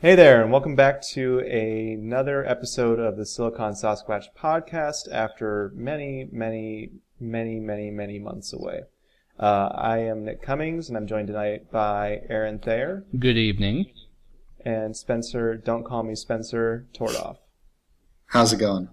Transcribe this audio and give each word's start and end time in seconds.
Hey 0.00 0.14
there, 0.14 0.42
and 0.42 0.52
welcome 0.52 0.76
back 0.76 1.02
to 1.12 1.40
another 1.40 2.46
episode 2.46 3.00
of 3.00 3.16
the 3.16 3.26
Silicon 3.26 3.72
Sasquatch 3.72 4.26
podcast 4.38 5.10
after 5.10 5.72
many, 5.74 6.28
many, 6.30 6.90
many, 7.18 7.58
many, 7.58 7.90
many 7.90 8.18
months 8.20 8.52
away. 8.52 8.82
Uh, 9.40 9.70
I 9.74 9.98
am 9.98 10.24
Nick 10.24 10.40
Cummings, 10.40 10.88
and 10.88 10.96
I'm 10.96 11.06
joined 11.08 11.26
tonight 11.26 11.70
by 11.72 12.22
Aaron 12.28 12.60
Thayer 12.60 13.04
Good 13.18 13.36
evening. 13.36 13.86
and 14.64 14.96
Spencer, 14.96 15.56
don't 15.56 15.84
call 15.84 16.04
me 16.04 16.14
Spencer, 16.14 16.86
Tordoff. 16.94 17.38
How's 18.26 18.52
it 18.52 18.58
going? 18.58 18.90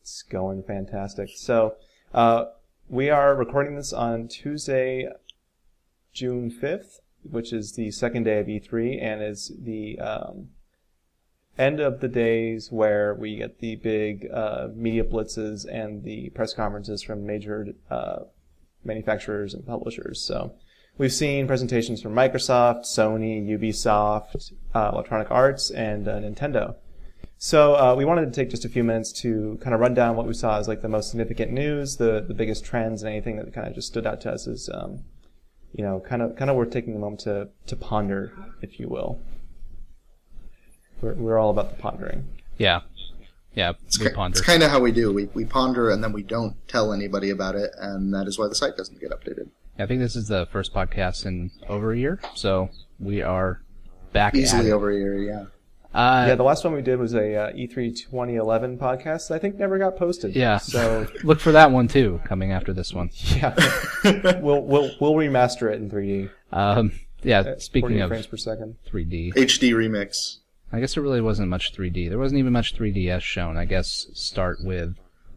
It's 0.00 0.22
going 0.22 0.62
fantastic. 0.62 1.28
So, 1.34 1.74
uh, 2.14 2.46
we 2.88 3.10
are 3.10 3.34
recording 3.34 3.76
this 3.76 3.92
on 3.92 4.28
Tuesday, 4.28 5.10
June 6.14 6.50
5th, 6.50 7.00
which 7.22 7.52
is 7.52 7.72
the 7.72 7.90
second 7.90 8.24
day 8.24 8.38
of 8.38 8.46
E3 8.46 9.02
and 9.02 9.22
is 9.22 9.52
the 9.58 9.98
um, 9.98 10.48
end 11.58 11.80
of 11.80 12.00
the 12.00 12.08
days 12.08 12.70
where 12.70 13.14
we 13.14 13.36
get 13.36 13.58
the 13.58 13.76
big 13.76 14.28
uh, 14.32 14.68
media 14.74 15.04
blitzes 15.04 15.66
and 15.70 16.04
the 16.04 16.30
press 16.30 16.54
conferences 16.54 17.02
from 17.02 17.26
major 17.26 17.68
uh, 17.90 18.20
manufacturers 18.84 19.54
and 19.54 19.66
publishers. 19.66 20.20
So, 20.20 20.54
we've 20.96 21.12
seen 21.12 21.46
presentations 21.46 22.02
from 22.02 22.14
Microsoft, 22.14 22.82
Sony, 22.82 23.46
Ubisoft, 23.48 24.52
uh, 24.74 24.90
Electronic 24.92 25.30
Arts, 25.30 25.70
and 25.70 26.08
uh, 26.08 26.18
Nintendo. 26.20 26.76
So 27.38 27.76
uh, 27.76 27.94
we 27.96 28.04
wanted 28.04 28.26
to 28.26 28.32
take 28.32 28.50
just 28.50 28.64
a 28.64 28.68
few 28.68 28.82
minutes 28.82 29.12
to 29.20 29.58
kind 29.62 29.72
of 29.72 29.80
run 29.80 29.94
down 29.94 30.16
what 30.16 30.26
we 30.26 30.34
saw 30.34 30.58
as 30.58 30.66
like 30.66 30.82
the 30.82 30.88
most 30.88 31.10
significant 31.10 31.52
news, 31.52 31.96
the 31.96 32.24
the 32.26 32.34
biggest 32.34 32.64
trends, 32.64 33.02
and 33.02 33.10
anything 33.10 33.36
that 33.36 33.54
kind 33.54 33.68
of 33.68 33.74
just 33.74 33.86
stood 33.86 34.06
out 34.06 34.20
to 34.22 34.32
us 34.32 34.48
as, 34.48 34.68
um, 34.74 35.04
you 35.78 35.84
know, 35.84 36.00
kind 36.00 36.20
of 36.20 36.36
kind 36.36 36.50
of 36.50 36.56
worth 36.56 36.70
taking 36.70 36.94
a 36.94 36.98
moment 36.98 37.20
to 37.20 37.48
to 37.68 37.76
ponder, 37.76 38.32
if 38.60 38.78
you 38.78 38.88
will. 38.88 39.18
We're 41.00 41.14
we're 41.14 41.38
all 41.38 41.50
about 41.50 41.70
the 41.74 41.80
pondering. 41.80 42.28
Yeah. 42.58 42.80
Yeah, 43.54 43.72
It's, 43.86 43.98
we 43.98 44.06
ki- 44.08 44.14
ponder. 44.14 44.36
it's 44.38 44.46
kind 44.46 44.62
of 44.62 44.70
how 44.70 44.78
we 44.78 44.92
do. 44.92 45.12
We, 45.12 45.24
we 45.34 45.44
ponder 45.44 45.90
and 45.90 46.04
then 46.04 46.12
we 46.12 46.22
don't 46.22 46.54
tell 46.68 46.92
anybody 46.92 47.30
about 47.30 47.56
it, 47.56 47.70
and 47.78 48.12
that 48.14 48.28
is 48.28 48.38
why 48.38 48.46
the 48.46 48.54
site 48.54 48.76
doesn't 48.76 49.00
get 49.00 49.10
updated. 49.10 49.48
I 49.78 49.86
think 49.86 50.00
this 50.00 50.14
is 50.14 50.28
the 50.28 50.46
first 50.52 50.72
podcast 50.72 51.24
in 51.26 51.50
over 51.68 51.92
a 51.92 51.96
year, 51.98 52.20
so 52.34 52.70
we 53.00 53.20
are 53.22 53.62
back 54.12 54.34
at 54.34 54.40
Easily 54.40 54.68
it. 54.68 54.72
over 54.72 54.90
a 54.90 54.96
year, 54.96 55.16
yeah. 55.16 55.46
Uh, 55.94 56.26
yeah, 56.28 56.34
the 56.34 56.42
last 56.42 56.64
one 56.64 56.74
we 56.74 56.82
did 56.82 56.98
was 56.98 57.14
a 57.14 57.34
uh, 57.34 57.52
E3 57.52 57.96
2011 57.96 58.78
podcast. 58.78 59.28
that 59.28 59.34
I 59.34 59.38
think 59.38 59.56
never 59.56 59.78
got 59.78 59.96
posted. 59.96 60.36
Yeah. 60.36 60.58
So 60.58 61.06
look 61.24 61.40
for 61.40 61.52
that 61.52 61.70
one 61.70 61.88
too, 61.88 62.20
coming 62.24 62.52
after 62.52 62.72
this 62.72 62.92
one. 62.92 63.10
yeah, 63.36 63.54
we'll 64.42 64.62
we'll 64.62 64.90
we'll 65.00 65.14
remaster 65.14 65.72
it 65.72 65.80
in 65.80 65.90
3D. 65.90 66.30
Um, 66.52 66.92
yeah, 67.22 67.40
at 67.40 67.62
speaking 67.62 67.90
48 67.90 68.00
of 68.02 68.08
frames 68.08 68.26
per 68.26 68.36
second. 68.36 68.76
3D, 68.86 69.34
HD 69.34 69.72
remix. 69.72 70.38
I 70.70 70.80
guess 70.80 70.94
there 70.94 71.02
really 71.02 71.22
wasn't 71.22 71.48
much 71.48 71.74
3D. 71.74 72.10
There 72.10 72.18
wasn't 72.18 72.38
even 72.40 72.52
much 72.52 72.76
3DS 72.76 73.22
shown. 73.22 73.56
I 73.56 73.64
guess 73.64 74.08
start 74.12 74.58
with 74.62 74.94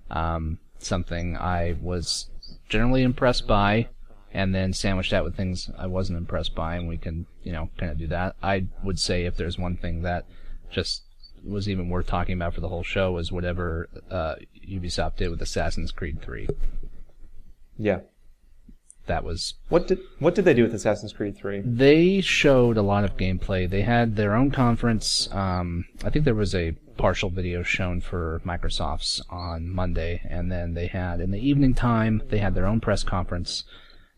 um, 0.09 0.59
something 0.79 1.37
I 1.37 1.77
was 1.81 2.27
generally 2.67 3.03
impressed 3.03 3.47
by, 3.47 3.87
and 4.33 4.53
then 4.53 4.73
sandwich 4.73 5.09
that 5.11 5.23
with 5.23 5.35
things 5.35 5.69
I 5.77 5.87
wasn't 5.87 6.17
impressed 6.17 6.53
by, 6.53 6.75
and 6.75 6.87
we 6.87 6.97
can, 6.97 7.25
you 7.43 7.53
know, 7.53 7.69
kind 7.77 7.91
of 7.91 7.97
do 7.97 8.07
that. 8.07 8.35
I 8.43 8.65
would 8.83 8.99
say 8.99 9.25
if 9.25 9.37
there's 9.37 9.57
one 9.57 9.77
thing 9.77 10.01
that 10.01 10.25
just 10.71 11.03
was 11.43 11.67
even 11.67 11.89
worth 11.89 12.07
talking 12.07 12.35
about 12.35 12.53
for 12.53 12.61
the 12.61 12.67
whole 12.67 12.83
show 12.83 13.11
was 13.13 13.31
whatever 13.31 13.89
uh, 14.09 14.35
Ubisoft 14.67 15.17
did 15.17 15.29
with 15.29 15.41
Assassin's 15.41 15.91
Creed 15.91 16.21
3. 16.21 16.47
Yeah. 17.77 18.01
That 19.07 19.23
was 19.23 19.55
What 19.69 19.87
did 19.87 19.99
what 20.19 20.35
did 20.35 20.45
they 20.45 20.53
do 20.53 20.63
with 20.63 20.73
Assassin's 20.73 21.11
Creed 21.11 21.35
3? 21.35 21.61
They 21.65 22.21
showed 22.21 22.77
a 22.77 22.83
lot 22.83 23.03
of 23.03 23.17
gameplay. 23.17 23.67
They 23.67 23.81
had 23.81 24.15
their 24.15 24.35
own 24.35 24.51
conference. 24.51 25.27
Um, 25.31 25.85
I 26.03 26.11
think 26.11 26.23
there 26.23 26.35
was 26.35 26.53
a 26.53 26.73
partial 26.97 27.31
video 27.31 27.63
shown 27.63 27.99
for 27.99 28.41
Microsoft's 28.45 29.21
on 29.29 29.69
Monday, 29.69 30.21
and 30.29 30.51
then 30.51 30.75
they 30.75 30.85
had 30.85 31.19
in 31.19 31.31
the 31.31 31.39
evening 31.39 31.73
time 31.73 32.21
they 32.29 32.37
had 32.37 32.53
their 32.53 32.67
own 32.67 32.79
press 32.79 33.03
conference, 33.03 33.63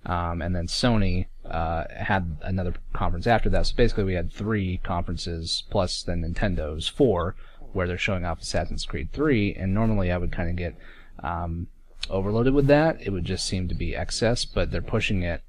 um, 0.06 0.42
and 0.42 0.54
then 0.54 0.68
Sony 0.68 1.28
uh, 1.46 1.86
had 1.96 2.38
another 2.42 2.74
conference 2.94 3.28
after 3.28 3.50
that. 3.50 3.68
So 3.68 3.76
basically, 3.76 4.06
we 4.06 4.14
had 4.14 4.32
three 4.32 4.80
conferences 4.84 5.64
plus 5.70 6.04
then 6.04 6.22
Nintendo's 6.22 6.88
four, 6.88 7.36
where 7.74 7.88
they're 7.88 7.98
showing 7.98 8.26
off 8.26 8.42
Assassin's 8.42 8.86
Creed 8.86 9.10
3. 9.12 9.56
And 9.56 9.74
normally, 9.74 10.12
I 10.12 10.18
would 10.18 10.32
kind 10.32 10.50
of 10.50 10.56
get 10.56 10.76
um, 11.22 11.68
overloaded 12.10 12.54
with 12.54 12.68
that. 12.68 13.02
It 13.02 13.10
would 13.10 13.26
just 13.26 13.46
seem 13.46 13.68
to 13.68 13.76
be 13.76 13.96
excess, 13.96 14.46
but 14.46 14.72
they're 14.72 14.82
pushing 14.82 15.24
it 15.24 15.42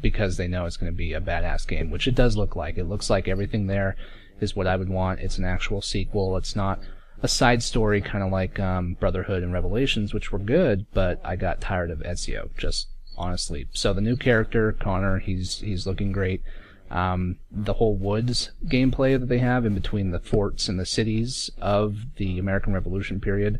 because 0.00 0.36
they 0.36 0.48
know 0.48 0.66
it's 0.66 0.76
going 0.76 0.90
to 0.90 0.96
be 0.96 1.12
a 1.12 1.20
badass 1.20 1.66
game, 1.66 1.90
which 1.90 2.08
it 2.08 2.14
does 2.14 2.36
look 2.36 2.56
like. 2.56 2.76
It 2.76 2.88
looks 2.88 3.08
like 3.08 3.28
everything 3.28 3.66
there 3.66 3.96
is 4.40 4.56
what 4.56 4.66
I 4.66 4.76
would 4.76 4.88
want. 4.88 5.20
It's 5.20 5.38
an 5.38 5.44
actual 5.44 5.80
sequel. 5.80 6.36
It's 6.36 6.56
not 6.56 6.80
a 7.22 7.28
side 7.28 7.62
story, 7.62 8.00
kind 8.00 8.24
of 8.24 8.32
like 8.32 8.58
um, 8.58 8.94
Brotherhood 8.98 9.44
and 9.44 9.52
Revelations, 9.52 10.12
which 10.12 10.32
were 10.32 10.40
good, 10.40 10.86
but 10.92 11.20
I 11.24 11.36
got 11.36 11.60
tired 11.60 11.92
of 11.92 12.00
Ezio, 12.00 12.50
just 12.58 12.88
honestly. 13.16 13.68
So 13.72 13.92
the 13.92 14.00
new 14.00 14.16
character, 14.16 14.72
Connor, 14.72 15.18
he's 15.18 15.60
he's 15.60 15.86
looking 15.86 16.12
great. 16.12 16.42
Um, 16.90 17.38
the 17.50 17.74
whole 17.74 17.96
woods 17.96 18.50
gameplay 18.66 19.18
that 19.18 19.28
they 19.28 19.38
have 19.38 19.64
in 19.64 19.74
between 19.74 20.10
the 20.10 20.20
forts 20.20 20.68
and 20.68 20.78
the 20.78 20.84
cities 20.84 21.50
of 21.58 21.96
the 22.16 22.38
American 22.38 22.74
Revolution 22.74 23.18
period, 23.18 23.58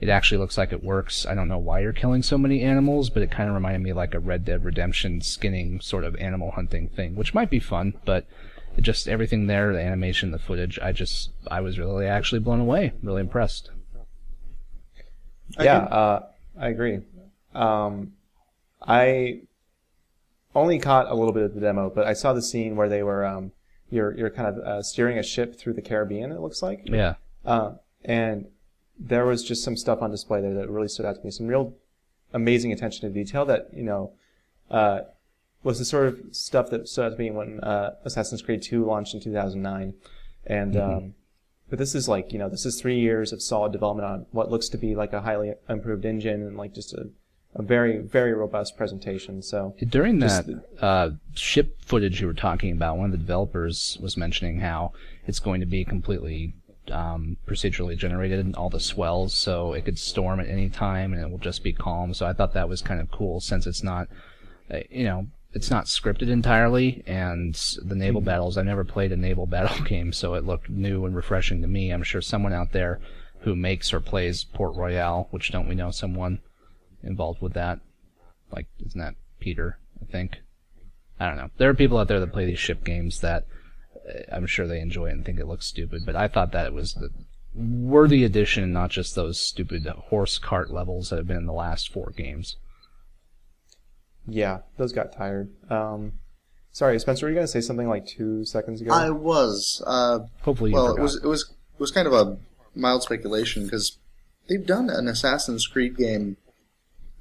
it 0.00 0.10
actually 0.10 0.36
looks 0.36 0.58
like 0.58 0.70
it 0.70 0.84
works. 0.84 1.24
I 1.24 1.34
don't 1.34 1.48
know 1.48 1.58
why 1.58 1.80
you're 1.80 1.94
killing 1.94 2.22
so 2.22 2.36
many 2.36 2.60
animals, 2.60 3.08
but 3.08 3.22
it 3.22 3.30
kind 3.30 3.48
of 3.48 3.54
reminded 3.54 3.80
me 3.80 3.90
of 3.90 3.96
like 3.96 4.12
a 4.12 4.20
Red 4.20 4.44
Dead 4.44 4.64
Redemption 4.64 5.22
skinning 5.22 5.80
sort 5.80 6.04
of 6.04 6.14
animal 6.16 6.50
hunting 6.50 6.88
thing, 6.88 7.14
which 7.14 7.32
might 7.32 7.48
be 7.48 7.58
fun, 7.58 7.94
but 8.04 8.26
it 8.76 8.82
just 8.82 9.08
everything 9.08 9.46
there, 9.46 9.72
the 9.72 9.80
animation, 9.80 10.30
the 10.30 10.38
footage, 10.38 10.78
I 10.80 10.92
just 10.92 11.30
I 11.50 11.60
was 11.62 11.78
really 11.78 12.06
actually 12.06 12.40
blown 12.40 12.60
away, 12.60 12.92
really 13.02 13.20
impressed. 13.20 13.70
Yeah, 15.58 15.78
uh, 15.78 16.26
I 16.58 16.68
agree. 16.68 17.00
Um, 17.54 18.12
I 18.86 19.42
only 20.54 20.78
caught 20.78 21.10
a 21.10 21.14
little 21.14 21.32
bit 21.32 21.42
of 21.42 21.54
the 21.54 21.60
demo, 21.60 21.90
but 21.90 22.06
I 22.06 22.12
saw 22.12 22.32
the 22.32 22.42
scene 22.42 22.76
where 22.76 22.88
they 22.88 23.02
were 23.02 23.24
um, 23.24 23.52
you're 23.90 24.16
you're 24.16 24.30
kind 24.30 24.48
of 24.48 24.58
uh, 24.58 24.82
steering 24.82 25.18
a 25.18 25.22
ship 25.22 25.56
through 25.58 25.74
the 25.74 25.82
Caribbean. 25.82 26.32
It 26.32 26.40
looks 26.40 26.62
like, 26.62 26.82
Yeah. 26.88 27.14
uh, 27.44 27.74
and 28.04 28.46
there 28.98 29.26
was 29.26 29.42
just 29.42 29.64
some 29.64 29.76
stuff 29.76 30.00
on 30.02 30.10
display 30.10 30.40
there 30.40 30.54
that 30.54 30.68
really 30.70 30.88
stood 30.88 31.06
out 31.06 31.16
to 31.16 31.24
me. 31.24 31.30
Some 31.30 31.46
real 31.46 31.74
amazing 32.32 32.72
attention 32.72 33.08
to 33.08 33.14
detail 33.14 33.44
that 33.46 33.68
you 33.72 33.82
know 33.82 34.12
uh, 34.70 35.00
was 35.62 35.78
the 35.78 35.84
sort 35.84 36.06
of 36.08 36.18
stuff 36.32 36.70
that 36.70 36.88
stood 36.88 37.06
out 37.06 37.16
to 37.16 37.18
me 37.18 37.30
when 37.30 37.60
uh, 37.60 37.94
Assassin's 38.04 38.42
Creed 38.42 38.62
2 38.62 38.84
launched 38.84 39.14
in 39.14 39.20
2009, 39.20 39.94
and. 40.46 40.76
Um, 40.76 41.14
but 41.70 41.78
this 41.78 41.94
is 41.94 42.08
like, 42.08 42.30
you 42.30 42.38
know, 42.38 42.50
this 42.50 42.66
is 42.66 42.78
three 42.78 43.00
years 43.00 43.32
of 43.32 43.40
solid 43.40 43.72
development 43.72 44.06
on 44.06 44.26
what 44.32 44.50
looks 44.50 44.68
to 44.68 44.76
be 44.78 44.94
like 44.94 45.14
a 45.14 45.22
highly 45.22 45.54
improved 45.66 46.04
engine 46.04 46.42
and 46.42 46.58
like 46.58 46.74
just 46.74 46.92
a, 46.92 47.08
a 47.56 47.62
very, 47.62 47.98
very 47.98 48.32
robust 48.32 48.76
presentation. 48.76 49.42
So, 49.42 49.74
During 49.88 50.18
that 50.18 50.46
uh, 50.80 51.10
ship 51.34 51.80
footage 51.82 52.20
you 52.20 52.26
were 52.26 52.34
talking 52.34 52.72
about, 52.72 52.96
one 52.96 53.06
of 53.06 53.12
the 53.12 53.18
developers 53.18 53.96
was 54.00 54.16
mentioning 54.16 54.60
how 54.60 54.92
it's 55.26 55.38
going 55.38 55.60
to 55.60 55.66
be 55.66 55.84
completely 55.84 56.54
um, 56.90 57.36
procedurally 57.46 57.96
generated 57.96 58.40
and 58.40 58.56
all 58.56 58.70
the 58.70 58.80
swells, 58.80 59.34
so 59.34 59.72
it 59.72 59.84
could 59.84 59.98
storm 59.98 60.40
at 60.40 60.48
any 60.48 60.68
time 60.68 61.12
and 61.12 61.22
it 61.22 61.30
will 61.30 61.38
just 61.38 61.62
be 61.62 61.72
calm. 61.72 62.12
So 62.12 62.26
I 62.26 62.32
thought 62.32 62.54
that 62.54 62.68
was 62.68 62.82
kind 62.82 63.00
of 63.00 63.10
cool 63.10 63.40
since 63.40 63.66
it's 63.66 63.82
not, 63.82 64.08
uh, 64.70 64.80
you 64.90 65.04
know, 65.04 65.28
it's 65.52 65.70
not 65.70 65.86
scripted 65.86 66.28
entirely, 66.28 67.04
and 67.06 67.54
the 67.80 67.94
naval 67.94 68.20
battles. 68.20 68.58
I've 68.58 68.66
never 68.66 68.82
played 68.82 69.12
a 69.12 69.16
naval 69.16 69.46
battle 69.54 69.84
game, 69.84 70.12
so 70.12 70.34
it 70.34 70.44
looked 70.44 70.68
new 70.68 71.06
and 71.06 71.14
refreshing 71.14 71.62
to 71.62 71.68
me. 71.68 71.90
I'm 71.90 72.02
sure 72.02 72.20
someone 72.20 72.52
out 72.52 72.72
there 72.72 73.00
who 73.42 73.54
makes 73.54 73.92
or 73.92 74.00
plays 74.00 74.42
Port 74.42 74.74
Royale, 74.74 75.28
which 75.30 75.52
don't 75.52 75.68
we 75.68 75.74
know 75.76 75.92
someone 75.92 76.40
involved 77.04 77.40
with 77.40 77.54
that? 77.54 77.80
Like, 78.52 78.66
isn't 78.84 79.00
that 79.00 79.14
Peter? 79.40 79.78
I 80.02 80.10
think. 80.10 80.38
I 81.20 81.28
don't 81.28 81.36
know. 81.36 81.50
There 81.58 81.70
are 81.70 81.74
people 81.74 81.98
out 81.98 82.08
there 82.08 82.20
that 82.20 82.32
play 82.32 82.44
these 82.46 82.58
ship 82.58 82.84
games 82.84 83.20
that 83.20 83.46
uh, 84.08 84.22
I'm 84.32 84.46
sure 84.46 84.66
they 84.66 84.80
enjoy 84.80 85.06
it 85.06 85.12
and 85.12 85.24
think 85.24 85.38
it 85.38 85.46
looks 85.46 85.66
stupid, 85.66 86.02
but 86.04 86.16
I 86.16 86.28
thought 86.28 86.52
that 86.52 86.66
it 86.66 86.72
was 86.72 86.94
the 86.94 87.10
worthy 87.54 88.24
addition, 88.24 88.72
not 88.72 88.90
just 88.90 89.14
those 89.14 89.38
stupid 89.38 89.86
horse 89.86 90.38
cart 90.38 90.72
levels 90.72 91.10
that 91.10 91.16
have 91.16 91.28
been 91.28 91.36
in 91.36 91.46
the 91.46 91.52
last 91.52 91.92
four 91.92 92.12
games. 92.16 92.56
yeah, 94.26 94.58
those 94.76 94.92
got 94.92 95.12
tired. 95.12 95.50
Um, 95.70 96.14
sorry, 96.72 96.98
Spencer, 96.98 97.26
were 97.26 97.30
you 97.30 97.36
going 97.36 97.46
to 97.46 97.52
say 97.52 97.60
something 97.60 97.88
like 97.88 98.06
two 98.06 98.44
seconds 98.44 98.80
ago? 98.80 98.92
I 98.92 99.10
was. 99.10 99.82
Uh, 99.86 100.20
Hopefully, 100.42 100.70
you 100.70 100.76
well, 100.76 100.88
forgot. 100.88 101.00
it 101.00 101.02
was 101.02 101.16
it 101.16 101.26
was 101.26 101.42
it 101.74 101.80
was 101.80 101.90
kind 101.90 102.06
of 102.06 102.12
a 102.12 102.36
mild 102.74 103.02
speculation 103.04 103.64
because 103.64 103.98
they've 104.48 104.66
done 104.66 104.90
an 104.90 105.06
Assassin's 105.08 105.66
Creed 105.66 105.96
game 105.96 106.36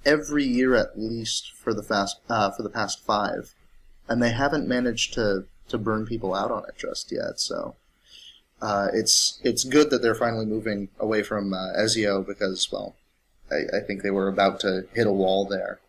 every 0.05 0.44
year 0.44 0.75
at 0.75 1.00
least 1.00 1.51
for 1.53 1.73
the 1.73 1.83
fast 1.83 2.19
uh, 2.29 2.51
for 2.51 2.63
the 2.63 2.69
past 2.69 3.00
five, 3.03 3.53
and 4.07 4.21
they 4.21 4.31
haven't 4.31 4.67
managed 4.67 5.13
to 5.13 5.45
to 5.69 5.77
burn 5.77 6.05
people 6.05 6.33
out 6.33 6.51
on 6.51 6.63
it 6.67 6.75
just 6.77 7.11
yet. 7.11 7.39
So 7.39 7.75
uh, 8.61 8.88
it's 8.94 9.39
it's 9.44 9.63
good 9.63 9.89
that 9.89 10.01
they're 10.01 10.15
finally 10.15 10.45
moving 10.45 10.89
away 11.00 11.23
from 11.23 11.53
uh, 11.53 11.73
Ezio 11.77 12.25
because 12.25 12.71
well, 12.71 12.95
I, 13.51 13.77
I 13.77 13.79
think 13.81 14.01
they 14.01 14.11
were 14.11 14.27
about 14.27 14.59
to 14.61 14.88
hit 14.94 15.07
a 15.07 15.11
wall 15.11 15.45
there, 15.45 15.79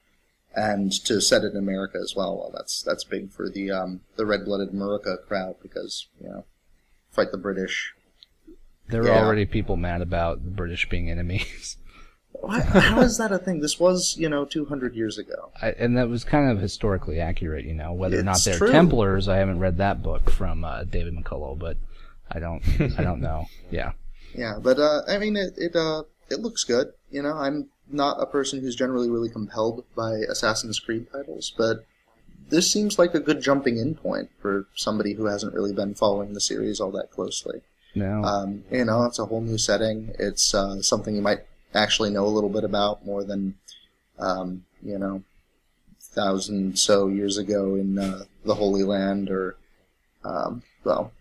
and 0.55 0.93
to 1.05 1.21
set 1.21 1.45
it 1.45 1.53
in 1.53 1.57
America 1.57 1.99
as 2.03 2.15
well. 2.17 2.37
Well, 2.37 2.51
that's 2.55 2.83
that's 2.83 3.05
big 3.05 3.31
for 3.31 3.49
the 3.49 3.71
um, 3.71 4.01
the 4.17 4.27
red-blooded 4.27 4.71
America 4.71 5.17
crowd 5.27 5.57
because 5.63 6.07
you 6.21 6.29
know, 6.29 6.45
fight 7.11 7.31
the 7.33 7.39
British. 7.39 7.95
There 8.89 9.03
are 9.03 9.07
Yeah. 9.07 9.25
already 9.25 9.47
people 9.47 9.77
mad 9.77 10.03
about 10.03 10.45
the 10.45 10.51
British 10.51 10.89
being 10.89 11.11
enemies. 11.11 11.77
Why, 12.47 12.61
how 12.61 13.01
is 13.01 13.19
that 13.19 13.33
a 13.33 13.39
thing? 13.39 13.61
This 13.61 13.79
was 13.79 14.17
you 14.19 14.29
know 14.29 14.45
200 14.45 14.95
years 14.95 15.19
ago. 15.19 15.51
I, 15.61 15.71
and 15.71 15.97
that 15.97 16.09
was 16.09 16.25
kind 16.25 16.51
of 16.51 16.61
historically 16.61 17.21
accurate, 17.21 17.65
you 17.65 17.75
know. 17.75 17.93
Whether 17.93 18.19
or 18.19 18.23
not 18.23 18.37
It's 18.37 18.45
they're 18.45 18.59
true. 18.59 18.71
Templars, 18.71 19.29
I 19.29 19.37
haven't 19.37 19.61
read 19.61 19.79
that 19.79 20.03
book 20.03 20.31
from 20.31 20.65
uh, 20.65 20.85
David 20.85 21.15
McCullough, 21.17 21.59
but 21.59 21.77
I 22.31 22.39
don't, 22.41 22.63
I 22.99 23.03
don't 23.03 23.21
know. 23.21 23.47
Yeah, 23.71 23.93
Yeah, 24.35 24.59
but 24.63 24.79
uh, 24.79 25.03
I 25.09 25.19
mean, 25.19 25.37
it 25.37 25.55
it 25.57 25.75
uh, 25.77 26.05
it 26.31 26.41
looks 26.41 26.65
good. 26.65 26.93
You 27.11 27.23
know, 27.23 27.37
I'm 27.37 27.71
not 27.91 28.21
a 28.21 28.27
person 28.27 28.61
who's 28.61 28.77
generally 28.77 29.11
really 29.11 29.29
compelled 29.29 29.85
by 29.97 30.13
Assassin's 30.31 30.79
Creed 30.79 31.07
titles, 31.13 31.53
but 31.57 31.85
this 32.49 32.71
seems 32.71 32.99
like 32.99 33.15
a 33.15 33.21
good 33.21 33.41
jumping 33.41 33.79
in 33.79 33.95
point 33.95 34.31
for 34.41 34.67
somebody 34.75 35.15
who 35.15 35.27
hasn't 35.27 35.55
really 35.55 35.73
been 35.73 35.95
following 35.95 36.35
the 36.35 36.41
series 36.41 36.81
all 36.81 36.91
that 36.93 37.11
closely. 37.11 37.61
no, 37.95 38.23
Um, 38.23 38.65
you 38.71 38.85
know, 38.85 39.05
it's 39.05 39.19
a 39.19 39.27
whole 39.27 39.41
new 39.41 39.59
setting. 39.59 40.15
It's 40.19 40.55
uh, 40.55 40.83
something 40.83 41.15
you 41.15 41.23
might 41.23 41.41
actually 41.75 42.11
know 42.11 42.27
a 42.27 42.29
little 42.29 42.51
bit 42.51 42.65
about 42.65 43.05
more 43.05 43.25
than, 43.25 43.55
um, 44.19 44.65
you 44.83 44.99
know, 44.99 45.23
thousand 46.01 46.79
so 46.79 47.09
years 47.09 47.39
ago 47.39 47.75
in 47.75 47.99
uh, 47.99 48.25
the 48.45 48.55
Holy 48.55 48.83
Land 48.85 49.31
or, 49.31 49.57
um, 50.25 50.63
well, 50.85 51.13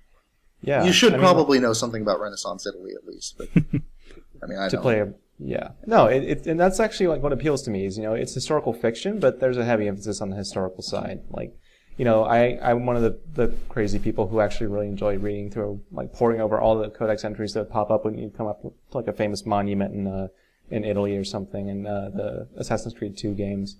Yeah, 0.61 0.83
you 0.85 0.91
should 0.93 1.13
I 1.13 1.17
mean, 1.17 1.23
probably 1.23 1.59
know 1.59 1.73
something 1.73 2.01
about 2.01 2.19
Renaissance 2.19 2.65
Italy 2.67 2.91
at 2.95 3.07
least. 3.07 3.37
But 3.37 3.49
I 3.55 4.45
mean, 4.45 4.59
I 4.59 4.69
to 4.69 4.75
don't. 4.75 4.81
play 4.81 4.99
a 4.99 5.13
yeah 5.39 5.69
no 5.87 6.05
it, 6.05 6.23
it 6.23 6.45
and 6.47 6.59
that's 6.59 6.79
actually 6.79 7.07
like 7.07 7.23
what 7.23 7.33
appeals 7.33 7.63
to 7.63 7.71
me 7.71 7.85
is 7.85 7.97
you 7.97 8.03
know 8.03 8.13
it's 8.13 8.35
historical 8.35 8.71
fiction 8.71 9.19
but 9.19 9.39
there's 9.39 9.57
a 9.57 9.65
heavy 9.65 9.87
emphasis 9.87 10.21
on 10.21 10.29
the 10.29 10.35
historical 10.35 10.83
side 10.83 11.21
like 11.31 11.57
you 11.97 12.05
know 12.05 12.23
i 12.23 12.59
i'm 12.61 12.85
one 12.85 12.95
of 12.95 13.01
the 13.01 13.19
the 13.33 13.47
crazy 13.67 13.97
people 13.97 14.27
who 14.27 14.39
actually 14.39 14.67
really 14.67 14.87
enjoy 14.87 15.17
reading 15.17 15.49
through 15.49 15.81
like 15.91 16.13
poring 16.13 16.39
over 16.39 16.61
all 16.61 16.77
the 16.77 16.87
codex 16.91 17.25
entries 17.25 17.51
that 17.53 17.67
pop 17.69 17.89
up 17.89 18.05
when 18.05 18.15
you 18.15 18.29
come 18.29 18.45
up 18.45 18.63
with 18.63 18.73
like 18.93 19.07
a 19.07 19.11
famous 19.11 19.43
monument 19.43 19.93
in 19.95 20.05
uh 20.05 20.27
in 20.73 20.83
italy 20.83 21.15
or 21.15 21.23
something 21.23 21.67
in 21.69 21.85
uh, 21.85 22.09
the 22.13 22.47
assassin's 22.57 22.93
creed 22.93 23.15
2 23.17 23.33
games 23.33 23.77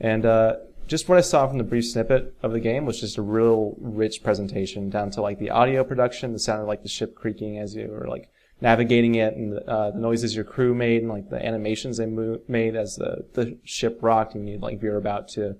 and 0.00 0.24
uh 0.26 0.56
just 0.90 1.08
what 1.08 1.18
I 1.18 1.20
saw 1.20 1.46
from 1.46 1.58
the 1.58 1.64
brief 1.64 1.86
snippet 1.86 2.34
of 2.42 2.50
the 2.50 2.58
game 2.58 2.84
was 2.84 2.98
just 2.98 3.16
a 3.16 3.22
real 3.22 3.76
rich 3.78 4.24
presentation, 4.24 4.90
down 4.90 5.12
to 5.12 5.22
like 5.22 5.38
the 5.38 5.50
audio 5.50 5.84
production, 5.84 6.32
the 6.32 6.38
sound 6.40 6.62
of 6.62 6.66
like 6.66 6.82
the 6.82 6.88
ship 6.88 7.14
creaking 7.14 7.58
as 7.58 7.76
you 7.76 7.86
were 7.86 8.08
like 8.08 8.28
navigating 8.60 9.14
it, 9.14 9.36
and 9.36 9.56
uh, 9.60 9.92
the 9.92 10.00
noises 10.00 10.34
your 10.34 10.44
crew 10.44 10.74
made, 10.74 11.02
and 11.02 11.08
like 11.08 11.30
the 11.30 11.46
animations 11.46 11.98
they 11.98 12.06
mo- 12.06 12.40
made 12.48 12.74
as 12.74 12.96
the 12.96 13.24
the 13.34 13.56
ship 13.62 13.98
rocked, 14.02 14.34
and 14.34 14.48
you 14.48 14.58
like 14.58 14.82
you're 14.82 14.96
about 14.96 15.28
to 15.28 15.56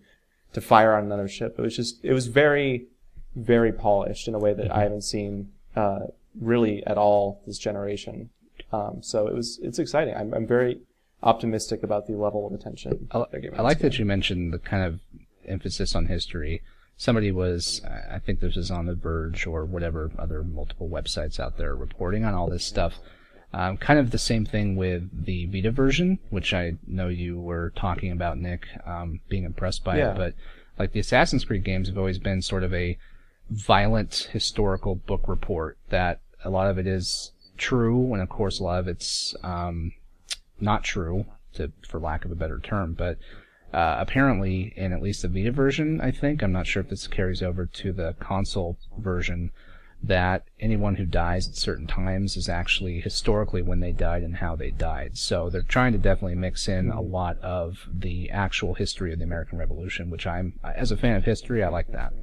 to 0.52 0.60
fire 0.60 0.96
on 0.96 1.04
another 1.04 1.28
ship. 1.28 1.54
It 1.58 1.62
was 1.62 1.76
just 1.76 2.04
it 2.04 2.12
was 2.12 2.26
very 2.26 2.88
very 3.36 3.72
polished 3.72 4.26
in 4.26 4.34
a 4.34 4.38
way 4.40 4.52
that 4.52 4.74
I 4.74 4.82
haven't 4.82 5.02
seen 5.02 5.52
uh, 5.76 6.06
really 6.40 6.84
at 6.88 6.98
all 6.98 7.40
this 7.46 7.58
generation. 7.58 8.30
Um, 8.72 9.02
so 9.02 9.26
it 9.26 9.34
was 9.34 9.58
it's 9.62 9.78
exciting. 9.78 10.14
I'm, 10.14 10.32
I'm 10.32 10.46
very 10.46 10.80
optimistic 11.22 11.82
about 11.82 12.06
the 12.06 12.14
level 12.14 12.46
of 12.46 12.52
attention. 12.52 13.08
I, 13.10 13.24
I 13.56 13.62
like 13.62 13.80
that 13.80 13.98
you 13.98 14.04
mentioned 14.04 14.52
the 14.52 14.58
kind 14.58 14.84
of 14.84 15.00
emphasis 15.46 15.94
on 15.94 16.06
history. 16.06 16.62
Somebody 16.96 17.32
was, 17.32 17.80
I 18.10 18.18
think 18.18 18.40
this 18.40 18.56
was 18.56 18.70
on 18.70 18.84
The 18.86 18.94
Verge 18.94 19.46
or 19.46 19.64
whatever 19.64 20.10
other 20.18 20.42
multiple 20.44 20.88
websites 20.88 21.40
out 21.40 21.56
there 21.56 21.74
reporting 21.74 22.24
on 22.24 22.34
all 22.34 22.48
this 22.48 22.64
stuff. 22.64 22.98
Um, 23.52 23.78
kind 23.78 23.98
of 23.98 24.10
the 24.10 24.18
same 24.18 24.44
thing 24.44 24.76
with 24.76 25.24
the 25.24 25.46
Vita 25.46 25.70
version, 25.70 26.18
which 26.28 26.52
I 26.54 26.74
know 26.86 27.08
you 27.08 27.40
were 27.40 27.72
talking 27.74 28.12
about, 28.12 28.38
Nick, 28.38 28.66
um, 28.86 29.20
being 29.28 29.44
impressed 29.44 29.82
by 29.82 29.98
Yeah. 29.98 30.12
it. 30.12 30.16
But 30.18 30.34
like 30.78 30.92
the 30.92 31.00
Assassin's 31.00 31.44
Creed 31.44 31.64
games 31.64 31.88
have 31.88 31.98
always 31.98 32.18
been 32.18 32.42
sort 32.42 32.62
of 32.62 32.72
a 32.74 32.96
violent 33.48 34.28
historical 34.32 34.94
book 34.94 35.26
report 35.26 35.78
that 35.88 36.20
a 36.44 36.50
lot 36.50 36.70
of 36.70 36.78
it 36.78 36.86
is 36.86 37.32
true, 37.60 38.12
and 38.12 38.22
of 38.22 38.28
course 38.28 38.58
a 38.58 38.64
lot 38.64 38.80
of 38.80 38.88
it's 38.88 39.36
um, 39.44 39.92
not 40.60 40.82
true, 40.82 41.26
to, 41.54 41.70
for 41.86 42.00
lack 42.00 42.24
of 42.24 42.32
a 42.32 42.36
better 42.36 42.58
term. 42.58 42.94
But 42.94 43.18
uh, 43.72 43.96
apparently, 44.00 44.72
in 44.76 44.92
at 44.92 45.02
least 45.02 45.22
the 45.22 45.28
Vita 45.28 45.52
version, 45.52 46.00
I 46.00 46.10
think 46.10 46.42
I'm 46.42 46.52
not 46.52 46.66
sure 46.66 46.82
if 46.82 46.88
this 46.88 47.06
carries 47.06 47.42
over 47.42 47.66
to 47.66 47.92
the 47.92 48.14
console 48.18 48.78
version. 48.98 49.52
That 50.02 50.44
anyone 50.58 50.94
who 50.94 51.04
dies 51.04 51.46
at 51.46 51.56
certain 51.56 51.86
times 51.86 52.34
is 52.34 52.48
actually 52.48 53.00
historically 53.00 53.60
when 53.60 53.80
they 53.80 53.92
died 53.92 54.22
and 54.22 54.36
how 54.36 54.56
they 54.56 54.70
died. 54.70 55.18
So 55.18 55.50
they're 55.50 55.60
trying 55.60 55.92
to 55.92 55.98
definitely 55.98 56.36
mix 56.36 56.68
in 56.68 56.90
a 56.90 57.02
lot 57.02 57.38
of 57.40 57.86
the 57.92 58.30
actual 58.30 58.72
history 58.72 59.12
of 59.12 59.18
the 59.18 59.26
American 59.26 59.58
Revolution, 59.58 60.08
which 60.08 60.26
I'm, 60.26 60.58
as 60.64 60.90
a 60.90 60.96
fan 60.96 61.16
of 61.16 61.24
history, 61.24 61.62
I 61.62 61.68
like 61.68 61.92
that. 61.92 62.14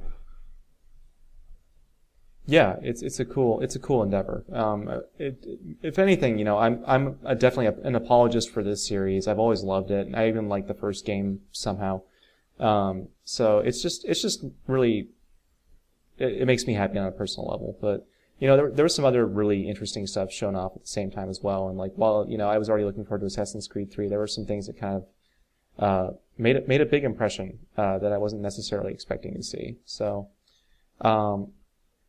Yeah, 2.50 2.76
it's 2.80 3.02
it's 3.02 3.20
a 3.20 3.26
cool 3.26 3.60
it's 3.60 3.76
a 3.76 3.78
cool 3.78 4.02
endeavor. 4.02 4.42
Um, 4.50 5.02
it, 5.18 5.44
if 5.82 5.98
anything, 5.98 6.38
you 6.38 6.46
know, 6.46 6.56
I'm 6.56 6.82
I'm 6.86 7.18
a, 7.22 7.34
definitely 7.34 7.82
an 7.86 7.94
apologist 7.94 8.48
for 8.50 8.62
this 8.62 8.86
series. 8.88 9.28
I've 9.28 9.38
always 9.38 9.62
loved 9.62 9.90
it. 9.90 10.08
I 10.14 10.28
even 10.28 10.48
like 10.48 10.66
the 10.66 10.72
first 10.72 11.04
game 11.04 11.42
somehow. 11.52 12.00
Um, 12.58 13.08
so 13.22 13.58
it's 13.58 13.82
just 13.82 14.06
it's 14.06 14.22
just 14.22 14.46
really 14.66 15.08
it, 16.16 16.40
it 16.40 16.46
makes 16.46 16.66
me 16.66 16.72
happy 16.72 16.98
on 16.98 17.04
a 17.04 17.10
personal 17.12 17.50
level. 17.50 17.76
But 17.82 18.06
you 18.38 18.48
know, 18.48 18.56
there 18.56 18.70
there 18.70 18.84
was 18.84 18.94
some 18.94 19.04
other 19.04 19.26
really 19.26 19.68
interesting 19.68 20.06
stuff 20.06 20.32
shown 20.32 20.56
off 20.56 20.72
at 20.74 20.80
the 20.80 20.88
same 20.88 21.10
time 21.10 21.28
as 21.28 21.42
well. 21.42 21.68
And 21.68 21.76
like, 21.76 21.92
while 21.96 22.24
you 22.26 22.38
know, 22.38 22.48
I 22.48 22.56
was 22.56 22.70
already 22.70 22.86
looking 22.86 23.04
forward 23.04 23.20
to 23.20 23.26
Assassin's 23.26 23.68
Creed 23.68 23.92
3, 23.92 24.08
there 24.08 24.18
were 24.18 24.26
some 24.26 24.46
things 24.46 24.68
that 24.68 24.80
kind 24.80 24.96
of 24.96 25.04
uh, 25.78 26.12
made 26.38 26.56
it 26.56 26.66
made 26.66 26.80
a 26.80 26.86
big 26.86 27.04
impression 27.04 27.58
uh, 27.76 27.98
that 27.98 28.10
I 28.10 28.16
wasn't 28.16 28.40
necessarily 28.40 28.94
expecting 28.94 29.34
to 29.34 29.42
see. 29.42 29.76
So. 29.84 30.28
Um, 31.02 31.52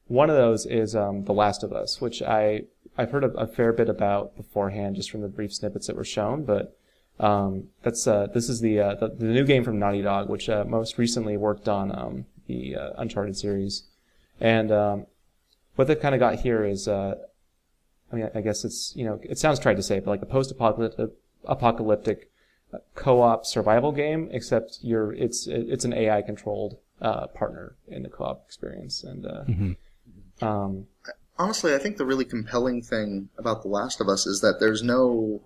one 0.09 0.29
of 0.29 0.35
those 0.35 0.65
is 0.65 0.95
um, 0.95 1.23
The 1.23 1.33
Last 1.33 1.63
of 1.63 1.71
Us, 1.71 2.01
which 2.01 2.21
I 2.21 2.63
I've 2.97 3.11
heard 3.11 3.23
a, 3.23 3.29
a 3.31 3.47
fair 3.47 3.71
bit 3.71 3.87
about 3.87 4.35
beforehand, 4.35 4.97
just 4.97 5.09
from 5.09 5.21
the 5.21 5.29
brief 5.29 5.53
snippets 5.53 5.87
that 5.87 5.95
were 5.95 6.03
shown. 6.03 6.43
But 6.43 6.77
um, 7.19 7.69
that's 7.83 8.05
uh, 8.07 8.27
this 8.33 8.49
is 8.49 8.59
the, 8.59 8.79
uh, 8.79 8.95
the 8.95 9.09
the 9.09 9.25
new 9.25 9.45
game 9.45 9.63
from 9.63 9.79
Naughty 9.79 10.01
Dog, 10.01 10.29
which 10.29 10.49
uh, 10.49 10.65
most 10.65 10.97
recently 10.97 11.37
worked 11.37 11.69
on 11.69 11.95
um, 11.95 12.25
the 12.47 12.75
uh, 12.75 12.89
Uncharted 12.97 13.37
series, 13.37 13.83
and 14.39 14.71
um, 14.71 15.05
what 15.75 15.87
they 15.87 15.95
kind 15.95 16.15
of 16.15 16.19
got 16.19 16.39
here 16.39 16.65
is, 16.65 16.87
uh, 16.87 17.15
I 18.11 18.15
mean, 18.15 18.29
I 18.33 18.41
guess 18.41 18.65
it's 18.65 18.93
you 18.95 19.05
know 19.05 19.19
it 19.23 19.37
sounds 19.37 19.59
tried 19.59 19.77
to 19.77 19.83
say, 19.83 19.99
but 19.99 20.09
like 20.09 20.21
a 20.21 20.25
post-apocalyptic 20.25 21.11
apocalyptic 21.45 22.31
uh, 22.73 22.79
co-op 22.95 23.45
survival 23.45 23.91
game, 23.91 24.27
except 24.31 24.79
you're 24.81 25.13
it's 25.13 25.45
it's 25.45 25.85
an 25.85 25.93
AI 25.93 26.21
controlled 26.23 26.77
partner 26.99 27.75
in 27.87 28.03
the 28.03 28.09
co-op 28.09 28.43
experience, 28.45 29.03
and 29.03 29.25
uh, 29.25 29.43
um, 30.41 30.87
Honestly, 31.37 31.73
I 31.73 31.77
think 31.77 31.95
the 31.95 32.05
really 32.05 32.25
compelling 32.25 32.81
thing 32.81 33.29
about 33.37 33.61
The 33.61 33.69
Last 33.69 34.01
of 34.01 34.09
Us 34.09 34.27
is 34.27 34.41
that 34.41 34.59
there's 34.59 34.83
no 34.83 35.41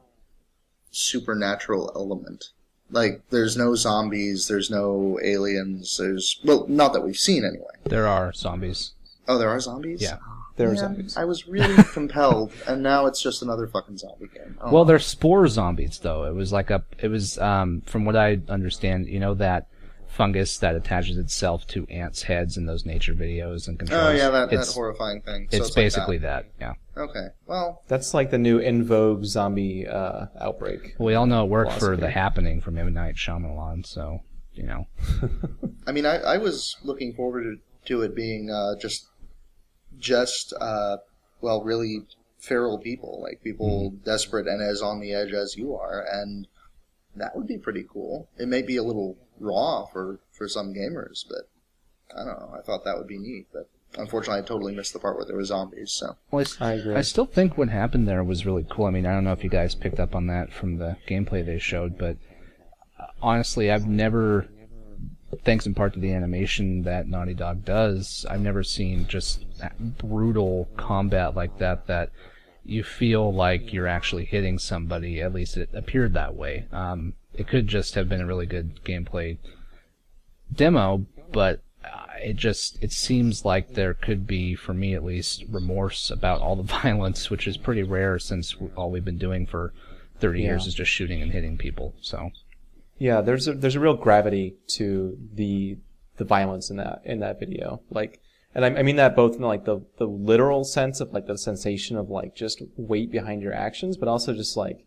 supernatural 0.90 1.92
element. 1.96 2.46
Like, 2.90 3.22
there's 3.30 3.56
no 3.56 3.76
zombies, 3.76 4.48
there's 4.48 4.70
no 4.72 5.20
aliens, 5.24 5.98
there's. 5.98 6.40
Well, 6.44 6.66
not 6.68 6.94
that 6.94 7.02
we've 7.02 7.18
seen 7.18 7.46
anyway. 7.46 7.74
There 7.84 8.08
are 8.08 8.34
zombies. 8.34 8.94
Oh, 9.28 9.38
there 9.38 9.50
are 9.50 9.60
zombies? 9.60 10.02
Yeah. 10.02 10.18
there 10.58 10.68
are 10.68 10.74
Man, 10.74 10.80
zombies. 10.80 11.18
I 11.18 11.26
was 11.26 11.48
really 11.48 11.82
compelled, 11.94 12.52
and 12.68 12.82
now 12.82 13.06
it's 13.06 13.22
just 13.22 13.42
another 13.42 13.68
fucking 13.68 13.98
zombie 13.98 14.30
game. 14.34 14.58
Oh. 14.62 14.72
Well, 14.72 14.86
they're 14.86 15.00
spore 15.00 15.48
zombies, 15.48 16.00
though. 16.00 16.26
It 16.26 16.34
was 16.34 16.52
like 16.52 16.72
a, 16.72 16.84
it 17.00 17.08
was, 17.08 17.38
um, 17.38 17.82
from 17.86 18.06
what 18.06 18.16
I 18.16 18.40
understand, 18.50 19.08
you 19.08 19.20
know, 19.20 19.36
that 19.36 19.68
fungus 20.14 20.58
that 20.60 20.76
attaches 20.76 21.18
itself 21.18 21.66
to 21.68 21.86
ants' 21.88 22.24
heads 22.24 22.56
in 22.56 22.66
those 22.66 22.86
nature 22.86 23.14
videos 23.14 23.68
and 23.68 23.80
controls. 23.80 24.04
Oh, 24.04 24.12
yeah, 24.12 24.30
that, 24.30 24.52
that 24.52 24.60
it's, 24.60 24.74
horrifying 24.74 25.22
thing. 25.22 25.48
So 25.52 25.58
it's, 25.58 25.70
like 25.70 25.76
basically 25.76 26.20
that. 26.20 26.46
yeah. 26.60 26.74
Okay. 26.96 27.28
Well, 27.48 27.82
That's 27.88 28.14
like 28.14 28.30
the 28.30 28.38
new 28.38 28.60
in 28.60 28.84
vogue 28.84 29.26
zombie 29.26 29.88
uh, 29.88 30.28
outbreak. 30.40 30.96
We 31.00 31.16
all 31.16 31.26
know 31.26 31.44
it 31.44 31.50
worked 31.50 31.74
for 31.74 31.98
The 31.98 32.12
Happening 32.12 32.62
from 32.62 32.78
M. 32.78 32.94
Night 32.94 33.16
Shyamalan, 33.16 33.86
so, 33.86 34.20
you 34.54 34.64
know. 34.64 34.88
I 35.88 35.92
mean, 35.92 36.06
I, 36.06 36.18
I 36.18 36.38
was 36.38 36.78
looking 36.84 37.14
forward 37.14 37.60
to 37.86 38.02
it 38.04 38.16
being 38.16 38.52
uh, 38.52 38.76
just, 38.80 39.08
just, 39.98 40.54
uh, 40.62 40.98
well, 41.42 41.64
really 41.64 42.02
feral 42.38 42.78
people, 42.78 43.22
like 43.24 43.42
people 43.44 43.90
desperate 44.06 44.48
and 44.48 44.62
as 44.62 44.82
on 44.82 45.00
the 45.00 45.14
edge 45.14 45.34
as 45.34 45.56
you 45.58 45.76
are, 45.76 46.06
and 46.12 46.48
that 47.16 47.36
would 47.36 47.48
be 47.48 47.58
pretty 47.58 47.86
cool. 47.92 48.30
It 48.38 48.48
may 48.48 48.62
be 48.62 48.78
a 48.78 48.84
little 48.84 49.18
raw 49.44 49.86
for, 49.86 50.20
for 50.32 50.48
some 50.48 50.74
gamers, 50.74 51.24
but 51.28 51.50
I 52.16 52.24
don't 52.26 52.40
know. 52.40 52.56
I 52.58 52.62
thought 52.62 52.84
that 52.86 52.98
would 52.98 53.08
be 53.08 53.18
neat, 53.18 53.48
but 53.54 53.70
unfortunately, 53.98 54.42
I 54.42 54.46
totally 54.46 54.74
missed 54.76 54.94
the 54.94 55.00
part 55.00 55.18
where 55.18 55.26
there 55.26 55.36
were 55.36 55.44
zombies. 55.46 55.92
So 55.92 56.16
Well, 56.32 56.40
I 56.40 56.44
s- 56.44 56.58
I 56.62 56.74
agree. 56.74 56.96
I 56.96 57.02
still 57.02 57.26
think 57.26 57.58
what 57.58 57.70
happened 57.70 58.08
there 58.08 58.24
was 58.24 58.46
really 58.46 58.66
cool. 58.70 58.86
I 58.86 58.92
mean, 58.92 59.06
I 59.06 59.14
don't 59.14 59.24
know 59.24 59.32
if 59.34 59.44
you 59.44 59.50
guys 59.50 59.76
picked 59.76 60.00
up 60.00 60.16
on 60.16 60.28
that 60.28 60.52
from 60.54 60.78
the 60.78 60.98
gameplay 61.08 61.46
they 61.46 61.60
showed, 61.60 61.98
but 61.98 62.18
uh, 63.00 63.06
honestly, 63.22 63.72
I've 63.72 63.88
never, 63.88 64.48
thanks 65.44 65.66
in 65.66 65.74
part 65.74 65.94
to 65.94 66.00
the 66.00 66.14
animation 66.14 66.84
that 66.84 67.08
Naughty 67.08 67.34
Dog 67.34 67.66
does, 67.66 68.26
I've 68.30 68.42
never 68.42 68.64
seen 68.64 69.08
just 69.08 69.46
that 69.60 69.98
brutal 69.98 70.70
combat 70.78 71.36
like 71.36 71.58
that 71.58 71.88
that 71.88 72.12
you 72.66 72.84
feel 72.84 73.34
like 73.34 73.74
you're 73.74 73.88
actually 73.88 74.24
hitting 74.26 74.58
somebody. 74.58 75.22
At 75.22 75.34
least 75.34 75.58
it 75.58 75.70
appeared 75.74 76.14
that 76.14 76.36
way. 76.36 76.66
Um, 76.72 77.14
it 77.34 77.48
could 77.48 77.68
just 77.68 77.96
have 77.96 78.08
been 78.10 78.22
a 78.22 78.26
really 78.26 78.46
good 78.46 78.84
gameplay 78.84 79.38
demo, 80.54 81.06
but 81.32 81.62
uh, 81.84 82.06
it 82.22 82.36
just 82.36 82.82
it 82.82 82.92
seems 82.92 83.44
like 83.46 83.74
there 83.74 83.94
could 83.94 84.26
be, 84.26 84.56
for 84.56 84.74
me 84.74 84.94
at 84.94 85.04
least, 85.04 85.44
remorse 85.50 86.10
about 86.10 86.42
all 86.42 86.56
the 86.56 86.64
violence, 86.82 87.30
which 87.30 87.48
is 87.48 87.58
pretty 87.58 87.84
rare 87.84 88.20
since 88.20 88.56
all 88.76 88.92
we've 88.92 89.06
been 89.06 89.18
doing 89.18 89.46
for 89.46 89.74
30 90.20 90.42
Yeah. 90.42 90.48
years 90.50 90.68
is 90.68 90.74
just 90.74 90.92
shooting 90.92 91.22
and 91.22 91.32
hitting 91.32 91.58
people. 91.58 91.94
So 92.02 92.32
Yeah, 92.98 93.22
there's 93.22 93.48
a 93.48 93.54
there's 93.54 93.76
a 93.76 93.80
real 93.80 93.96
gravity 93.96 94.56
to 94.70 95.18
the 95.34 95.78
the 96.18 96.24
violence 96.26 96.70
in 96.70 96.78
that 96.78 97.02
in 97.04 97.20
that 97.20 97.40
video. 97.40 97.82
Like, 97.90 98.22
and 98.56 98.64
I, 98.64 98.70
I 98.80 98.84
mean 98.84 98.96
that 98.98 99.16
both 99.16 99.36
in 99.36 99.42
like 99.42 99.66
the 99.66 99.82
the 99.98 100.06
literal 100.08 100.64
sense 100.64 101.02
of 101.02 101.12
like 101.12 101.26
the 101.26 101.38
sensation 101.38 101.98
of 101.98 102.10
like 102.10 102.36
just 102.36 102.62
weight 102.78 103.12
behind 103.12 103.42
your 103.42 103.54
actions, 103.54 103.98
but 103.98 104.08
also 104.08 104.34
just 104.34 104.56
like, 104.56 104.86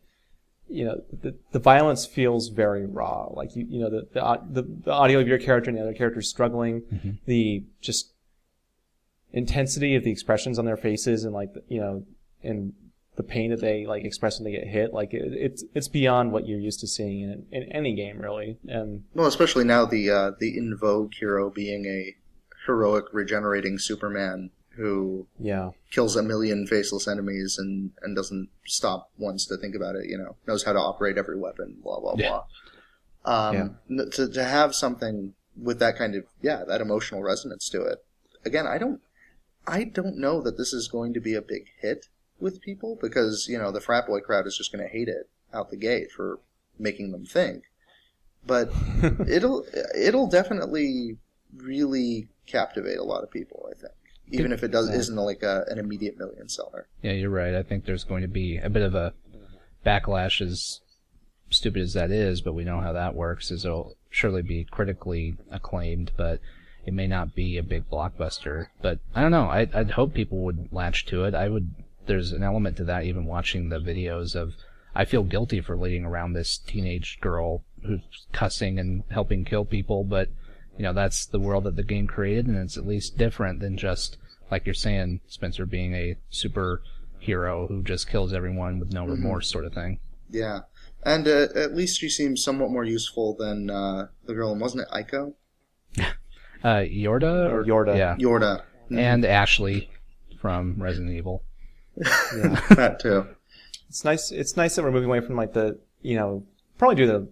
you 0.68 0.84
know, 0.84 1.02
the 1.12 1.34
the 1.52 1.58
violence 1.58 2.06
feels 2.06 2.48
very 2.48 2.86
raw. 2.86 3.28
Like 3.30 3.54
you 3.56 3.66
you 3.68 3.80
know 3.80 3.90
the 3.90 4.08
the 4.12 4.62
the, 4.62 4.68
the 4.84 4.92
audio 4.92 5.20
of 5.20 5.28
your 5.28 5.38
character 5.38 5.70
and 5.70 5.78
the 5.78 5.82
other 5.82 5.94
characters 5.94 6.28
struggling, 6.28 6.82
the 7.26 7.64
just 7.80 8.12
intensity 9.32 9.94
of 9.94 10.04
the 10.04 10.10
expressions 10.10 10.58
on 10.58 10.64
their 10.64 10.76
faces 10.76 11.24
and 11.24 11.34
like 11.34 11.52
you 11.68 11.80
know 11.80 12.04
and 12.42 12.72
the 13.16 13.22
pain 13.22 13.50
that 13.50 13.60
they 13.60 13.86
like 13.86 14.04
express 14.04 14.38
when 14.38 14.44
they 14.44 14.58
get 14.58 14.66
hit. 14.66 14.92
Like 14.92 15.14
it, 15.14 15.32
it's 15.32 15.64
it's 15.74 15.88
beyond 15.88 16.32
what 16.32 16.46
you're 16.46 16.60
used 16.60 16.80
to 16.80 16.86
seeing 16.86 17.22
in, 17.22 17.46
in 17.50 17.72
any 17.72 17.94
game 17.94 18.18
really. 18.18 18.58
And 18.66 19.04
Well, 19.14 19.26
especially 19.26 19.64
now 19.64 19.86
the 19.86 20.10
uh, 20.10 20.30
the 20.38 20.56
in 20.56 20.76
vogue 20.76 21.14
hero 21.14 21.50
being 21.50 21.86
a 21.86 22.14
heroic 22.66 23.04
regenerating 23.12 23.78
Superman 23.78 24.50
who 24.76 25.26
yeah 25.38 25.70
kills 25.90 26.16
a 26.16 26.22
million 26.22 26.66
faceless 26.66 27.08
enemies 27.08 27.56
and, 27.58 27.90
and 28.02 28.14
doesn't 28.16 28.48
stop 28.66 29.10
once 29.18 29.46
to 29.46 29.56
think 29.56 29.74
about 29.74 29.96
it. 29.96 30.06
You 30.08 30.18
know, 30.18 30.36
knows 30.46 30.64
how 30.64 30.72
to 30.72 30.78
operate 30.78 31.18
every 31.18 31.38
weapon. 31.38 31.76
Blah 31.82 32.00
blah 32.00 32.14
Yeah. 32.18 32.28
blah. 32.28 32.44
Um, 33.48 33.78
n- 33.90 34.10
to 34.12 34.28
to 34.28 34.44
have 34.44 34.74
something 34.74 35.34
with 35.60 35.78
that 35.80 35.96
kind 35.96 36.14
of 36.14 36.24
yeah 36.42 36.64
that 36.64 36.80
emotional 36.80 37.22
resonance 37.22 37.68
to 37.70 37.82
it. 37.82 38.04
Again, 38.44 38.66
I 38.66 38.78
don't 38.78 39.00
I 39.66 39.84
don't 39.84 40.18
know 40.18 40.40
that 40.42 40.56
this 40.56 40.72
is 40.72 40.86
going 40.88 41.12
to 41.14 41.20
be 41.20 41.34
a 41.34 41.42
big 41.42 41.66
hit 41.80 42.06
with 42.38 42.60
people 42.60 42.98
because 43.00 43.46
you 43.48 43.58
know 43.58 43.72
the 43.72 43.80
frat 43.80 44.06
boy 44.06 44.20
crowd 44.20 44.46
is 44.46 44.56
just 44.56 44.70
going 44.72 44.84
to 44.84 44.90
hate 44.92 45.08
it 45.08 45.28
out 45.52 45.70
the 45.70 45.76
gate 45.76 46.10
for 46.12 46.38
making 46.78 47.10
them 47.12 47.24
think. 47.24 47.64
But 48.46 48.70
it'll 49.28 49.64
it'll 49.94 50.28
definitely 50.28 51.16
really 51.56 52.28
captivate 52.46 52.98
a 52.98 53.02
lot 53.04 53.24
of 53.24 53.30
people. 53.32 53.68
I 53.68 53.74
think, 53.74 53.94
even 54.30 54.52
if 54.52 54.62
it 54.62 54.70
does 54.70 54.88
Yeah. 54.88 54.96
isn't 54.96 55.16
like 55.16 55.42
a, 55.42 55.64
an 55.68 55.78
immediate 55.78 56.18
million 56.18 56.48
seller. 56.48 56.88
yeah, 57.02 57.12
you're 57.12 57.30
right. 57.30 57.54
I 57.54 57.62
think 57.62 57.84
there's 57.84 58.04
going 58.04 58.22
to 58.22 58.28
be 58.28 58.58
a 58.58 58.68
bit 58.70 58.82
of 58.82 58.94
a 58.94 59.12
backlash, 59.84 60.40
as 60.40 60.80
stupid 61.50 61.82
as 61.82 61.92
that 61.94 62.10
is, 62.10 62.40
but 62.40 62.54
we 62.54 62.64
know 62.64 62.80
how 62.80 62.92
that 62.92 63.14
works. 63.14 63.50
Is 63.50 63.64
it'll 63.64 63.96
surely 64.10 64.42
be 64.42 64.64
critically 64.64 65.36
acclaimed, 65.50 66.12
but 66.16 66.40
it 66.84 66.94
may 66.94 67.06
not 67.06 67.34
be 67.34 67.56
a 67.56 67.62
big 67.62 67.88
blockbuster. 67.90 68.68
But 68.82 68.98
I 69.14 69.22
don't 69.22 69.30
know. 69.30 69.46
I, 69.46 69.68
I'd 69.72 69.92
hope 69.92 70.14
people 70.14 70.38
would 70.38 70.68
latch 70.72 71.06
to 71.06 71.24
it. 71.24 71.34
I 71.34 71.48
would. 71.48 71.74
There's 72.06 72.32
an 72.32 72.42
element 72.42 72.76
to 72.78 72.84
that. 72.84 73.04
Even 73.04 73.26
watching 73.26 73.68
the 73.68 73.78
videos 73.80 74.34
of, 74.36 74.54
I 74.94 75.04
feel 75.04 75.24
guilty 75.24 75.60
for 75.60 75.76
leading 75.76 76.04
around 76.04 76.32
this 76.32 76.56
teenage 76.58 77.18
girl 77.20 77.62
who's 77.84 78.00
cussing 78.32 78.78
and 78.78 79.02
helping 79.10 79.44
kill 79.44 79.64
people, 79.64 80.02
but 80.04 80.28
you 80.76 80.82
know 80.82 80.92
that's 80.92 81.26
the 81.26 81.38
world 81.40 81.64
that 81.64 81.76
the 81.76 81.82
game 81.82 82.06
created, 82.06 82.46
and 82.46 82.56
it's 82.56 82.76
at 82.76 82.86
least 82.86 83.16
different 83.18 83.60
than 83.60 83.76
just 83.76 84.18
like 84.50 84.64
you're 84.66 84.74
saying, 84.74 85.20
Spencer 85.26 85.66
being 85.66 85.94
a 85.94 86.16
super 86.30 86.82
hero 87.18 87.66
who 87.66 87.82
just 87.82 88.08
kills 88.08 88.32
everyone 88.32 88.78
with 88.78 88.92
no 88.92 89.04
remorse, 89.06 89.48
sort 89.50 89.64
of 89.64 89.72
thing. 89.74 89.98
Yeah, 90.30 90.60
and 91.04 91.26
uh, 91.26 91.48
at 91.54 91.74
least 91.74 91.98
she 91.98 92.08
seems 92.08 92.42
somewhat 92.42 92.70
more 92.70 92.84
useful 92.84 93.34
than 93.34 93.70
uh, 93.70 94.08
the 94.26 94.34
girl. 94.34 94.52
in 94.52 94.58
Wasn't 94.60 94.82
it 94.82 94.88
Ico? 94.94 95.34
Uh, 96.64 96.78
Yorda 96.78 97.52
or 97.52 97.62
Yorda. 97.64 97.96
yeah, 97.96 98.16
Yorda. 98.16 98.62
and 98.90 99.24
Ashley 99.24 99.88
from 100.40 100.74
Resident 100.78 101.12
Evil. 101.12 101.44
yeah 102.36 102.60
that 102.70 102.98
too. 102.98 103.26
it's 103.88 104.04
nice 104.04 104.32
it's 104.32 104.56
nice 104.56 104.74
that 104.74 104.82
we're 104.82 104.90
moving 104.90 105.08
away 105.08 105.20
from 105.20 105.36
like 105.36 105.52
the 105.52 105.78
you 106.02 106.16
know 106.16 106.44
probably 106.78 106.96
due 106.96 107.06
to 107.06 107.28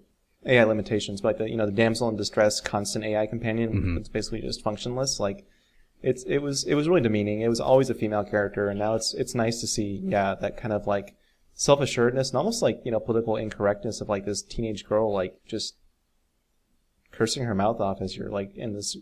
ai 0.47 0.65
limitations 0.65 1.21
but 1.21 1.29
like 1.29 1.39
the 1.39 1.49
you 1.51 1.57
know 1.57 1.67
the 1.67 1.73
damsel 1.73 2.09
in 2.09 2.17
distress 2.17 2.61
constant 2.61 3.05
ai 3.05 3.27
companion 3.27 3.73
Mhm. 3.73 3.99
it's 3.99 4.09
basically 4.09 4.41
just 4.41 4.63
functionless. 4.65 5.19
Like 5.21 5.47
it's 6.03 6.23
it 6.25 6.39
was 6.39 6.65
it 6.65 6.75
was 6.75 6.89
really 6.89 7.01
demeaning. 7.01 7.41
It 7.41 7.49
was 7.49 7.61
always 7.61 7.89
a 7.91 7.95
female 7.95 8.25
character 8.25 8.69
and 8.69 8.79
now 8.79 8.95
it's 8.95 9.15
it's 9.15 9.35
nice 9.35 9.61
to 9.61 9.67
see 9.67 10.01
yeah 10.05 10.35
that 10.35 10.57
kind 10.57 10.73
of 10.73 10.87
like 10.87 11.15
self-assuredness 11.55 12.31
and 12.31 12.37
almost 12.37 12.63
like 12.63 12.81
you 12.85 12.91
know 12.91 13.01
political 13.01 13.37
incorrectness 13.37 14.01
of 14.01 14.09
like 14.09 14.25
this 14.25 14.43
teenage 14.43 14.85
girl 14.85 15.13
like 15.13 15.39
just 15.47 15.77
cursing 17.13 17.45
her 17.45 17.55
mouth 17.55 17.81
off 17.81 18.01
as 18.01 18.17
you're 18.17 18.31
like 18.31 18.55
in 18.57 18.73
this 18.75 18.97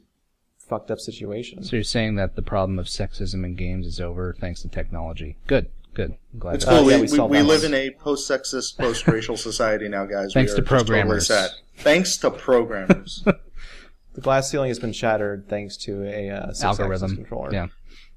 fucked 0.58 0.90
up 0.90 1.00
situation. 1.00 1.62
So 1.64 1.76
you're 1.76 1.82
saying 1.82 2.14
that 2.16 2.36
the 2.36 2.42
problem 2.42 2.78
of 2.78 2.86
sexism 2.86 3.44
in 3.44 3.54
games 3.56 3.86
is 3.86 4.00
over 4.00 4.34
thanks 4.38 4.62
to 4.62 4.68
technology? 4.68 5.36
Good, 5.46 5.70
good. 5.94 6.16
I'm 6.32 6.38
glad. 6.38 6.54
It's 6.56 6.64
that- 6.64 6.74
Uh, 6.74 6.78
cool. 6.80 6.90
yeah, 6.90 6.96
we 6.96 7.02
we 7.02 7.02
we, 7.02 7.16
solved 7.16 7.30
we 7.32 7.38
that 7.38 7.44
live 7.44 7.64
in 7.64 7.74
a 7.74 7.90
post-sexist, 7.90 8.78
post-racial 8.78 9.36
society 9.36 9.88
now, 9.88 10.06
guys. 10.06 10.32
Thanks 10.32 10.52
we 10.52 10.56
to 10.56 10.62
are 10.62 10.64
totally 10.64 11.00
programmers. 11.00 11.30
Thanks 11.78 12.16
to 12.18 12.30
programmers. 12.30 13.22
the 14.14 14.20
glass 14.20 14.50
ceiling 14.50 14.68
has 14.68 14.78
been 14.78 14.92
shattered 14.92 15.48
thanks 15.48 15.76
to 15.78 16.04
a 16.04 16.30
uh, 16.30 16.52
algorithm. 16.62 17.16
controller 17.16 17.52
Yeah. 17.52 17.68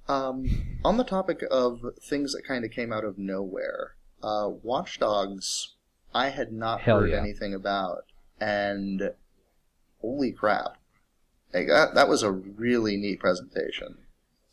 Um, 0.08 0.80
on 0.84 0.98
the 0.98 1.04
topic 1.04 1.44
of 1.50 1.82
things 2.02 2.34
that 2.34 2.44
kind 2.46 2.64
of 2.64 2.72
came 2.72 2.94
out 2.94 3.04
of 3.04 3.18
nowhere, 3.18 3.96
uh, 4.22 4.50
Watch 4.62 5.00
Dogs, 5.00 5.76
I 6.14 6.30
had 6.30 6.52
not 6.52 6.82
Hell 6.82 7.00
heard 7.02 7.10
yeah. 7.10 7.20
anything 7.20 7.54
about, 7.54 8.06
and 8.40 9.12
holy 10.02 10.32
crap, 10.32 10.78
like, 11.54 11.68
that, 11.68 11.96
that 11.96 12.08
was 12.08 12.22
a 12.22 12.32
really 12.32 12.98
neat 12.98 13.20
presentation. 13.20 13.98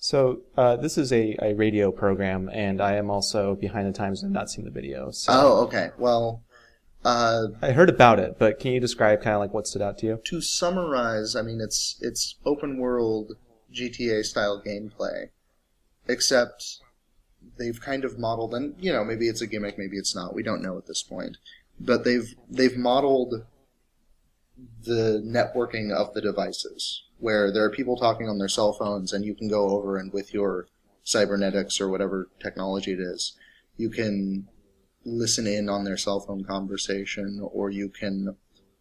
So 0.03 0.41
uh, 0.57 0.75
this 0.75 0.99
is 0.99 1.13
a, 1.13 1.37
a 1.41 1.55
radio 1.55 1.93
program, 1.93 2.51
and 2.53 2.81
I 2.81 2.97
am 2.97 3.09
also 3.09 3.55
behind 3.55 3.87
the 3.87 3.97
times 3.97 4.25
and 4.25 4.33
not 4.33 4.51
seen 4.51 4.65
the 4.65 4.71
video. 4.73 5.13
So 5.13 5.33
Oh, 5.33 5.65
okay. 5.67 5.91
Well, 5.97 6.43
uh, 7.05 7.47
I 7.63 7.71
heard 7.71 7.89
about 7.89 8.19
it, 8.19 8.37
but 8.37 8.59
can 8.59 8.73
you 8.73 8.81
describe 8.81 9.23
kind 9.23 9.35
of 9.37 9.41
like 9.41 9.55
what 9.55 9.69
stood 9.69 9.81
out 9.81 9.99
to 9.99 10.07
you? 10.07 10.21
to 10.25 10.41
summarize, 10.41 11.37
I 11.37 11.43
mean, 11.43 11.61
it's 11.61 11.99
it's 12.01 12.35
open 12.45 12.79
world 12.79 13.37
GTA 13.73 14.25
style 14.25 14.61
gameplay, 14.61 15.29
except 16.09 16.81
they've 17.57 17.81
kind 17.81 18.05
of 18.05 18.19
modeled, 18.19 18.55
and 18.55 18.75
you 18.81 18.93
know, 18.93 19.05
maybe 19.05 19.29
it's 19.29 19.41
a 19.41 19.47
gimmick, 19.47 19.79
maybe 19.79 19.99
it's 19.99 20.17
not. 20.17 20.35
We 20.35 20.43
don't 20.43 20.63
know 20.63 20.77
at 20.79 20.87
this 20.89 21.05
point, 21.05 21.37
but 21.79 22.03
they've 22.03 22.35
they've 22.51 22.77
modeled 22.77 23.47
the 24.83 25.23
networking 25.25 25.93
of 25.93 26.13
the 26.13 26.21
devices, 26.21 27.05
where 27.23 27.53
there 27.53 27.63
are 27.63 27.71
people 27.71 27.97
talking 27.97 28.29
on 28.29 28.39
their 28.39 28.49
cell 28.49 28.73
phones, 28.73 29.13
and 29.13 29.25
you 29.25 29.33
can 29.33 29.49
go 29.49 29.71
over 29.71 29.97
and 29.97 30.13
with 30.13 30.35
your 30.35 30.67
cybernetics 31.05 31.81
or 31.81 31.89
whatever 31.89 32.29
technology 32.41 32.93
it 32.93 32.99
is, 33.01 33.39
you 33.77 33.89
can 33.89 34.49
listen 35.05 35.47
in 35.47 35.69
on 35.69 35.85
their 35.85 35.97
cell 35.97 36.19
phone 36.19 36.45
conversation, 36.45 37.41
or 37.53 37.71
you 37.71 37.89
can 37.89 38.37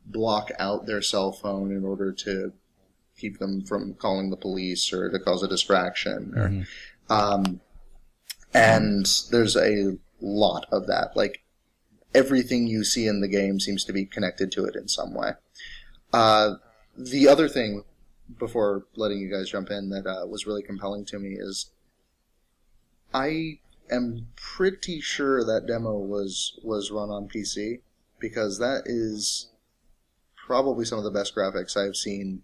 block 0.07 0.49
out 0.57 0.87
their 0.87 1.03
cell 1.03 1.31
phone 1.31 1.71
in 1.71 1.85
order 1.85 2.11
to 2.11 2.51
keep 3.15 3.37
them 3.37 3.63
from 3.63 3.93
calling 3.93 4.31
the 4.31 4.35
police 4.35 4.91
or 4.91 5.11
to 5.11 5.19
cause 5.19 5.43
a 5.43 5.47
distraction. 5.47 6.33
Or, 6.35 6.49
Mhm. 6.49 6.67
um, 7.09 7.61
and 8.55 9.05
there's 9.29 9.55
a 9.55 9.99
lot 10.19 10.65
of 10.71 10.87
that. 10.87 11.15
Like 11.15 11.43
everything 12.15 12.65
you 12.65 12.83
see 12.83 13.05
in 13.05 13.21
the 13.21 13.27
game 13.27 13.59
seems 13.59 13.85
to 13.85 13.93
be 13.93 14.05
connected 14.05 14.51
to 14.53 14.65
it 14.65 14.75
in 14.75 14.87
some 14.87 15.13
way. 15.13 15.33
Uh, 16.11 16.55
the 16.97 17.27
other 17.27 17.47
thing, 17.47 17.83
before 18.37 18.85
letting 18.95 19.19
you 19.19 19.31
guys 19.31 19.49
jump 19.49 19.69
in, 19.69 19.89
that 19.89 20.07
uh, 20.07 20.25
was 20.25 20.45
really 20.45 20.63
compelling 20.63 21.05
to 21.05 21.19
me 21.19 21.35
is 21.39 21.71
I 23.13 23.59
am 23.89 24.27
pretty 24.35 25.01
sure 25.01 25.43
that 25.43 25.67
demo 25.67 25.97
was 25.97 26.59
was 26.63 26.91
run 26.91 27.09
on 27.09 27.27
PC 27.27 27.81
because 28.19 28.59
that 28.59 28.83
is 28.85 29.49
probably 30.35 30.85
some 30.85 30.97
of 30.97 31.03
the 31.03 31.11
best 31.11 31.35
graphics 31.35 31.77
I've 31.77 31.95
seen 31.95 32.43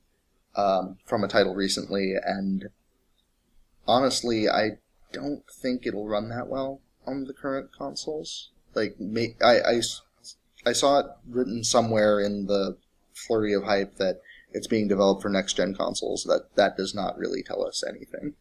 um, 0.56 0.98
from 1.06 1.24
a 1.24 1.27
title 1.27 1.53
recently, 1.53 2.13
and 2.22 2.70
honestly, 3.88 4.50
I 4.50 4.79
don't 5.13 5.44
think 5.50 5.86
it'll 5.86 6.08
run 6.08 6.29
that 6.29 6.48
well 6.48 6.82
on 7.06 7.25
the 7.25 7.34
current 7.34 7.72
consoles. 7.72 8.50
Like, 8.74 8.98
i 9.41 9.60
I, 9.60 9.82
I 10.65 10.74
saw 10.74 11.00
it 11.00 11.06
written 11.27 11.63
somewhere 11.63 12.20
in 12.20 12.48
the 12.48 12.77
flurry 13.13 13.53
of 13.53 13.63
hype 13.63 13.96
that 13.98 14.22
it's 14.51 14.68
being 14.68 14.88
developed 14.88 15.22
for 15.22 15.30
next 15.30 15.54
gen 15.54 15.75
consoles. 15.75 16.24
That 16.24 16.50
that 16.56 16.77
does 16.77 16.94
not 16.96 17.18
really 17.18 17.44
tell 17.44 17.66
us 17.66 17.84
anything, 17.88 18.36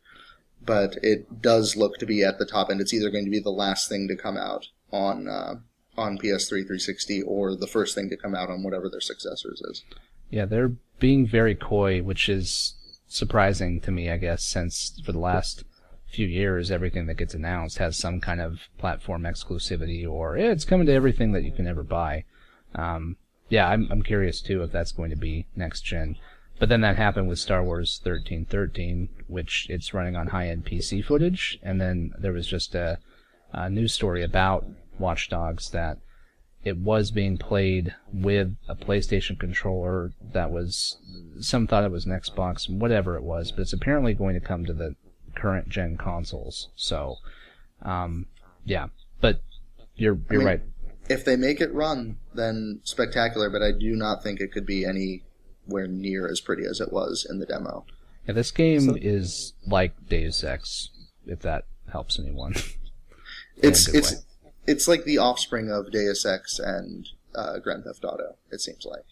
but 0.64 0.96
it 1.02 1.42
does 1.42 1.76
look 1.76 1.98
to 1.98 2.06
be 2.06 2.22
at 2.22 2.38
the 2.38 2.46
top 2.46 2.70
end. 2.70 2.80
It's 2.80 2.94
either 2.94 3.10
going 3.10 3.24
to 3.24 3.30
be 3.30 3.40
the 3.40 3.50
last 3.50 3.88
thing 3.88 4.08
to 4.08 4.16
come 4.16 4.36
out 4.36 4.68
on 4.92 5.28
uh, 5.28 5.56
on 5.96 6.18
PS3 6.18 6.48
360 6.48 7.22
or 7.22 7.56
the 7.56 7.66
first 7.66 7.94
thing 7.94 8.10
to 8.10 8.16
come 8.16 8.34
out 8.34 8.50
on 8.50 8.62
whatever 8.62 8.88
their 8.88 9.00
successors 9.00 9.60
is. 9.64 9.84
Yeah, 10.30 10.44
they're 10.44 10.72
being 10.98 11.26
very 11.26 11.54
coy, 11.54 12.02
which 12.02 12.28
is 12.28 12.74
surprising 13.06 13.80
to 13.80 13.90
me, 13.90 14.10
I 14.10 14.16
guess, 14.16 14.42
since 14.44 15.00
for 15.04 15.12
the 15.12 15.18
last 15.18 15.64
few 16.10 16.26
years, 16.26 16.70
everything 16.70 17.06
that 17.06 17.14
gets 17.14 17.34
announced 17.34 17.78
has 17.78 17.96
some 17.96 18.20
kind 18.20 18.40
of 18.40 18.60
platform 18.78 19.22
exclusivity 19.22 20.08
or 20.08 20.36
"Eh, 20.36 20.50
it's 20.50 20.64
coming 20.64 20.86
to 20.86 20.92
everything 20.92 21.32
that 21.32 21.44
you 21.44 21.52
can 21.52 21.66
ever 21.66 21.82
buy. 21.82 22.24
Um, 22.74 23.16
yeah, 23.48 23.68
I'm 23.68 23.88
I'm 23.90 24.02
curious 24.02 24.40
too 24.40 24.62
if 24.62 24.72
that's 24.72 24.92
going 24.92 25.10
to 25.10 25.16
be 25.16 25.46
next 25.54 25.82
gen. 25.82 26.16
But 26.58 26.68
then 26.70 26.80
that 26.80 26.96
happened 26.96 27.28
with 27.28 27.38
Star 27.38 27.62
Wars 27.62 28.00
1313, 28.02 29.10
which 29.26 29.66
it's 29.68 29.92
running 29.92 30.16
on 30.16 30.28
high-end 30.28 30.64
PC 30.64 31.04
footage, 31.04 31.58
and 31.62 31.78
then 31.78 32.12
there 32.18 32.32
was 32.32 32.46
just 32.46 32.74
a, 32.74 32.98
a 33.52 33.68
news 33.68 33.92
story 33.92 34.22
about 34.22 34.64
Watch 34.98 35.28
Dogs 35.28 35.68
that 35.70 35.98
it 36.64 36.78
was 36.78 37.10
being 37.10 37.36
played 37.36 37.94
with 38.12 38.56
a 38.68 38.74
PlayStation 38.74 39.38
controller 39.38 40.12
that 40.32 40.50
was 40.50 40.96
some 41.40 41.66
thought 41.66 41.84
it 41.84 41.92
was 41.92 42.06
an 42.06 42.12
Xbox, 42.12 42.68
whatever 42.68 43.16
it 43.16 43.22
was, 43.22 43.52
but 43.52 43.60
it's 43.60 43.72
apparently 43.72 44.14
going 44.14 44.34
to 44.34 44.40
come 44.40 44.64
to 44.64 44.72
the 44.72 44.96
current 45.36 45.68
gen 45.68 45.96
consoles. 45.96 46.68
So, 46.74 47.18
um, 47.82 48.26
yeah, 48.64 48.88
but 49.20 49.42
you're 49.94 50.18
you're 50.30 50.40
mean, 50.40 50.46
right. 50.46 50.62
If 51.08 51.24
they 51.24 51.36
make 51.36 51.60
it 51.60 51.72
run, 51.72 52.16
then 52.34 52.80
spectacular. 52.84 53.48
But 53.50 53.62
I 53.62 53.72
do 53.72 53.94
not 53.96 54.22
think 54.22 54.40
it 54.40 54.52
could 54.52 54.66
be 54.66 54.84
anywhere 54.84 55.86
near 55.86 56.28
as 56.28 56.40
pretty 56.40 56.64
as 56.64 56.80
it 56.80 56.92
was 56.92 57.26
in 57.28 57.38
the 57.38 57.46
demo. 57.46 57.84
Yeah, 58.26 58.34
this 58.34 58.50
game 58.50 58.80
So- 58.80 58.96
is 59.00 59.52
like 59.66 60.08
Deus 60.08 60.42
Ex, 60.42 60.90
if 61.26 61.40
that 61.40 61.64
helps 61.92 62.18
anyone. 62.18 62.54
It's 63.56 63.88
it's 63.94 64.12
way. 64.12 64.18
it's 64.66 64.88
like 64.88 65.04
the 65.04 65.18
offspring 65.18 65.70
of 65.70 65.90
Deus 65.92 66.26
Ex 66.26 66.58
and 66.58 67.08
uh, 67.34 67.58
Grand 67.58 67.84
Theft 67.84 68.04
Auto. 68.04 68.36
It 68.50 68.60
seems 68.60 68.84
like 68.84 69.04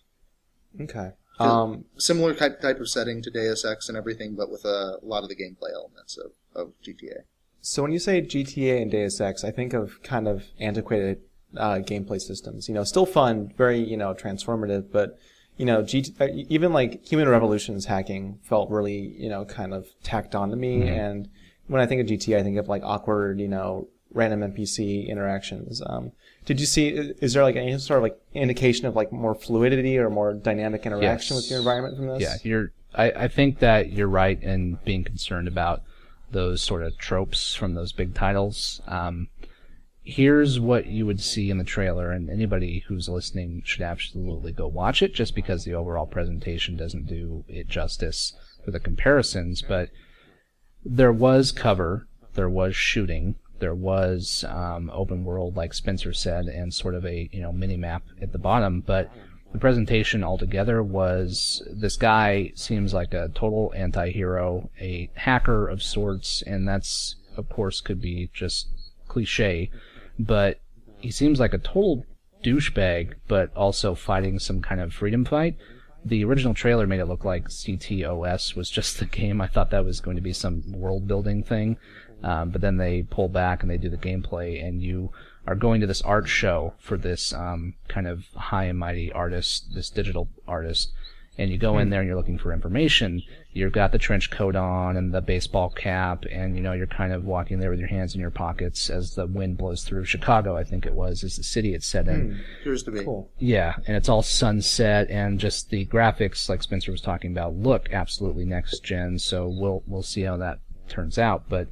Okay. 0.80 1.12
Um, 1.38 1.84
similar 1.96 2.34
type 2.34 2.60
type 2.60 2.80
of 2.80 2.88
setting 2.88 3.20
to 3.22 3.30
Deus 3.30 3.64
Ex 3.64 3.88
and 3.88 3.96
everything, 3.98 4.34
but 4.34 4.50
with 4.50 4.64
a 4.64 4.98
lot 5.02 5.22
of 5.22 5.28
the 5.28 5.36
gameplay 5.36 5.72
elements 5.74 6.16
of, 6.16 6.32
of 6.54 6.72
GTA. 6.84 7.22
so 7.60 7.82
when 7.82 7.92
you 7.92 7.98
say 7.98 8.20
GTA 8.22 8.82
and 8.82 8.90
Deus 8.90 9.20
Ex, 9.20 9.42
I 9.44 9.50
think 9.52 9.72
of 9.72 10.02
kind 10.02 10.26
of 10.28 10.44
antiquated 10.60 11.20
uh, 11.56 11.76
gameplay 11.76 12.20
systems. 12.20 12.68
You 12.68 12.74
know, 12.74 12.84
still 12.84 13.06
fun, 13.06 13.52
very 13.56 13.78
you 13.80 13.96
know 13.96 14.14
transformative, 14.14 14.90
but 14.92 15.18
you 15.56 15.64
know, 15.66 15.82
G- 15.82 16.14
uh, 16.20 16.28
even 16.32 16.72
like 16.72 17.04
Human 17.06 17.28
Revolution's 17.28 17.84
hacking 17.86 18.38
felt 18.42 18.70
really 18.70 19.14
you 19.18 19.28
know 19.28 19.44
kind 19.44 19.72
of 19.74 19.86
tacked 20.02 20.34
on 20.34 20.50
to 20.50 20.56
me. 20.56 20.80
Mhm. 20.80 20.88
And 20.98 21.28
when 21.68 21.80
I 21.80 21.86
think 21.86 22.00
of 22.00 22.06
GT, 22.06 22.36
I 22.36 22.42
think 22.42 22.58
of 22.58 22.68
like 22.68 22.82
awkward, 22.84 23.40
you 23.40 23.48
know, 23.48 23.88
random 24.12 24.40
NPC 24.52 25.06
interactions. 25.08 25.80
Um, 25.86 26.12
did 26.44 26.60
you 26.60 26.66
see? 26.66 26.88
Is 26.88 27.32
there 27.32 27.42
like 27.42 27.56
any 27.56 27.78
sort 27.78 27.98
of 27.98 28.02
like 28.02 28.18
indication 28.34 28.86
of 28.86 28.94
like 28.94 29.10
more 29.12 29.34
fluidity 29.34 29.96
or 29.98 30.10
more 30.10 30.34
dynamic 30.34 30.84
interaction 30.86 31.36
Yes. 31.36 31.44
with 31.44 31.50
your 31.50 31.58
environment 31.60 31.96
from 31.96 32.06
this? 32.08 32.20
Yeah, 32.20 32.36
you're. 32.42 32.72
I, 32.96 33.10
I 33.10 33.28
think 33.28 33.58
that 33.60 33.92
you're 33.92 34.06
right 34.08 34.40
in 34.40 34.78
being 34.84 35.02
concerned 35.04 35.48
about 35.48 35.82
those 36.30 36.62
sort 36.62 36.82
of 36.82 36.96
tropes 36.98 37.54
from 37.54 37.74
those 37.74 37.92
big 37.92 38.14
titles. 38.14 38.80
Um, 38.86 39.28
here's 40.04 40.60
what 40.60 40.86
you 40.86 41.06
would 41.06 41.20
see 41.20 41.50
in 41.50 41.58
the 41.58 41.64
trailer, 41.64 42.12
and 42.12 42.28
anybody 42.28 42.84
who's 42.86 43.08
listening 43.08 43.62
should 43.64 43.82
absolutely 43.82 44.52
go 44.52 44.68
watch 44.68 45.02
it, 45.02 45.14
just 45.14 45.34
because 45.34 45.64
the 45.64 45.74
overall 45.74 46.06
presentation 46.06 46.76
doesn't 46.76 47.06
do 47.06 47.44
it 47.48 47.68
justice 47.68 48.34
for 48.64 48.70
the 48.70 48.80
comparisons. 48.80 49.62
But 49.62 49.90
there 50.84 51.12
was 51.12 51.52
cover, 51.52 52.06
there 52.34 52.50
was 52.50 52.76
shooting, 52.76 53.36
there 53.60 53.74
was 53.74 54.44
um, 54.48 54.90
open 54.92 55.24
world, 55.24 55.56
like 55.56 55.72
Spencer 55.72 56.12
said, 56.12 56.46
and 56.46 56.72
sort 56.74 56.94
of 56.94 57.06
a 57.06 57.30
you 57.32 57.40
know 57.40 57.52
mini 57.52 57.76
map 57.76 58.02
at 58.20 58.32
the 58.32 58.38
bottom, 58.38 58.80
but 58.80 59.10
the 59.52 59.58
presentation 59.58 60.24
altogether 60.24 60.82
was 60.82 61.62
this 61.72 61.96
guy 61.96 62.50
seems 62.56 62.92
like 62.92 63.14
a 63.14 63.30
total 63.34 63.72
anti-hero, 63.76 64.68
a 64.80 65.08
hacker 65.14 65.68
of 65.68 65.82
sorts, 65.82 66.42
and 66.42 66.68
that's 66.68 67.16
of 67.36 67.48
course 67.48 67.80
could 67.80 68.00
be 68.00 68.28
just 68.34 68.68
cliche, 69.08 69.70
but 70.18 70.60
he 70.98 71.10
seems 71.10 71.40
like 71.40 71.54
a 71.54 71.58
total 71.58 72.04
douchebag, 72.42 73.14
but 73.28 73.54
also 73.56 73.94
fighting 73.94 74.38
some 74.38 74.60
kind 74.60 74.80
of 74.80 74.92
freedom 74.92 75.24
fight. 75.24 75.56
The 76.04 76.24
original 76.24 76.52
trailer 76.52 76.86
made 76.86 77.00
it 77.00 77.06
look 77.06 77.24
like 77.24 77.48
CTOS 77.48 78.54
was 78.54 78.68
just 78.68 78.98
the 78.98 79.06
game. 79.06 79.40
I 79.40 79.46
thought 79.46 79.70
that 79.70 79.84
was 79.84 80.00
going 80.00 80.16
to 80.16 80.22
be 80.22 80.34
some 80.34 80.62
world 80.72 81.08
building 81.08 81.42
thing. 81.42 81.78
Um, 82.22 82.50
but 82.50 82.60
then 82.60 82.76
they 82.76 83.02
pull 83.02 83.28
back 83.28 83.62
and 83.62 83.70
they 83.70 83.76
do 83.76 83.90
the 83.90 83.98
gameplay, 83.98 84.62
and 84.66 84.82
you 84.82 85.10
are 85.46 85.54
going 85.54 85.80
to 85.82 85.86
this 85.86 86.00
art 86.02 86.26
show 86.26 86.72
for 86.78 86.96
this 86.96 87.34
um, 87.34 87.74
kind 87.86 88.06
of 88.06 88.24
high 88.34 88.64
and 88.64 88.78
mighty 88.78 89.12
artist, 89.12 89.74
this 89.74 89.90
digital 89.90 90.28
artist, 90.48 90.92
and 91.36 91.50
you 91.50 91.58
go 91.58 91.78
in 91.78 91.90
there 91.90 92.00
and 92.00 92.06
you're 92.06 92.16
looking 92.16 92.38
for 92.38 92.52
information. 92.52 93.22
You've 93.52 93.72
got 93.72 93.92
the 93.92 93.98
trench 93.98 94.30
coat 94.30 94.54
on 94.56 94.96
and 94.96 95.12
the 95.12 95.20
baseball 95.20 95.70
cap, 95.70 96.24
and 96.30 96.56
you 96.56 96.62
know 96.62 96.72
you're 96.72 96.86
kind 96.86 97.12
of 97.12 97.24
walking 97.24 97.58
there 97.58 97.70
with 97.70 97.78
your 97.78 97.88
hands 97.88 98.14
in 98.14 98.20
your 98.20 98.30
pockets 98.30 98.90
as 98.90 99.14
the 99.14 99.26
wind 99.26 99.58
blows 99.58 99.84
through 99.84 100.04
Chicago. 100.04 100.56
I 100.56 100.64
think 100.64 100.86
it 100.86 100.94
was 100.94 101.22
is 101.22 101.36
the 101.36 101.42
city 101.42 101.74
it's 101.74 101.86
set 101.86 102.08
in. 102.08 102.40
Appears 102.60 102.82
to 102.84 102.90
be. 102.90 103.04
Cool. 103.04 103.30
Yeah, 103.38 103.74
and 103.86 103.96
it's 103.96 104.08
all 104.08 104.22
sunset 104.22 105.10
and 105.10 105.40
just 105.40 105.70
the 105.70 105.86
graphics, 105.86 106.48
like 106.48 106.62
Spencer 106.62 106.92
was 106.92 107.00
talking 107.00 107.32
about, 107.32 107.54
look 107.54 107.92
absolutely 107.92 108.44
next 108.44 108.84
gen. 108.84 109.18
So 109.18 109.48
we'll 109.48 109.82
we'll 109.86 110.02
see 110.02 110.22
how 110.22 110.36
that 110.36 110.60
turns 110.88 111.18
out. 111.18 111.48
But 111.48 111.68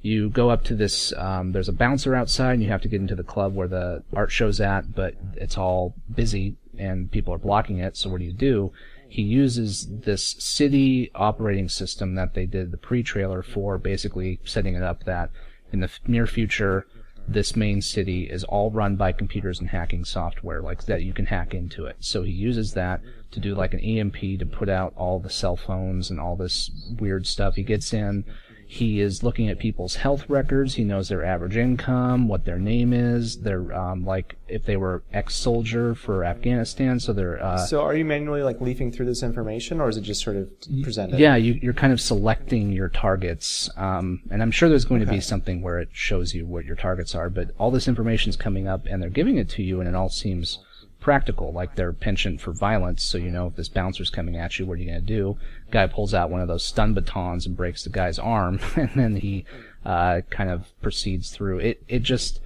you 0.00 0.30
go 0.30 0.50
up 0.50 0.64
to 0.64 0.74
this. 0.74 1.12
Um, 1.16 1.52
there's 1.52 1.68
a 1.68 1.72
bouncer 1.72 2.14
outside, 2.14 2.54
and 2.54 2.62
you 2.62 2.70
have 2.70 2.82
to 2.82 2.88
get 2.88 3.00
into 3.00 3.14
the 3.14 3.22
club 3.22 3.54
where 3.54 3.68
the 3.68 4.02
art 4.14 4.32
show's 4.32 4.60
at, 4.60 4.94
but 4.94 5.14
it's 5.36 5.56
all 5.58 5.94
busy 6.12 6.56
and 6.78 7.10
people 7.10 7.32
are 7.34 7.38
blocking 7.38 7.78
it. 7.78 7.96
So 7.96 8.10
what 8.10 8.18
do 8.18 8.24
you 8.24 8.32
do? 8.32 8.72
He 9.12 9.20
uses 9.20 9.86
this 9.90 10.36
city 10.38 11.10
operating 11.14 11.68
system 11.68 12.14
that 12.14 12.32
they 12.32 12.46
did 12.46 12.70
the 12.70 12.78
pre-trailer 12.78 13.42
for, 13.42 13.76
basically 13.76 14.40
setting 14.42 14.74
it 14.74 14.82
up 14.82 15.04
that 15.04 15.28
in 15.70 15.80
the 15.80 15.90
near 16.06 16.26
future, 16.26 16.86
this 17.28 17.54
main 17.54 17.82
city 17.82 18.22
is 18.24 18.42
all 18.44 18.70
run 18.70 18.96
by 18.96 19.12
computers 19.12 19.60
and 19.60 19.68
hacking 19.68 20.06
software, 20.06 20.62
like 20.62 20.86
that 20.86 21.02
you 21.02 21.12
can 21.12 21.26
hack 21.26 21.52
into 21.52 21.84
it. 21.84 21.96
So 22.00 22.22
he 22.22 22.32
uses 22.32 22.72
that 22.72 23.02
to 23.32 23.38
do 23.38 23.54
like 23.54 23.74
an 23.74 23.80
EMP 23.80 24.38
to 24.38 24.46
put 24.46 24.70
out 24.70 24.94
all 24.96 25.18
the 25.18 25.28
cell 25.28 25.56
phones 25.56 26.08
and 26.08 26.18
all 26.18 26.34
this 26.34 26.70
weird 26.98 27.26
stuff. 27.26 27.56
He 27.56 27.64
gets 27.64 27.92
in. 27.92 28.24
He 28.72 29.00
is 29.00 29.22
looking 29.22 29.50
at 29.50 29.58
people's 29.58 29.96
health 29.96 30.24
records. 30.30 30.76
He 30.76 30.82
knows 30.82 31.10
their 31.10 31.22
average 31.22 31.58
income, 31.58 32.26
what 32.26 32.46
their 32.46 32.58
name 32.58 32.94
is, 32.94 33.42
their 33.42 33.70
um, 33.74 34.06
like 34.06 34.36
if 34.48 34.64
they 34.64 34.78
were 34.78 35.02
ex-soldier 35.12 35.94
for 35.94 36.24
Afghanistan. 36.24 36.98
So 36.98 37.12
they're 37.12 37.44
uh, 37.44 37.58
So 37.58 37.82
are 37.82 37.94
you 37.94 38.06
manually 38.06 38.42
like 38.42 38.62
leafing 38.62 38.90
through 38.90 39.04
this 39.04 39.22
information, 39.22 39.78
or 39.78 39.90
is 39.90 39.98
it 39.98 40.00
just 40.00 40.22
sort 40.22 40.36
of 40.36 40.48
presented? 40.82 41.20
yeah, 41.20 41.36
you, 41.36 41.60
you're 41.62 41.74
kind 41.74 41.92
of 41.92 42.00
selecting 42.00 42.72
your 42.72 42.88
targets, 42.88 43.68
um, 43.76 44.22
and 44.30 44.40
I'm 44.40 44.50
sure 44.50 44.70
there's 44.70 44.86
going 44.86 45.04
to 45.04 45.06
be 45.06 45.20
something 45.20 45.60
where 45.60 45.78
it 45.78 45.90
shows 45.92 46.32
you 46.32 46.46
what 46.46 46.64
your 46.64 46.76
targets 46.76 47.14
are. 47.14 47.28
But 47.28 47.50
all 47.58 47.70
this 47.70 47.86
information 47.86 48.30
is 48.30 48.36
coming 48.36 48.66
up, 48.68 48.86
and 48.86 49.02
they're 49.02 49.10
giving 49.10 49.36
it 49.36 49.50
to 49.50 49.62
you, 49.62 49.80
and 49.80 49.88
it 49.88 49.94
all 49.94 50.08
seems 50.08 50.60
practical, 51.02 51.52
like 51.52 51.74
their 51.74 51.92
penchant 51.92 52.40
for 52.40 52.52
violence. 52.52 53.02
So 53.02 53.18
you 53.18 53.30
know 53.30 53.48
if 53.48 53.56
this 53.56 53.68
bouncer's 53.68 54.08
coming 54.08 54.36
at 54.36 54.58
you, 54.58 54.64
what 54.64 54.74
are 54.74 54.76
you 54.82 54.90
going 54.90 55.00
to 55.00 55.06
do? 55.06 55.36
Guy 55.70 55.86
pulls 55.86 56.14
out 56.14 56.30
one 56.30 56.40
of 56.40 56.48
those 56.48 56.64
stun 56.64 56.94
batons 56.94 57.44
and 57.44 57.56
breaks 57.56 57.84
the 57.84 57.90
guy's 57.90 58.18
arm, 58.18 58.60
and 58.76 58.90
then 58.94 59.16
he 59.16 59.44
uh, 59.84 60.22
kind 60.30 60.48
of 60.48 60.68
proceeds 60.80 61.30
through. 61.30 61.58
It 61.58 61.82
it 61.88 62.02
just 62.02 62.40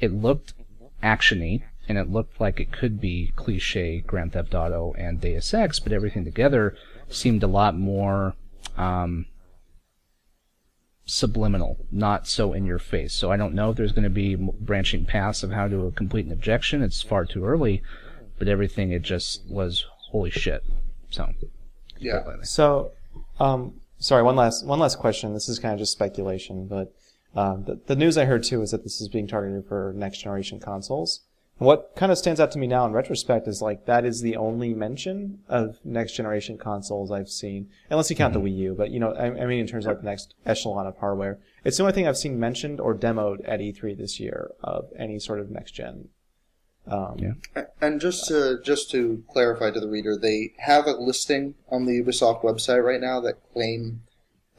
it 0.00 0.12
looked 0.12 0.54
actiony 1.02 1.62
and 1.88 1.98
it 1.98 2.10
looked 2.10 2.40
like 2.40 2.58
it 2.58 2.72
could 2.72 3.00
be 3.00 3.32
cliche 3.36 4.00
Grand 4.00 4.32
Theft 4.32 4.54
Auto 4.54 4.94
and 4.98 5.20
Deus 5.20 5.52
Ex, 5.54 5.78
but 5.78 5.92
everything 5.92 6.24
together 6.24 6.76
seemed 7.08 7.42
a 7.42 7.48
lot 7.48 7.76
more 7.76 8.34
um, 8.76 9.26
subliminal, 11.06 11.78
not 11.90 12.26
so 12.26 12.52
in 12.52 12.66
your 12.66 12.80
face. 12.80 13.14
So 13.14 13.30
I 13.30 13.36
don't 13.36 13.54
know 13.54 13.70
if 13.70 13.76
there's 13.76 13.92
going 13.92 14.04
to 14.04 14.10
be 14.10 14.34
branching 14.34 15.04
paths 15.04 15.42
of 15.42 15.52
how 15.52 15.68
to 15.68 15.92
complete 15.96 16.26
an 16.26 16.32
objection. 16.32 16.82
It's 16.82 17.00
far 17.00 17.24
too 17.24 17.44
early, 17.44 17.82
but 18.38 18.48
everything 18.48 18.90
it 18.90 19.02
just 19.02 19.46
was 19.48 19.86
holy 20.10 20.30
shit. 20.30 20.64
So 21.10 21.32
Yeah. 21.98 22.24
So, 22.42 22.90
um, 23.40 23.80
sorry, 23.98 24.22
one 24.22 24.36
last 24.36 24.66
one 24.66 24.78
last 24.78 24.98
question. 24.98 25.32
This 25.32 25.48
is 25.48 25.58
kind 25.58 25.72
of 25.72 25.78
just 25.78 25.92
speculation, 25.92 26.66
but 26.66 26.92
um, 27.34 27.64
the, 27.64 27.80
the 27.86 27.96
news 27.96 28.18
I 28.18 28.24
heard 28.24 28.42
too 28.42 28.62
is 28.62 28.72
that 28.72 28.82
this 28.82 29.00
is 29.00 29.08
being 29.08 29.26
targeted 29.26 29.66
for 29.66 29.92
next 29.96 30.18
generation 30.18 30.58
consoles. 30.58 31.20
And 31.58 31.66
what 31.66 31.92
kind 31.96 32.12
of 32.12 32.18
stands 32.18 32.40
out 32.40 32.50
to 32.52 32.58
me 32.58 32.66
now 32.66 32.86
in 32.86 32.92
retrospect 32.92 33.48
is 33.48 33.62
like 33.62 33.86
that 33.86 34.04
is 34.04 34.20
the 34.20 34.36
only 34.36 34.74
mention 34.74 35.40
of 35.48 35.78
next 35.84 36.12
generation 36.12 36.58
consoles 36.58 37.10
I've 37.10 37.30
seen, 37.30 37.70
unless 37.90 38.10
you 38.10 38.16
count 38.16 38.34
the 38.34 38.40
Wii 38.40 38.56
U. 38.56 38.74
But 38.76 38.90
you 38.90 39.00
know, 39.00 39.12
I, 39.12 39.26
I 39.26 39.46
mean, 39.46 39.60
in 39.60 39.66
terms 39.66 39.86
of 39.86 39.92
like 39.92 40.00
the 40.00 40.06
next 40.06 40.34
echelon 40.44 40.86
of 40.86 40.98
hardware, 40.98 41.38
it's 41.64 41.76
the 41.76 41.82
only 41.82 41.94
thing 41.94 42.06
I've 42.06 42.18
seen 42.18 42.38
mentioned 42.38 42.80
or 42.80 42.94
demoed 42.94 43.40
at 43.48 43.60
E3 43.60 43.96
this 43.96 44.20
year 44.20 44.50
of 44.62 44.88
any 44.98 45.18
sort 45.18 45.40
of 45.40 45.50
next 45.50 45.72
gen. 45.72 46.08
Um, 46.86 47.16
Yeah. 47.18 47.64
And 47.80 48.00
just 48.00 48.28
to 48.28 48.60
just 48.62 48.90
to 48.92 49.24
clarify 49.32 49.70
to 49.70 49.80
the 49.80 49.88
reader, 49.88 50.16
they 50.16 50.52
have 50.58 50.86
a 50.86 50.92
listing 50.92 51.54
on 51.68 51.84
the 51.86 52.00
Ubisoft 52.00 52.42
website 52.42 52.84
right 52.84 53.00
now 53.00 53.20
that 53.20 53.42
claim 53.52 54.02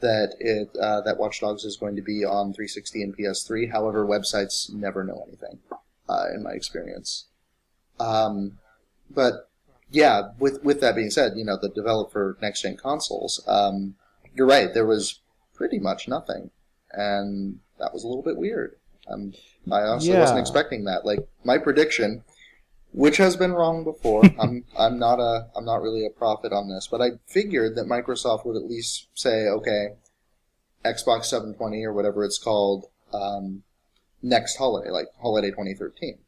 that 0.00 0.34
it 0.38 0.76
uh, 0.76 1.00
that 1.02 1.18
Watch 1.18 1.40
Dogs 1.40 1.64
is 1.64 1.76
going 1.76 1.96
to 1.96 2.02
be 2.02 2.24
on 2.24 2.52
360 2.52 3.02
and 3.02 3.16
PS3. 3.16 3.72
However, 3.72 4.06
websites 4.06 4.72
never 4.72 5.04
know 5.04 5.24
anything, 5.26 5.58
uh, 6.08 6.26
in 6.34 6.42
my 6.42 6.52
experience. 6.52 7.26
Um, 8.00 8.58
but 9.10 9.50
yeah, 9.90 10.30
with 10.38 10.62
with 10.62 10.80
that 10.80 10.96
being 10.96 11.10
said, 11.10 11.32
you 11.36 11.44
know 11.44 11.58
the 11.60 11.68
developer 11.68 12.36
next 12.40 12.62
gen 12.62 12.76
consoles. 12.76 13.42
Um, 13.46 13.96
you're 14.34 14.46
right. 14.46 14.72
There 14.72 14.86
was 14.86 15.20
pretty 15.54 15.78
much 15.78 16.08
nothing, 16.08 16.50
and 16.92 17.60
that 17.78 17.92
was 17.92 18.04
a 18.04 18.08
little 18.08 18.22
bit 18.22 18.36
weird. 18.36 18.76
Um, 19.08 19.32
I 19.70 19.82
also 19.82 20.10
Yeah. 20.10 20.20
wasn't 20.20 20.40
expecting 20.40 20.84
that. 20.84 21.04
Like 21.04 21.20
my 21.44 21.58
prediction 21.58 22.24
which 22.92 23.18
has 23.18 23.36
been 23.36 23.52
wrong 23.52 23.84
before. 23.84 24.24
I'm 24.38 24.64
I'm 24.78 24.98
not 24.98 25.20
a 25.20 25.48
I'm 25.56 25.64
not 25.64 25.82
really 25.82 26.06
a 26.06 26.10
prophet 26.10 26.52
on 26.52 26.68
this, 26.68 26.88
but 26.90 27.00
I 27.00 27.12
figured 27.26 27.76
that 27.76 27.86
Microsoft 27.86 28.44
would 28.46 28.56
at 28.56 28.68
least 28.68 29.08
say, 29.14 29.46
okay, 29.46 29.94
Xbox 30.84 31.26
720 31.26 31.84
or 31.84 31.92
whatever 31.92 32.24
it's 32.24 32.38
called, 32.38 32.86
um, 33.12 33.62
next 34.22 34.56
holiday, 34.56 34.90
like 34.90 35.06
holiday 35.20 35.50
2013. 35.50 36.18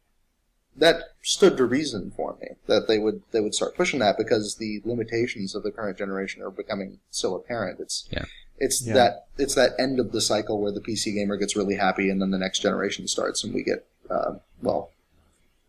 That 0.76 1.03
stood 1.22 1.57
to 1.57 1.64
reason 1.66 2.12
for 2.16 2.37
me 2.40 2.48
that 2.66 2.87
they 2.88 2.98
would 2.98 3.22
they 3.33 3.40
would 3.40 3.55
start 3.55 3.74
pushing 3.76 3.98
that 4.00 4.16
because 4.16 4.55
the 4.57 4.81
limitations 4.85 5.55
of 5.55 5.62
the 5.62 5.70
current 5.72 5.98
generation 5.98 6.42
are 6.42 6.50
becoming 6.50 7.00
so 7.11 7.35
apparent. 7.35 7.81
It's 7.81 8.09
Yeah. 8.11 8.24
it's 8.59 8.81
Yeah. 8.87 8.94
that 8.94 9.26
it's 9.37 9.55
that 9.57 9.72
end 9.79 9.98
of 9.98 10.12
the 10.12 10.20
cycle 10.20 10.61
where 10.61 10.70
the 10.72 10.81
PC 10.81 11.12
gamer 11.14 11.37
gets 11.37 11.57
really 11.57 11.74
happy 11.74 12.09
and 12.09 12.22
then 12.22 12.31
the 12.31 12.38
next 12.38 12.61
generation 12.61 13.09
starts 13.09 13.42
and 13.44 13.53
we 13.53 13.62
get 13.64 13.85
uh, 14.09 14.35
well, 14.62 14.90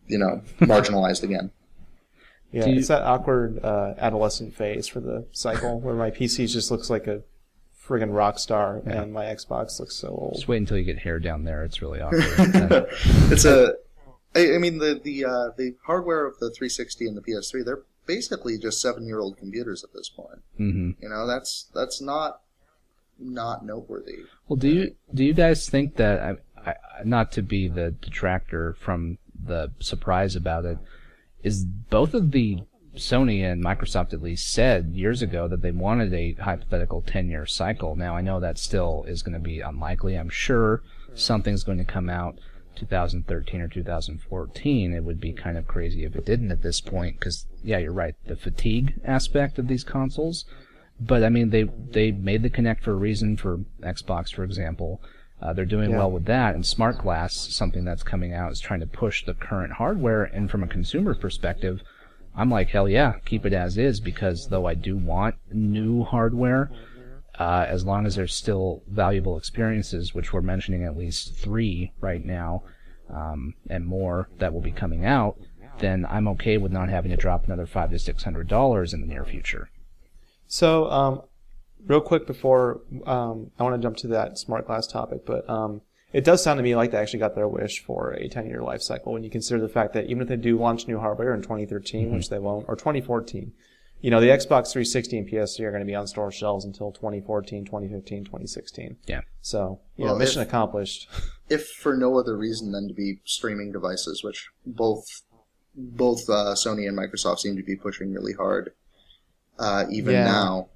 you 0.07 0.17
know, 0.17 0.41
marginalized 0.61 1.23
again. 1.23 1.51
Yeah, 2.51 2.65
you- 2.67 2.77
it's 2.79 2.87
that 2.89 3.01
awkward 3.03 3.63
uh, 3.63 3.95
adolescent 3.97 4.53
phase 4.55 4.87
for 4.87 4.99
the 4.99 5.25
cycle 5.31 5.79
where 5.79 5.95
my 5.95 6.11
PC 6.11 6.47
just 6.51 6.69
looks 6.71 6.89
like 6.89 7.07
a 7.07 7.21
friggin' 7.91 8.13
rock 8.13 8.39
star 8.39 8.81
Yeah. 8.85 9.01
and 9.01 9.13
my 9.13 9.25
Xbox 9.25 9.79
looks 9.79 9.95
so 9.95 10.07
old. 10.09 10.35
Just 10.35 10.47
wait 10.47 10.57
until 10.57 10.77
you 10.77 10.83
get 10.83 10.99
hair 10.99 11.19
down 11.19 11.43
there. 11.43 11.63
It's 11.63 11.81
really 11.81 11.99
awkward. 12.01 12.23
It's 13.31 13.45
a. 13.45 13.73
I, 14.35 14.55
I 14.55 14.57
mean 14.59 14.77
the 14.77 14.99
the 15.03 15.25
uh, 15.25 15.49
the 15.57 15.75
hardware 15.85 16.25
of 16.25 16.35
the 16.39 16.49
360 16.51 17.05
and 17.07 17.17
the 17.17 17.21
PS3 17.21 17.65
they're 17.65 17.81
basically 18.05 18.57
just 18.57 18.81
seven 18.81 19.05
year 19.05 19.19
old 19.19 19.37
computers 19.37 19.83
at 19.83 19.91
this 19.93 20.09
point. 20.09 20.41
hmm 20.57 20.91
You 21.01 21.09
know 21.09 21.27
that's 21.27 21.67
that's 21.73 22.01
not 22.01 22.41
not 23.19 23.65
noteworthy. 23.65 24.19
Well, 24.47 24.57
do 24.57 24.69
you 24.69 24.95
do 25.13 25.23
you 25.25 25.33
guys 25.33 25.69
think 25.69 25.97
that 25.97 26.19
I, 26.21 26.69
I, 26.69 26.75
not 27.03 27.31
to 27.33 27.41
be 27.41 27.67
the 27.67 27.91
detractor 27.91 28.73
from 28.79 29.17
the 29.43 29.71
surprise 29.79 30.35
about 30.35 30.65
it 30.65 30.77
is 31.43 31.65
both 31.65 32.13
of 32.13 32.31
the 32.31 32.59
Sony 32.95 33.41
and 33.43 33.63
Microsoft 33.63 34.13
at 34.13 34.21
least 34.21 34.51
said 34.51 34.91
years 34.93 35.21
ago 35.21 35.47
that 35.47 35.61
they 35.61 35.71
wanted 35.71 36.13
a 36.13 36.33
hypothetical 36.33 37.01
10 37.01 37.29
year 37.29 37.45
cycle. 37.45 37.95
Now 37.95 38.15
I 38.15 38.21
know 38.21 38.39
that 38.39 38.57
still 38.57 39.05
is 39.07 39.23
going 39.23 39.33
to 39.33 39.39
be 39.39 39.61
unlikely. 39.61 40.15
I'm 40.15 40.29
sure 40.29 40.81
something's 41.13 41.63
going 41.63 41.77
to 41.77 41.85
come 41.85 42.09
out 42.09 42.39
2013 42.75 43.61
or 43.61 43.67
2014. 43.67 44.93
It 44.93 45.03
would 45.03 45.19
be 45.19 45.33
kind 45.33 45.57
of 45.57 45.67
crazy 45.67 46.03
if 46.03 46.15
it 46.15 46.25
didn't 46.25 46.51
at 46.51 46.61
this 46.63 46.81
point 46.81 47.19
because 47.19 47.45
yeah, 47.63 47.77
you're 47.77 47.93
right. 47.93 48.15
The 48.25 48.35
fatigue 48.35 48.99
aspect 49.05 49.57
of 49.59 49.67
these 49.67 49.83
consoles 49.83 50.45
but 51.01 51.23
I 51.23 51.29
mean, 51.29 51.49
they 51.49 51.63
they 51.63 52.11
made 52.11 52.43
the 52.43 52.49
Kinect 52.49 52.81
for 52.81 52.91
a 52.91 52.95
reason 52.95 53.35
for 53.35 53.61
Xbox, 53.81 54.31
for 54.33 54.43
example. 54.43 55.01
Uh, 55.41 55.51
they're 55.51 55.65
doing 55.65 55.89
Yeah. 55.89 55.97
well 55.97 56.11
with 56.11 56.25
that, 56.25 56.53
and 56.53 56.63
Smart 56.63 56.99
Glass, 56.99 57.33
something 57.33 57.83
that's 57.83 58.03
coming 58.03 58.31
out, 58.33 58.51
is 58.51 58.59
trying 58.59 58.81
to 58.81 58.85
push 58.87 59.25
the 59.25 59.33
current 59.33 59.73
hardware. 59.73 60.23
And 60.23 60.51
from 60.51 60.61
a 60.61 60.67
consumer 60.67 61.15
perspective, 61.15 61.81
I'm 62.35 62.49
like, 62.49 62.69
hell 62.69 62.87
yeah, 62.87 63.15
keep 63.25 63.45
it 63.45 63.53
as 63.53 63.77
is, 63.77 63.99
because 63.99 64.47
though 64.47 64.65
I 64.65 64.73
do 64.73 64.95
want 64.95 65.35
new 65.51 66.03
hardware, 66.03 66.71
uh, 67.37 67.65
as 67.67 67.85
long 67.85 68.05
as 68.05 68.15
there's 68.15 68.33
still 68.33 68.83
valuable 68.87 69.37
experiences, 69.37 70.13
which 70.13 70.31
we're 70.31 70.41
mentioning 70.41 70.83
at 70.83 70.97
least 70.97 71.35
three 71.35 71.91
right 71.99 72.23
now, 72.23 72.63
um, 73.09 73.55
and 73.69 73.85
more 73.85 74.29
that 74.39 74.53
will 74.53 74.61
be 74.61 74.71
coming 74.71 75.05
out, 75.05 75.37
then 75.79 76.05
I'm 76.09 76.27
okay 76.29 76.57
with 76.57 76.71
not 76.71 76.89
having 76.89 77.11
to 77.11 77.17
drop 77.17 77.45
another 77.45 77.65
five 77.65 77.89
to 77.91 77.99
six 77.99 78.23
hundred 78.23 78.47
dollars 78.47 78.93
in 78.93 79.01
the 79.01 79.07
near 79.07 79.25
future. 79.25 79.69
So, 80.47 80.89
um, 80.89 81.21
real 81.85 82.01
quick 82.01 82.27
before 82.27 82.81
um, 83.05 83.51
I 83.57 83.63
want 83.63 83.75
to 83.75 83.81
jump 83.81 83.97
to 83.97 84.07
that 84.09 84.37
smart 84.37 84.67
glass 84.67 84.87
topic, 84.87 85.25
but 85.25 85.49
um, 85.49 85.81
it 86.13 86.23
does 86.23 86.43
sound 86.43 86.57
to 86.57 86.63
me 86.63 86.75
like 86.75 86.91
they 86.91 86.97
actually 86.97 87.19
got 87.19 87.35
their 87.35 87.47
wish 87.47 87.83
for 87.83 88.11
a 88.11 88.27
10 88.27 88.47
year 88.47 88.61
life 88.61 88.81
cycle 88.81 89.13
when 89.13 89.23
you 89.23 89.29
consider 89.29 89.59
the 89.61 89.69
fact 89.69 89.93
that 89.93 90.05
even 90.05 90.21
if 90.21 90.27
they 90.27 90.35
do 90.35 90.57
launch 90.57 90.87
new 90.87 90.99
hardware 90.99 91.33
in 91.33 91.41
2013, 91.41 92.13
which 92.13 92.29
they 92.29 92.39
won't, 92.39 92.65
or 92.67 92.75
2014, 92.75 93.53
you 94.01 94.09
know, 94.09 94.19
the 94.19 94.27
Xbox 94.27 94.71
360 94.71 95.17
and 95.19 95.29
PS3 95.29 95.59
are 95.61 95.69
going 95.71 95.81
to 95.81 95.85
be 95.85 95.93
on 95.95 96.07
store 96.07 96.31
shelves 96.31 96.65
until 96.65 96.91
2014, 96.91 97.65
2015, 97.65 98.25
2016. 98.25 98.97
Yeah. 99.05 99.21
So, 99.41 99.79
you 99.95 100.05
Well, 100.05 100.13
know, 100.15 100.19
mission 100.19 100.41
if- 100.41 100.47
accomplished. 100.47 101.07
If 101.49 101.67
for 101.67 101.97
no 101.97 102.17
other 102.17 102.37
reason 102.37 102.71
than 102.71 102.87
to 102.87 102.93
be 102.93 103.19
streaming 103.25 103.73
devices, 103.73 104.23
which 104.23 104.49
both 104.65 105.03
both 105.75 106.29
uh, 106.29 106.53
Sony 106.55 106.87
and 106.87 106.97
Microsoft 106.97 107.39
seem 107.39 107.57
to 107.57 107.63
be 107.63 107.75
pushing 107.75 108.13
really 108.13 108.31
hard, 108.31 108.71
uh, 109.59 109.83
even 109.91 110.13
Yeah. 110.13 110.23
now. 110.23 110.69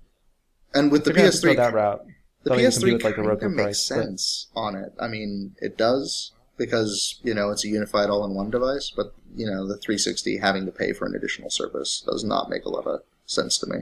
And 0.73 0.91
with 0.91 1.05
the 1.05 1.11
They're 1.13 1.15
gonna 1.15 1.25
have 1.31 1.35
to 1.39 1.47
go 1.47 1.53
PS3, 1.53 1.55
that 1.55 1.73
route. 1.73 2.05
The 2.45 2.51
Don't 2.51 2.59
even 2.61 2.71
compete 2.71 2.87
PS3 2.89 2.93
with, 2.93 3.03
like, 3.03 3.15
kind 3.15 3.27
of 3.43 3.51
makes 3.51 3.63
price, 3.63 3.89
but- 3.89 3.95
sense 4.05 4.47
on 4.55 4.75
it. 4.75 4.93
I 4.99 5.07
mean, 5.09 5.55
it 5.61 5.77
does 5.77 6.31
because 6.57 7.19
you 7.23 7.33
know 7.33 7.49
it's 7.51 7.65
a 7.65 7.67
unified 7.67 8.09
all-in-one 8.09 8.49
device, 8.49 8.89
but 8.95 9.13
you 9.35 9.45
know 9.45 9.67
the 9.67 9.75
360 9.77 10.37
having 10.37 10.65
to 10.65 10.71
pay 10.71 10.93
for 10.93 11.05
an 11.05 11.13
additional 11.15 11.49
service 11.49 12.01
does 12.09 12.23
not 12.23 12.49
make 12.49 12.63
a 12.63 12.69
lot 12.69 12.87
of 12.87 13.01
sense 13.25 13.57
to 13.57 13.67
me. 13.67 13.79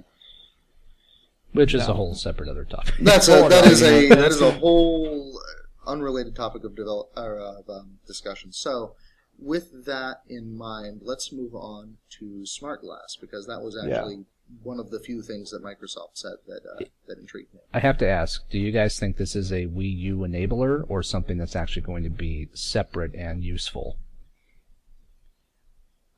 which 1.51 1.75
is 1.75 1.85
No. 1.87 1.93
a 1.93 1.97
whole 1.97 2.15
separate 2.15 2.49
other 2.49 2.65
topic. 2.65 2.95
That's 2.99 3.27
a 3.27 3.37
Hold 3.41 3.51
that 3.51 3.65
on, 3.65 3.71
is 3.71 3.81
you 3.81 3.87
a 3.87 4.09
that 4.15 4.31
is 4.31 4.41
a 4.41 4.51
whole 4.53 5.39
unrelated 5.85 6.35
topic 6.35 6.63
of 6.63 6.75
develop 6.75 7.11
or 7.15 7.37
of 7.37 7.69
um, 7.69 7.99
discussion. 8.07 8.51
So, 8.53 8.95
with 9.37 9.85
that 9.85 10.21
in 10.27 10.55
mind, 10.57 11.01
let's 11.03 11.31
move 11.31 11.53
on 11.53 11.97
to 12.17 12.45
smart 12.47 12.81
glass 12.81 13.15
because 13.19 13.45
that 13.45 13.61
was 13.61 13.75
Yeah. 13.77 13.97
actually 13.97 14.25
one 14.61 14.79
of 14.79 14.91
the 14.91 14.99
few 14.99 15.21
things 15.21 15.51
that 15.51 15.63
Microsoft 15.63 16.15
said 16.15 16.33
that 16.47 16.61
uh, 16.65 16.83
that 17.07 17.17
intrigued 17.17 17.53
me. 17.53 17.61
I 17.73 17.79
have 17.79 17.97
to 17.99 18.07
ask, 18.07 18.47
do 18.49 18.59
you 18.59 18.71
guys 18.71 18.99
think 18.99 19.17
this 19.17 19.35
is 19.35 19.51
a 19.51 19.65
Wii 19.67 19.97
U 19.99 20.17
enabler 20.19 20.83
or 20.87 21.03
something 21.03 21.37
that's 21.37 21.55
actually 21.55 21.81
going 21.81 22.03
to 22.03 22.09
be 22.09 22.49
separate 22.53 23.15
and 23.15 23.43
useful? 23.43 23.97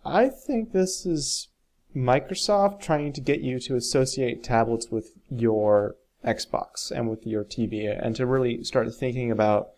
I 0.04 0.30
think 0.30 0.72
this 0.72 1.06
is 1.06 1.48
Microsoft 1.96 2.82
trying 2.82 3.14
to 3.14 3.22
get 3.22 3.42
you 3.42 3.60
to 3.62 3.76
associate 3.76 4.44
tablets 4.44 4.90
with 4.92 5.14
your 5.30 5.96
Xbox 6.26 6.92
and 6.92 7.10
with 7.10 7.26
your 7.26 7.44
TV 7.44 7.88
and 8.04 8.16
to 8.16 8.26
really 8.26 8.64
start 8.64 8.94
thinking 8.94 9.32
about 9.32 9.70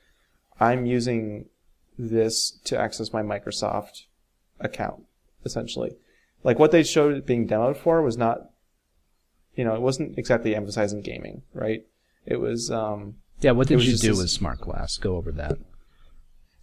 I'm 0.59 0.85
using 0.85 1.45
this 1.97 2.51
to 2.65 2.79
access 2.79 3.13
my 3.13 3.21
Microsoft 3.21 4.03
account, 4.59 5.03
essentially. 5.45 5.95
Like 6.43 6.59
what 6.59 6.71
they 6.71 6.83
showed 6.83 7.15
it 7.15 7.25
being 7.25 7.47
demoed 7.47 7.77
for 7.77 8.01
was 8.01 8.17
not, 8.17 8.49
you 9.55 9.63
know, 9.63 9.73
it 9.75 9.81
wasn't 9.81 10.17
exactly 10.17 10.55
emphasizing 10.55 11.01
gaming, 11.01 11.43
right? 11.53 11.85
It 12.25 12.37
was, 12.37 12.71
um, 12.71 13.15
Yeah, 13.41 13.51
what 13.51 13.67
did 13.67 13.83
you 13.83 13.97
do 13.97 14.09
this- 14.09 14.17
with 14.17 14.29
Smart 14.29 14.61
Glass? 14.61 14.97
Go 14.97 15.15
over 15.15 15.31
that. 15.33 15.57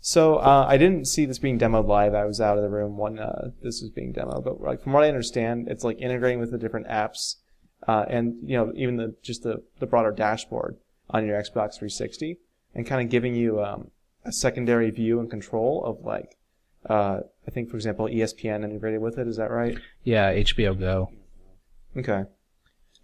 So 0.00 0.36
uh, 0.36 0.66
I 0.68 0.76
didn't 0.76 1.06
see 1.06 1.24
this 1.24 1.38
being 1.38 1.58
demoed 1.58 1.86
live. 1.88 2.12
I 2.14 2.26
was 2.26 2.38
out 2.38 2.58
of 2.58 2.62
the 2.62 2.68
room 2.68 2.98
when 2.98 3.18
uh, 3.18 3.52
this 3.62 3.80
was 3.80 3.90
being 3.90 4.12
demoed. 4.12 4.44
But 4.44 4.60
like 4.60 4.82
from 4.82 4.92
what 4.92 5.02
I 5.02 5.08
understand, 5.08 5.68
it's 5.68 5.82
like 5.82 5.98
integrating 5.98 6.38
with 6.40 6.50
the 6.50 6.58
different 6.58 6.88
apps, 6.88 7.36
uh, 7.88 8.04
and 8.08 8.34
you 8.44 8.54
know 8.54 8.70
even 8.76 8.98
the 8.98 9.14
just 9.22 9.44
the, 9.44 9.62
the 9.78 9.86
broader 9.86 10.10
dashboard 10.10 10.76
on 11.08 11.24
your 11.24 11.40
Xbox 11.40 11.76
360, 11.78 12.36
and 12.74 12.86
kind 12.86 13.00
of 13.02 13.08
giving 13.10 13.34
you 13.34 13.62
um, 13.64 13.90
a 14.26 14.32
secondary 14.32 14.90
view 14.90 15.20
and 15.20 15.30
control 15.30 15.82
of 15.86 16.04
like 16.04 16.36
uh, 16.90 17.20
I 17.46 17.50
think 17.50 17.70
for 17.70 17.76
example 17.76 18.06
ESPN 18.06 18.64
integrated 18.64 19.00
with 19.00 19.18
it. 19.18 19.28
Is 19.28 19.36
that 19.36 19.50
right? 19.50 19.78
Yeah, 20.02 20.32
HBO 20.32 20.78
Go. 20.78 21.10
Okay. 21.96 22.24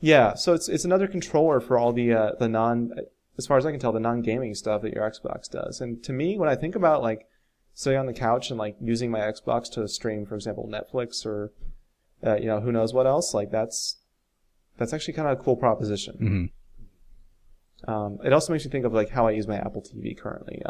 Yeah, 0.01 0.35
so 0.35 0.55
it's 0.55 0.69
it's 0.69 0.85
another 0.85 1.07
controller 1.07 1.61
for 1.61 1.79
all 1.79 1.93
the 1.93 2.13
uh, 2.13 2.33
the 2.39 2.49
non, 2.49 2.93
as 3.37 3.47
far 3.47 3.59
as 3.59 3.67
I 3.67 3.71
can 3.71 3.81
tell, 3.81 3.93
the 3.93 4.01
non 4.01 4.23
gaming 4.23 4.55
stuff 4.55 4.83
that 4.83 4.95
your 4.95 5.09
Xbox 5.09 5.51
does. 5.51 5.81
And 5.81 6.03
to 6.05 6.13
me, 6.13 6.39
when 6.39 6.49
I 6.49 6.57
think 6.57 6.75
about 6.75 7.03
like 7.03 7.27
sitting 7.75 7.99
on 7.99 8.07
the 8.07 8.13
couch 8.15 8.51
and 8.51 8.59
like 8.59 8.77
using 8.81 9.11
my 9.11 9.21
Xbox 9.21 9.71
to 9.73 9.87
stream, 9.89 10.25
for 10.25 10.35
example, 10.35 10.69
Netflix 10.69 11.27
or 11.27 11.53
uh, 12.25 12.37
you 12.37 12.47
know 12.47 12.61
who 12.61 12.73
knows 12.73 12.95
what 12.95 13.07
else, 13.07 13.35
like 13.35 13.51
that's 13.51 13.97
that's 14.79 14.95
actually 14.95 15.15
kind 15.15 15.29
of 15.29 15.39
a 15.39 15.43
cool 15.43 15.57
proposition. 15.57 16.17
hmm 17.85 17.91
Um, 17.91 18.19
it 18.25 18.33
also 18.33 18.53
makes 18.53 18.65
me 18.65 18.71
think 18.71 18.87
of 18.87 18.95
like 18.95 19.11
how 19.11 19.27
I 19.27 19.33
use 19.33 19.47
my 19.47 19.57
Apple 19.57 19.83
TV 19.83 20.17
currently, 20.17 20.63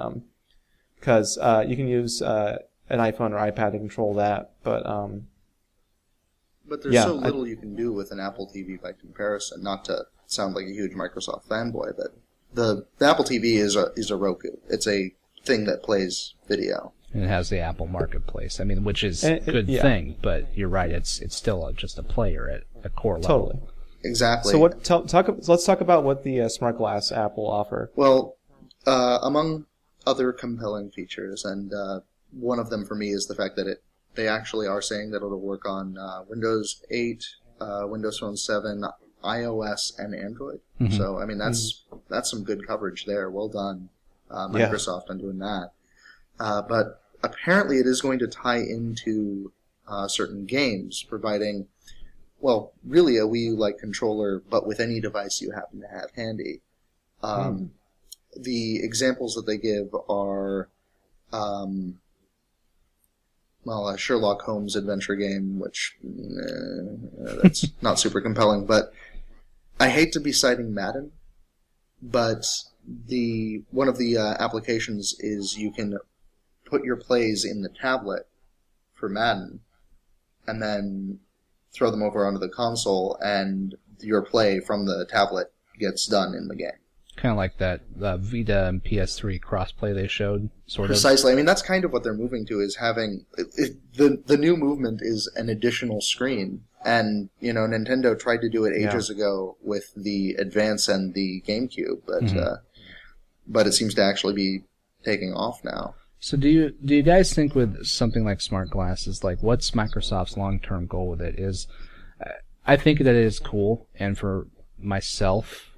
because 0.98 1.38
uh, 1.38 1.64
you 1.66 1.76
can 1.76 1.86
use 1.86 2.20
uh, 2.20 2.58
an 2.90 2.98
iPhone 2.98 3.30
or 3.32 3.50
iPad 3.50 3.72
to 3.72 3.78
control 3.78 4.14
that, 4.14 4.50
but 4.62 4.84
um, 4.86 5.26
But 6.68 6.82
there's 6.82 6.94
Yeah, 6.94 7.04
so 7.04 7.18
I- 7.18 7.22
little 7.22 7.46
you 7.46 7.56
can 7.56 7.74
do 7.74 7.92
with 7.92 8.10
an 8.12 8.20
Apple 8.20 8.46
TV 8.54 8.80
by 8.80 8.92
comparison. 8.92 9.62
Not 9.62 9.84
to 9.86 10.04
sound 10.26 10.54
like 10.54 10.66
a 10.66 10.72
huge 10.72 10.92
Microsoft 10.92 11.44
fanboy, 11.46 11.96
but 11.96 12.14
the, 12.54 12.86
the 12.98 13.06
Apple 13.06 13.24
TV 13.24 13.54
is 13.56 13.76
a 13.76 13.92
is 13.96 14.10
a 14.10 14.16
Roku. 14.16 14.50
It's 14.68 14.86
a 14.86 15.12
thing 15.44 15.64
that 15.64 15.82
plays 15.82 16.34
video. 16.48 16.92
And 17.12 17.24
it 17.24 17.28
has 17.28 17.48
the 17.48 17.58
Apple 17.58 17.86
Marketplace. 17.88 18.60
I 18.60 18.64
mean, 18.64 18.84
which 18.84 19.02
is 19.02 19.24
And 19.24 19.34
a 19.34 19.36
it- 19.36 19.52
good 19.52 19.68
yeah. 19.68 19.82
thing, 19.82 20.16
but 20.22 20.56
you're 20.56 20.68
right. 20.68 20.90
It's 20.90 21.20
it's 21.20 21.34
still 21.36 21.66
a, 21.66 21.72
just 21.72 21.98
a 21.98 22.02
player 22.02 22.48
at 22.48 22.64
a 22.84 22.88
core 22.90 23.18
level. 23.18 23.46
totally. 23.48 23.60
Exactly. 24.02 24.52
So 24.52 24.58
what? 24.58 24.82
Tell, 24.84 25.02
talk. 25.04 25.26
So 25.42 25.52
let's 25.52 25.64
talk 25.66 25.80
about 25.80 26.04
what 26.04 26.22
the 26.24 26.40
uh, 26.42 26.48
Smart 26.48 26.78
Glass 26.78 27.12
app 27.12 27.36
will 27.36 27.50
offer. 27.50 27.90
Well, 27.96 28.36
uh, 28.86 29.18
among 29.22 29.66
other 30.06 30.32
compelling 30.32 30.90
features, 30.90 31.44
and 31.44 31.72
uh, 31.74 32.00
one 32.32 32.58
of 32.58 32.70
them 32.70 32.84
for 32.84 32.94
me 32.94 33.10
is 33.10 33.26
the 33.26 33.34
fact 33.34 33.56
that 33.56 33.66
it 33.66 33.82
they 34.14 34.26
actually 34.28 34.66
are 34.66 34.82
saying 34.82 35.10
that 35.10 35.18
it'll 35.18 35.38
work 35.40 35.66
on 35.68 35.96
uh, 35.96 36.24
Windows 36.28 36.82
8, 36.90 37.24
uh, 37.60 37.82
Windows 37.86 38.18
Phone 38.18 38.36
7, 38.36 38.82
iOS, 39.22 39.96
and 39.98 40.14
Android. 40.14 40.60
Mhm. 40.80 40.96
So 40.96 41.18
I 41.18 41.26
mean 41.26 41.38
that's 41.38 41.84
that's 42.08 42.30
some 42.30 42.42
good 42.42 42.66
coverage 42.66 43.04
there. 43.06 43.30
Well 43.30 43.48
done, 43.48 43.88
uh, 44.30 44.48
Mm-hmm. 44.48 44.56
Yeah. 44.58 44.68
Microsoft, 44.70 45.10
on 45.10 45.18
doing 45.18 45.38
that. 45.38 45.72
Uh, 46.38 46.62
but 46.62 47.02
apparently, 47.22 47.78
it 47.78 47.86
is 47.86 48.00
going 48.00 48.18
to 48.20 48.26
tie 48.26 48.58
into 48.58 49.52
uh, 49.86 50.08
certain 50.08 50.46
games, 50.46 51.02
providing, 51.02 51.66
well, 52.40 52.72
really 52.84 53.16
a 53.18 53.22
Wii 53.26 53.46
U-like 53.50 53.78
controller, 53.78 54.40
but 54.48 54.66
with 54.66 54.78
any 54.80 55.00
device 55.00 55.40
you 55.42 55.50
happen 55.50 55.80
to 55.80 55.88
have 55.88 56.10
handy. 56.16 56.62
Um, 57.22 57.72
The 58.36 58.82
examples 58.84 59.34
that 59.34 59.44
they 59.46 59.58
give 59.58 59.92
are, 60.08 60.68
um, 61.32 62.00
well, 63.64 63.88
a 63.88 63.98
Sherlock 63.98 64.42
Holmes 64.42 64.76
adventure 64.76 65.16
game, 65.16 65.58
which 65.58 65.96
eh, 66.04 67.36
that's 67.42 67.66
not 67.82 67.98
super 67.98 68.20
compelling. 68.20 68.66
But 68.66 68.92
I 69.78 69.88
hate 69.88 70.12
to 70.12 70.20
be 70.20 70.32
citing 70.32 70.74
Madden, 70.74 71.12
but 72.00 72.46
the 73.06 73.62
one 73.70 73.88
of 73.88 73.98
the 73.98 74.16
uh, 74.16 74.34
applications 74.38 75.14
is 75.20 75.58
you 75.58 75.70
can 75.70 75.98
put 76.64 76.84
your 76.84 76.96
plays 76.96 77.44
in 77.44 77.62
the 77.62 77.68
tablet 77.68 78.28
for 78.94 79.08
Madden, 79.08 79.60
and 80.46 80.62
then 80.62 81.20
throw 81.72 81.90
them 81.90 82.02
over 82.02 82.26
onto 82.26 82.38
the 82.38 82.48
console, 82.48 83.18
and 83.22 83.76
your 84.00 84.22
play 84.22 84.60
from 84.60 84.86
the 84.86 85.06
tablet 85.06 85.52
gets 85.78 86.06
done 86.06 86.34
in 86.34 86.48
the 86.48 86.56
game. 86.56 86.72
Kind 87.20 87.32
of 87.32 87.36
like 87.36 87.58
that 87.58 87.82
uh, 88.00 88.16
Vita 88.16 88.66
and 88.66 88.82
PS3 88.82 89.38
crossplay 89.40 89.94
they 89.94 90.06
showed, 90.06 90.48
sort 90.66 90.86
of. 90.86 90.94
Precisely. 90.94 91.32
I 91.32 91.34
mean, 91.34 91.44
that's 91.44 91.60
kind 91.60 91.84
of 91.84 91.92
what 91.92 92.02
they're 92.02 92.14
moving 92.14 92.46
to 92.46 92.60
is 92.60 92.76
having 92.76 93.26
it, 93.36 93.48
it, 93.56 93.76
the 93.94 94.22
the 94.24 94.38
new 94.38 94.56
movement 94.56 95.00
is 95.02 95.30
an 95.36 95.50
additional 95.50 96.00
screen, 96.00 96.64
and 96.82 97.28
you 97.38 97.52
know, 97.52 97.60
Nintendo 97.60 98.18
tried 98.18 98.40
to 98.40 98.48
do 98.48 98.64
it 98.64 98.74
ages 98.74 99.10
ago 99.10 99.56
with 99.62 99.92
the 99.94 100.32
Advance 100.38 100.88
and 100.88 101.12
the 101.12 101.42
GameCube, 101.46 102.00
but 102.06 102.22
Mhm. 102.22 102.36
uh, 102.42 102.56
but 103.46 103.66
it 103.66 103.72
seems 103.72 103.92
to 103.94 104.02
actually 104.02 104.32
be 104.34 104.62
taking 105.04 105.34
off 105.34 105.62
now. 105.62 105.94
So 106.20 106.38
do 106.38 106.48
you 106.48 106.70
do 106.82 106.94
you 106.94 107.02
guys 107.02 107.34
think 107.34 107.54
with 107.54 107.84
something 107.84 108.24
like 108.24 108.40
smart 108.40 108.70
glasses, 108.70 109.22
like 109.22 109.42
what's 109.42 109.72
Microsoft's 109.72 110.38
long 110.38 110.58
term 110.58 110.86
goal 110.86 111.08
with 111.08 111.20
it? 111.20 111.38
Is 111.38 111.66
I 112.66 112.76
think 112.76 113.00
that 113.00 113.14
it 113.14 113.24
is 113.24 113.38
cool, 113.38 113.86
and 113.98 114.16
for 114.16 114.46
myself, 114.78 115.69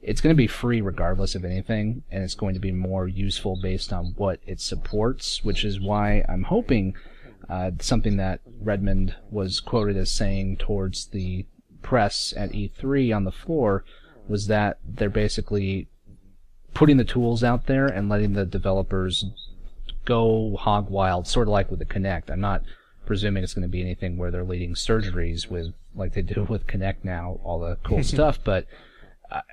it's 0.00 0.20
going 0.20 0.34
to 0.34 0.36
be 0.36 0.46
free 0.46 0.80
regardless 0.80 1.34
of 1.34 1.44
anything, 1.44 2.02
and 2.10 2.22
it's 2.22 2.34
going 2.34 2.54
to 2.54 2.60
be 2.60 2.72
more 2.72 3.08
useful 3.08 3.58
based 3.60 3.92
on 3.92 4.14
what 4.16 4.40
it 4.46 4.60
supports, 4.60 5.44
which 5.44 5.64
is 5.64 5.80
why 5.80 6.24
I'm 6.28 6.44
hoping 6.44 6.94
uh, 7.48 7.72
something 7.80 8.16
that 8.16 8.40
Redmond 8.60 9.16
was 9.30 9.60
quoted 9.60 9.96
as 9.96 10.10
saying 10.10 10.58
towards 10.58 11.06
the 11.06 11.46
press 11.82 12.34
at 12.36 12.52
E3 12.52 13.14
on 13.14 13.24
the 13.24 13.32
floor 13.32 13.84
was 14.28 14.46
that 14.46 14.78
they're 14.84 15.08
basically 15.08 15.88
putting 16.74 16.98
the 16.98 17.04
tools 17.04 17.42
out 17.42 17.66
there 17.66 17.86
and 17.86 18.08
letting 18.08 18.34
the 18.34 18.44
developers 18.44 19.24
go 20.04 20.56
hog 20.56 20.90
wild, 20.90 21.26
sort 21.26 21.48
of 21.48 21.52
like 21.52 21.70
with 21.70 21.78
the 21.78 21.84
Kinect. 21.84 22.30
I'm 22.30 22.40
not 22.40 22.62
presuming 23.06 23.42
it's 23.42 23.54
going 23.54 23.62
to 23.62 23.68
be 23.68 23.80
anything 23.80 24.16
where 24.16 24.30
they're 24.30 24.44
leading 24.44 24.74
surgeries 24.74 25.50
with 25.50 25.72
like 25.94 26.12
they 26.12 26.22
do 26.22 26.46
with 26.48 26.66
Kinect 26.66 27.04
now, 27.04 27.40
all 27.42 27.58
the 27.60 27.76
cool 27.82 28.04
stuff, 28.14 28.38
but 28.44 28.66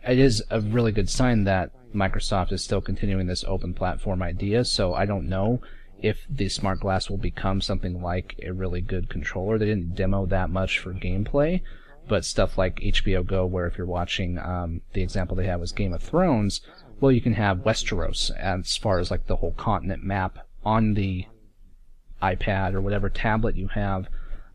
it 0.07 0.19
is 0.19 0.43
a 0.49 0.61
really 0.61 0.91
good 0.91 1.09
sign 1.09 1.43
that 1.45 1.71
Microsoft 1.93 2.51
is 2.51 2.63
still 2.63 2.81
continuing 2.81 3.27
this 3.27 3.43
open 3.45 3.73
platform 3.73 4.21
idea. 4.21 4.65
So 4.65 4.93
I 4.93 5.05
don't 5.05 5.29
know 5.29 5.61
if 6.01 6.25
the 6.29 6.49
smart 6.49 6.79
glass 6.79 7.09
will 7.09 7.17
become 7.17 7.61
something 7.61 8.01
like 8.01 8.35
a 8.43 8.51
really 8.51 8.81
good 8.81 9.09
controller. 9.09 9.57
They 9.57 9.65
didn't 9.65 9.95
demo 9.95 10.25
that 10.27 10.49
much 10.49 10.79
for 10.79 10.93
gameplay, 10.93 11.61
but 12.07 12.25
stuff 12.25 12.57
like 12.57 12.79
HBO 12.79 13.25
Go, 13.25 13.45
where 13.45 13.65
if 13.65 13.77
you're 13.77 13.87
watching, 13.87 14.37
um, 14.37 14.81
the 14.93 15.01
example 15.01 15.35
they 15.35 15.47
had 15.47 15.59
was 15.59 15.71
Game 15.71 15.93
of 15.93 16.03
Thrones. 16.03 16.61
Well, 16.99 17.11
you 17.11 17.21
can 17.21 17.33
have 17.33 17.59
Westeros 17.59 18.31
as 18.37 18.77
far 18.77 18.99
as 18.99 19.09
like 19.09 19.27
the 19.27 19.37
whole 19.37 19.53
continent 19.53 20.03
map 20.03 20.39
on 20.63 20.93
the 20.93 21.25
iPad 22.21 22.73
or 22.73 22.81
whatever 22.81 23.09
tablet 23.09 23.55
you 23.55 23.67
have 23.69 24.07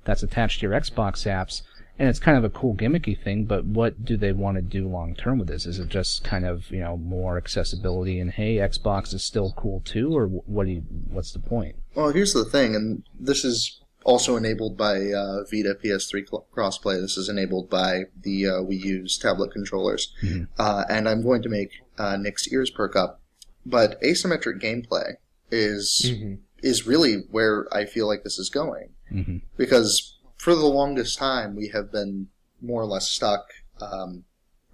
that's 0.05 0.23
attached 0.23 0.61
to 0.61 0.67
your 0.67 0.79
Xbox 0.79 1.27
apps. 1.27 1.63
And 2.01 2.09
it's 2.09 2.19
kind 2.19 2.39
of 2.39 2.45
a 2.45 2.49
cool 2.49 2.75
gimmicky 2.75 3.23
thing, 3.23 3.45
but 3.45 3.67
what 3.67 4.07
do 4.07 4.17
they 4.17 4.33
want 4.33 4.57
to 4.57 4.63
do 4.63 4.89
long 4.89 5.15
term 5.15 5.39
with 5.39 5.49
this? 5.49 5.67
Is 5.67 5.79
it 5.79 5.91
just 5.91 6.25
kind 6.25 6.47
of, 6.47 6.71
you 6.71 6.81
know, 6.81 6.97
more 6.97 7.37
accessibility 7.37 8.19
and 8.19 8.31
hey, 8.31 8.57
Xbox 8.57 9.13
is 9.13 9.23
still 9.23 9.53
cool 9.55 9.83
too, 9.85 10.17
or 10.17 10.27
what 10.27 10.65
do 10.65 10.73
you, 10.73 10.81
what's 11.11 11.33
the 11.33 11.39
point? 11.41 11.77
Well, 11.95 12.09
here's 12.09 12.33
the 12.33 12.47
thing, 12.47 12.75
and 12.75 13.03
this 13.19 13.45
is 13.45 13.83
also 14.05 14.37
enabled 14.37 14.79
by 14.79 15.13
uh, 15.13 15.45
Vita 15.51 15.77
PS3 15.85 16.27
cl- 16.27 16.47
crossplay. 16.57 16.99
This 16.99 17.19
is 17.19 17.29
enabled 17.29 17.69
by 17.69 18.05
the 18.23 18.47
uh, 18.47 18.51
Wii 18.63 18.81
U's 18.83 19.19
tablet 19.19 19.53
controllers, 19.53 20.15
Mhm. 20.23 20.49
uh, 20.59 20.85
and 20.89 21.07
I'm 21.07 21.23
going 21.23 21.43
to 21.43 21.51
make 21.51 21.83
uh, 21.99 22.17
Nick's 22.17 22.49
ears 22.51 22.71
perk 22.71 22.97
up. 22.97 23.21
But 23.67 24.01
asymmetric 24.01 24.59
gameplay 24.63 25.17
is 25.51 26.01
Mhm. 26.07 26.39
is 26.63 26.87
really 26.87 27.25
where 27.31 27.67
I 27.75 27.85
feel 27.85 28.07
like 28.07 28.25
this 28.25 28.39
is 28.39 28.49
going 28.49 28.91
hmm 29.11 29.39
because 29.59 30.17
for 30.41 30.55
the 30.55 30.65
longest 30.65 31.19
time 31.19 31.55
we 31.55 31.69
have 31.69 31.93
been 31.93 32.29
more 32.63 32.81
or 32.81 32.87
less 32.87 33.11
stuck, 33.11 33.53
um, 33.79 34.25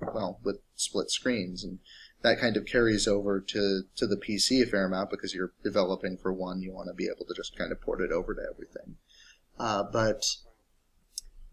well, 0.00 0.38
with 0.44 0.61
split 0.76 1.11
screens, 1.11 1.64
and 1.64 1.81
that 2.22 2.38
kind 2.38 2.57
of 2.57 2.66
carries 2.66 3.09
over 3.09 3.40
to 3.40 3.83
to 3.96 4.07
the 4.07 4.16
PC 4.16 4.62
a 4.62 4.66
fair 4.66 4.87
amount 4.87 5.11
because 5.11 5.35
you're 5.35 5.55
developing 5.64 6.18
for 6.18 6.33
one, 6.33 6.62
you 6.62 6.72
want 6.72 6.87
to 6.88 6.94
be 6.94 7.09
able 7.12 7.26
to 7.26 7.35
just 7.35 7.59
kind 7.59 7.72
of 7.72 7.81
port 7.81 8.00
it 8.00 8.12
over 8.12 8.33
to 8.33 8.42
everything. 8.48 8.94
Uh, 9.59 9.83
but 9.92 10.22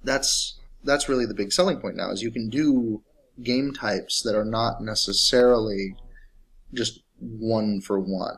that's 0.04 0.60
that's 0.84 1.10
really 1.10 1.26
the 1.26 1.34
big 1.34 1.52
selling 1.52 1.80
point 1.80 1.96
now 1.96 2.12
is 2.12 2.22
you 2.22 2.32
can 2.32 2.50
do 2.50 3.02
game 3.42 3.74
types 3.74 4.22
that 4.22 4.36
are 4.36 4.46
not 4.46 4.80
necessarily 4.80 5.96
just 6.72 7.02
one 7.20 7.82
for 7.82 8.00
one. 8.00 8.38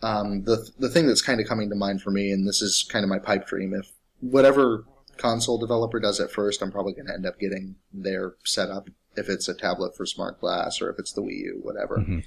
Um, 0.00 0.44
the 0.44 0.70
the 0.78 0.88
thing 0.88 1.08
that's 1.08 1.22
kind 1.22 1.40
of 1.40 1.48
coming 1.48 1.70
to 1.70 1.74
mind 1.74 2.02
for 2.02 2.12
me, 2.12 2.30
and 2.30 2.46
this 2.46 2.62
is 2.62 2.86
kind 2.88 3.02
of 3.02 3.08
my 3.08 3.18
pipe 3.18 3.48
dream, 3.48 3.74
if 3.74 3.90
whatever 4.20 4.84
console 5.16 5.58
developer 5.58 6.00
does 6.00 6.20
it 6.20 6.30
first, 6.30 6.62
I'm 6.62 6.72
probably 6.72 6.92
going 6.92 7.06
to 7.06 7.14
end 7.14 7.26
up 7.26 7.38
getting 7.38 7.76
their 7.92 8.34
setup 8.44 8.88
if 9.16 9.28
it's 9.28 9.48
a 9.48 9.54
tablet 9.54 9.96
for 9.96 10.06
smart 10.06 10.40
glass 10.40 10.80
or 10.80 10.90
if 10.90 10.98
it's 10.98 11.12
the 11.12 11.22
Wii 11.22 11.38
U, 11.38 11.60
whatever. 11.62 11.98
Mhm. 11.98 12.24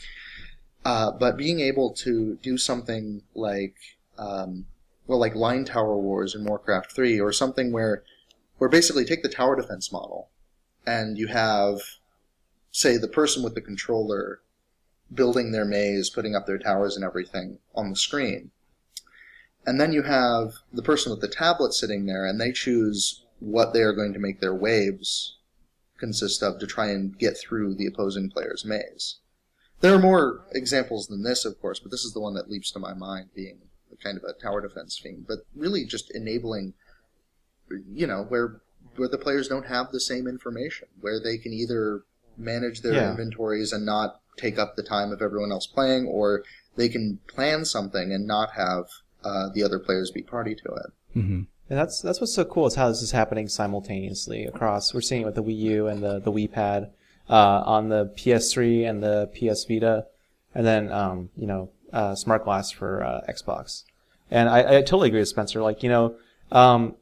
Uh, 0.84 1.12
but 1.12 1.36
being 1.36 1.60
able 1.60 1.91
to 1.91 2.38
do 2.43 2.58
something 2.58 3.24
like, 3.34 3.76
um, 4.19 4.67
well, 5.08 5.19
like 5.19 5.36
Line 5.36 5.65
Tower 5.65 5.98
Wars 5.98 6.36
in 6.36 6.45
Warcraft 6.45 6.91
3, 6.91 7.19
or 7.19 7.32
something 7.32 7.71
where, 7.71 8.04
where 8.60 8.69
basically 8.69 9.04
take 9.04 9.24
the 9.24 9.30
tower 9.30 9.56
defense 9.56 9.91
model, 9.91 10.30
and 10.86 11.17
you 11.17 11.28
have, 11.28 11.82
say, 12.71 12.98
the 12.98 13.08
person 13.08 13.43
with 13.43 13.56
the 13.56 13.62
controller 13.62 14.41
building 15.13 15.52
their 15.52 15.65
maze, 15.65 16.10
putting 16.10 16.36
up 16.36 16.45
their 16.45 16.58
towers 16.58 16.95
and 16.95 17.04
everything 17.04 17.60
on 17.74 17.89
the 17.89 17.95
screen. 17.95 18.52
And 19.65 19.82
then 19.82 19.91
you 19.91 20.04
have 20.04 20.54
the 20.71 20.84
person 20.84 21.12
with 21.12 21.21
the 21.21 21.28
tablet 21.28 21.73
sitting 21.73 22.06
there, 22.06 22.25
and 22.25 22.39
they 22.39 22.51
choose 22.51 23.25
what 23.39 23.73
they 23.73 23.82
are 23.82 23.93
going 23.93 24.13
to 24.13 24.19
make 24.19 24.39
their 24.39 24.56
waves 24.56 25.38
consist 25.97 26.43
of 26.43 26.60
to 26.60 26.67
try 26.67 26.88
and 26.88 27.17
get 27.17 27.38
through 27.38 27.75
the 27.75 27.88
opposing 27.88 28.30
player's 28.30 28.65
maze. 28.65 29.17
There 29.82 29.93
are 29.93 29.99
more 29.99 30.45
examples 30.54 31.08
than 31.08 31.23
this, 31.23 31.45
of 31.45 31.60
course, 31.60 31.80
but 31.80 31.91
this 31.91 32.06
is 32.06 32.13
the 32.13 32.19
one 32.19 32.34
that 32.36 32.49
leaps 32.49 32.71
to 32.71 32.80
my 32.80 32.93
mind, 32.93 33.30
being 33.36 33.60
kind 34.04 34.17
of 34.17 34.23
a 34.23 34.34
tower 34.34 34.62
defense 34.62 34.99
theme. 35.01 35.25
But 35.28 35.39
really, 35.56 35.86
just 35.86 36.13
enabling, 36.13 36.73
you 37.91 38.08
know, 38.08 38.23
where 38.23 38.62
where 38.97 39.10
the 39.10 39.17
players 39.17 39.47
don't 39.49 39.65
have 39.65 39.91
the 39.91 39.99
same 39.99 40.28
information, 40.28 40.88
where 41.01 41.19
they 41.19 41.38
can 41.38 41.51
either 41.51 42.04
manage 42.38 42.82
their 42.82 42.93
Yeah. 42.93 43.10
inventories 43.12 43.73
and 43.73 43.86
not 43.86 44.21
take 44.38 44.58
up 44.58 44.75
the 44.75 44.84
time 44.84 45.12
of 45.12 45.21
everyone 45.21 45.51
else 45.51 45.67
playing, 45.67 46.06
or 46.08 46.43
they 46.75 46.88
can 46.88 47.19
plan 47.28 47.65
something 47.65 48.13
and 48.13 48.25
not 48.25 48.51
have 48.51 48.88
uh, 49.25 49.49
the 49.49 49.63
other 49.63 49.79
players 49.79 50.11
be 50.11 50.21
party 50.21 50.55
to 50.55 50.73
it. 50.73 50.91
hmm 51.13 51.41
And 51.69 51.79
that's 51.79 52.01
that's 52.01 52.21
what's 52.21 52.33
so 52.33 52.45
cool 52.45 52.67
is 52.67 52.75
how 52.75 52.89
this 52.89 53.01
is 53.01 53.11
happening 53.11 53.47
simultaneously 53.47 54.45
across. 54.45 54.93
We're 54.93 55.01
seeing 55.01 55.23
it 55.23 55.25
with 55.25 55.35
the 55.35 55.43
Wii 55.43 55.57
U 55.57 55.88
and 55.88 56.03
the 56.03 56.19
the 56.19 56.31
Wii 56.31 56.51
Pad 56.51 56.91
uh, 57.29 57.63
on 57.65 57.89
the 57.89 58.05
PS3 58.15 58.88
and 58.89 59.03
the 59.03 59.27
PS 59.33 59.65
Vita, 59.65 60.05
and 60.53 60.65
then 60.65 60.91
um, 60.91 61.29
you 61.35 61.47
know 61.47 61.69
uh, 61.91 62.15
Smart 62.15 62.43
Glass 62.43 62.71
for 62.71 63.03
uh, 63.03 63.21
Xbox. 63.27 63.83
And 64.31 64.49
I, 64.49 64.77
I 64.77 64.81
totally 64.81 65.09
agree 65.09 65.19
with 65.19 65.29
Spencer. 65.29 65.61
Like 65.61 65.83
you 65.83 65.89
know, 65.89 66.15
um, 66.51 66.95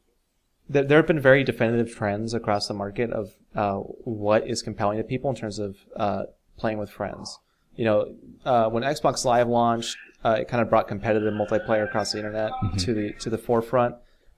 there, 0.68 0.84
there 0.84 0.98
have 0.98 1.06
been 1.06 1.20
very 1.20 1.44
definitive 1.44 1.94
trends 1.94 2.34
across 2.34 2.68
the 2.68 2.74
market 2.74 3.10
of 3.10 3.32
uh, 3.54 3.76
what 3.76 4.46
is 4.46 4.62
compelling 4.62 4.98
to 4.98 5.04
people 5.04 5.30
in 5.30 5.36
terms 5.36 5.58
of 5.58 5.76
uh, 5.96 6.24
playing 6.56 6.78
with 6.78 6.90
friends. 6.90 7.38
You 7.76 7.84
know, 7.84 8.14
uh, 8.44 8.68
when 8.68 8.82
Xbox 8.82 9.24
Live 9.24 9.48
launched, 9.48 9.96
uh, 10.24 10.38
it 10.40 10.48
kind 10.48 10.62
of 10.62 10.70
brought 10.70 10.88
competitive 10.88 11.32
multiplayer 11.34 11.84
across 11.84 12.12
the 12.12 12.18
internet 12.18 12.50
to 12.78 12.94
the 12.94 13.12
to 13.20 13.30
the 13.30 13.38
forefront. 13.38 13.96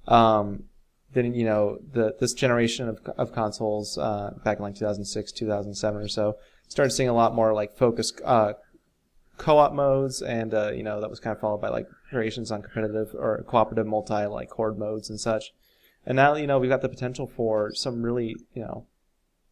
Um, 0.09 0.65
then 1.13 1.35
you 1.35 1.45
know 1.45 1.79
the 1.93 2.17
this 2.21 2.35
generation 2.35 2.89
of 2.89 2.99
of 3.17 3.33
consoles 3.33 3.97
uh, 3.99 4.35
back 4.45 4.59
in 4.59 4.63
like 4.63 4.75
2006, 4.75 5.33
2007 5.33 6.01
or 6.01 6.09
so 6.09 6.37
started 6.69 6.91
seeing 6.91 7.09
a 7.09 7.15
lot 7.15 7.35
more 7.35 7.53
like 7.55 7.77
focused 7.77 8.21
uh, 8.25 8.55
co-op 9.39 9.73
modes, 9.73 10.23
and 10.23 10.55
uh, 10.55 10.71
you 10.73 10.83
know 10.83 11.01
that 11.01 11.11
was 11.11 11.21
kind 11.21 11.35
of 11.35 11.41
followed 11.41 11.61
by 11.61 11.69
like 11.69 11.87
variations 12.11 12.51
on 12.51 12.63
competitive 12.63 13.15
or 13.15 13.43
cooperative 13.47 13.87
multi 13.87 14.27
like 14.27 14.51
horde 14.51 14.79
modes 14.79 15.11
and 15.11 15.21
such. 15.21 15.53
And 16.05 16.17
now 16.17 16.35
you 16.35 16.47
know 16.47 16.59
we've 16.59 16.71
got 16.71 16.83
the 16.83 16.89
potential 16.89 17.27
for 17.27 17.73
some 17.75 18.03
really 18.03 18.37
you 18.55 18.63
know 18.63 18.87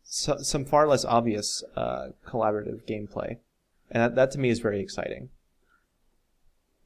so, 0.02 0.38
some 0.38 0.64
far 0.64 0.86
less 0.86 1.04
obvious 1.04 1.64
uh, 1.76 2.08
collaborative 2.26 2.86
gameplay, 2.86 3.38
and 3.90 4.02
that, 4.02 4.14
that 4.16 4.30
to 4.32 4.38
me 4.38 4.50
is 4.50 4.58
very 4.60 4.80
exciting. 4.80 5.30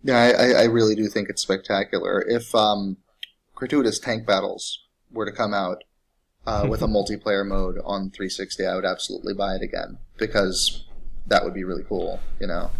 Yeah, 0.03 0.17
I, 0.19 0.63
I- 0.63 0.65
really 0.65 0.95
do 0.95 1.07
think 1.09 1.29
it's 1.29 1.43
spectacular. 1.43 2.23
If 2.27 2.55
um, 2.55 2.99
gratuitous 3.55 3.99
tank 3.99 4.27
battles 4.27 4.87
were 5.11 5.27
to 5.27 5.33
come 5.33 5.53
out 5.53 5.85
uh, 6.47 6.67
with 6.69 6.83
a 6.83 6.87
multiplayer 6.99 7.47
mode 7.47 7.79
on 7.85 8.11
360, 8.11 8.65
I 8.65 8.75
would 8.75 8.85
absolutely 8.85 9.35
buy 9.35 9.57
it 9.57 9.63
again 9.63 9.99
because 10.17 10.85
that 11.27 11.45
would 11.45 11.55
be 11.55 11.65
really 11.65 11.85
cool. 11.89 12.21
You 12.41 12.47
know, 12.47 12.71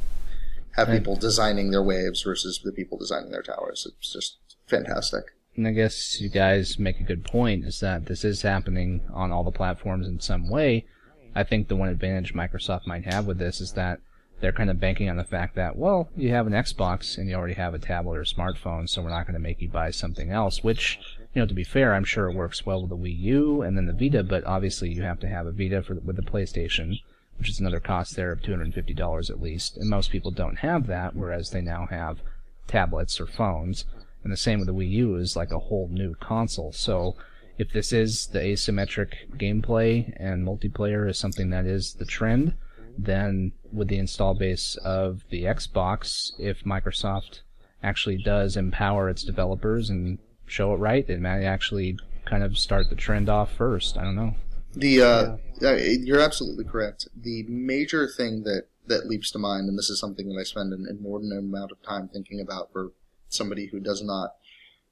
have 0.77 0.89
people 0.89 1.17
designing 1.17 1.71
their 1.71 1.83
waves 1.83 2.23
versus 2.23 2.61
the 2.63 2.73
people 2.73 2.99
designing 2.99 3.31
their 3.31 3.43
towers. 3.43 3.87
It's 3.99 4.13
just 4.13 4.39
fantastic. 4.67 5.25
And 5.57 5.67
I 5.67 5.73
guess 5.73 6.21
you 6.21 6.29
guys 6.29 6.79
make 6.79 7.01
a 7.01 7.03
good 7.03 7.25
point 7.25 7.65
is 7.65 7.81
that 7.81 8.07
this 8.07 8.25
is 8.25 8.43
happening 8.43 9.01
on 9.13 9.33
all 9.33 9.43
the 9.43 9.51
platforms 9.51 10.07
in 10.07 10.21
some 10.21 10.49
way. 10.49 10.87
I 11.35 11.43
think 11.43 11.67
the 11.67 11.75
one 11.77 11.89
advantage 11.89 12.33
Microsoft 12.33 12.87
might 12.87 13.13
have 13.13 13.27
with 13.27 13.39
this 13.39 13.61
is 13.61 13.73
that 13.73 13.99
they're 14.41 14.53
kind 14.53 14.71
of 14.71 14.81
banking 14.81 15.09
on 15.11 15.17
the 15.17 15.25
fact 15.25 15.57
that, 15.57 15.77
well, 15.77 16.09
you 16.17 16.31
have 16.31 16.47
an 16.47 16.53
Xbox 16.53 17.19
and 17.19 17.29
you 17.29 17.35
already 17.35 17.55
have 17.55 17.75
a 17.75 17.79
tablet 17.79 18.17
or 18.17 18.23
a 18.23 18.25
smartphone, 18.25 18.89
so 18.89 19.03
we're 19.03 19.11
not 19.11 19.27
going 19.27 19.35
to 19.35 19.41
make 19.41 19.61
you 19.61 19.69
buy 19.69 19.91
something 19.91 20.31
else, 20.31 20.63
which, 20.63 20.99
you 21.35 21.43
know, 21.43 21.47
to 21.47 21.55
be 21.55 21.65
fair, 21.65 21.95
I'm 21.95 22.05
sure 22.05 22.29
it 22.29 22.37
works 22.37 22.65
well 22.65 22.81
with 22.81 22.91
the 22.91 22.97
Wii 22.97 23.19
U 23.19 23.63
and 23.63 23.77
then 23.77 23.87
the 23.87 23.93
Vita, 23.93 24.23
but 24.23 24.45
obviously 24.45 24.91
you 24.91 25.03
have 25.03 25.21
to 25.21 25.29
have 25.29 25.47
a 25.47 25.53
Vita 25.53 25.83
for 25.83 25.95
with 25.95 26.17
the 26.17 26.23
PlayStation, 26.23 27.01
which 27.39 27.49
is 27.49 27.59
another 27.59 27.81
cost 27.81 28.17
there 28.17 28.33
of 28.33 28.41
$250 28.41 29.31
at 29.31 29.41
least, 29.41 29.77
and 29.77 29.91
most 29.91 30.11
people 30.11 30.31
don't 30.31 30.59
have 30.59 30.87
that, 30.87 31.17
whereas 31.17 31.51
they 31.51 31.61
now 31.61 31.87
have 31.87 32.21
tablets 32.67 33.21
or 33.21 33.27
phones. 33.27 33.85
And 34.23 34.33
the 34.33 34.37
same 34.37 34.59
with 34.59 34.69
the 34.69 34.75
Wii 34.75 34.91
U 34.91 35.17
is 35.17 35.37
like 35.37 35.53
a 35.53 35.59
whole 35.59 35.89
new 35.89 36.15
console. 36.17 36.73
So 36.73 37.17
if 37.57 37.73
this 37.73 37.93
is 37.93 38.27
the 38.29 38.41
asymmetric 38.41 39.37
gameplay 39.37 40.13
and 40.17 40.47
multiplayer 40.47 41.09
is 41.09 41.19
something 41.19 41.51
that 41.51 41.67
is 41.67 41.95
the 41.95 42.05
trend, 42.05 42.55
then 42.99 43.53
with 43.73 43.89
the 43.89 43.99
install 43.99 44.35
base 44.35 44.77
of 44.85 45.23
the 45.31 45.45
Xbox, 45.45 46.33
if 46.39 46.65
Microsoft 46.65 47.41
actually 47.83 48.19
does 48.19 48.57
empower 48.57 49.09
its 49.09 49.23
developers 49.23 49.89
and 49.89 50.19
show 50.47 50.75
it 50.75 50.79
right, 50.79 51.09
it 51.09 51.21
might 51.21 51.45
actually 51.45 51.97
kind 52.25 52.43
of 52.43 52.59
start 52.59 52.91
the 52.91 52.97
trend 52.97 53.29
off 53.29 53.53
first. 53.53 53.97
I 53.97 54.03
don't 54.03 54.17
know. 54.17 54.35
The 54.75 55.03
uh, 55.03 55.37
uh, 55.63 55.75
you're 55.77 56.21
absolutely 56.21 56.65
correct. 56.65 57.09
The 57.17 57.45
major 57.49 58.07
thing 58.09 58.43
that 58.43 58.65
that 58.87 59.07
leaps 59.07 59.31
to 59.31 59.39
mind, 59.39 59.69
and 59.69 59.79
this 59.79 59.91
is 59.91 60.01
something 60.01 60.29
that 60.29 60.41
I 60.41 60.45
spend 60.45 60.73
an 60.73 60.87
inordinate 60.89 61.39
amount 61.39 61.73
of 61.73 61.83
time 61.83 62.09
thinking 62.09 62.41
about 62.41 62.73
for 62.73 62.93
somebody 63.29 63.67
who 63.67 63.81
does 63.81 64.03
not 64.03 64.35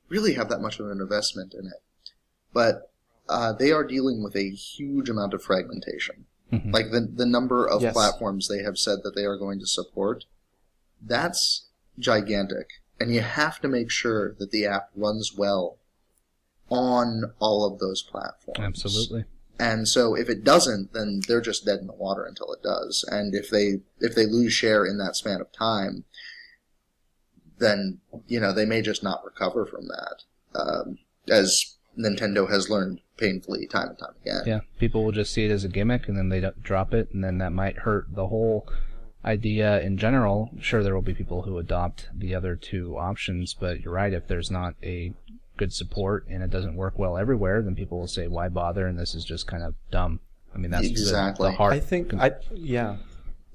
really 0.08 0.34
have 0.34 0.48
that 0.50 0.60
much 0.60 0.78
of 0.78 0.88
an 0.88 1.00
investment 1.00 1.54
in 1.54 1.66
it, 1.66 1.82
but 2.52 2.92
uh, 3.28 3.52
they 3.52 3.72
are 3.72 3.84
dealing 3.84 4.22
with 4.22 4.36
a 4.36 4.50
huge 4.50 5.08
amount 5.08 5.34
of 5.34 5.42
fragmentation. 5.42 6.26
Mhm. 6.52 6.72
Like 6.72 6.90
the 6.90 7.00
the 7.00 7.26
number 7.26 7.66
of 7.66 7.82
Yes. 7.82 7.92
platforms 7.92 8.46
they 8.48 8.62
have 8.62 8.78
said 8.78 9.02
that 9.02 9.14
they 9.14 9.24
are 9.24 9.36
going 9.36 9.58
to 9.60 9.66
support, 9.66 10.24
that's 11.02 11.66
gigantic, 11.98 12.68
and 13.00 13.12
you 13.12 13.20
have 13.20 13.60
to 13.60 13.68
make 13.68 13.90
sure 13.90 14.34
that 14.34 14.50
the 14.52 14.64
app 14.66 14.90
runs 14.94 15.34
well 15.36 15.78
on 16.70 17.32
all 17.38 17.64
of 17.64 17.78
those 17.78 18.02
platforms. 18.02 18.58
Absolutely. 18.60 19.24
And 19.58 19.88
so 19.88 20.14
if 20.14 20.28
it 20.28 20.44
doesn't, 20.44 20.92
then 20.92 21.20
they're 21.26 21.40
just 21.40 21.64
dead 21.64 21.78
in 21.80 21.86
the 21.86 21.92
water 21.94 22.24
until 22.24 22.52
it 22.52 22.62
does. 22.62 23.04
And 23.10 23.34
if 23.34 23.50
they 23.50 23.80
if 24.00 24.14
they 24.14 24.26
lose 24.26 24.52
share 24.52 24.84
in 24.84 24.98
that 24.98 25.16
span 25.16 25.40
of 25.40 25.50
time, 25.52 26.04
then 27.58 28.00
you 28.26 28.38
know 28.38 28.52
they 28.52 28.66
may 28.66 28.82
just 28.82 29.02
not 29.02 29.24
recover 29.24 29.64
from 29.66 29.88
that, 29.88 30.22
um, 30.54 30.98
as 31.28 31.75
Nintendo 31.98 32.50
has 32.50 32.68
learned 32.68 33.00
painfully 33.16 33.66
time 33.66 33.88
and 33.88 33.98
time 33.98 34.14
again. 34.22 34.42
Yeah, 34.46 34.60
people 34.78 35.04
will 35.04 35.12
just 35.12 35.32
see 35.32 35.44
it 35.44 35.50
as 35.50 35.64
a 35.64 35.68
gimmick 35.68 36.08
and 36.08 36.16
then 36.16 36.28
they 36.28 36.44
drop 36.62 36.92
it, 36.92 37.08
and 37.12 37.24
then 37.24 37.38
that 37.38 37.52
might 37.52 37.78
hurt 37.78 38.14
the 38.14 38.26
whole 38.26 38.68
idea 39.24 39.80
in 39.80 39.98
general. 39.98 40.50
Sure, 40.60 40.82
there 40.82 40.94
will 40.94 41.02
be 41.02 41.14
people 41.14 41.42
who 41.42 41.58
adopt 41.58 42.08
the 42.14 42.34
other 42.34 42.54
two 42.56 42.96
options, 42.96 43.54
but 43.54 43.80
you're 43.80 43.92
right. 43.92 44.12
If 44.12 44.28
there's 44.28 44.50
not 44.50 44.74
a 44.82 45.12
good 45.56 45.72
support 45.72 46.26
and 46.28 46.42
it 46.42 46.50
doesn't 46.50 46.76
work 46.76 46.98
well 46.98 47.16
everywhere, 47.16 47.62
then 47.62 47.74
people 47.74 47.98
will 47.98 48.06
say, 48.06 48.28
"Why 48.28 48.48
bother?" 48.48 48.86
And 48.86 48.98
this 48.98 49.14
is 49.14 49.24
just 49.24 49.46
kind 49.46 49.62
of 49.62 49.74
dumb. 49.90 50.20
I 50.54 50.58
mean, 50.58 50.70
that's 50.70 50.84
the- 50.86 50.92
Exactly. 50.92 51.50
the, 51.50 51.56
heart. 51.56 51.72
I 51.72 51.80
think 51.80 52.14
I 52.14 52.32
yeah. 52.52 52.96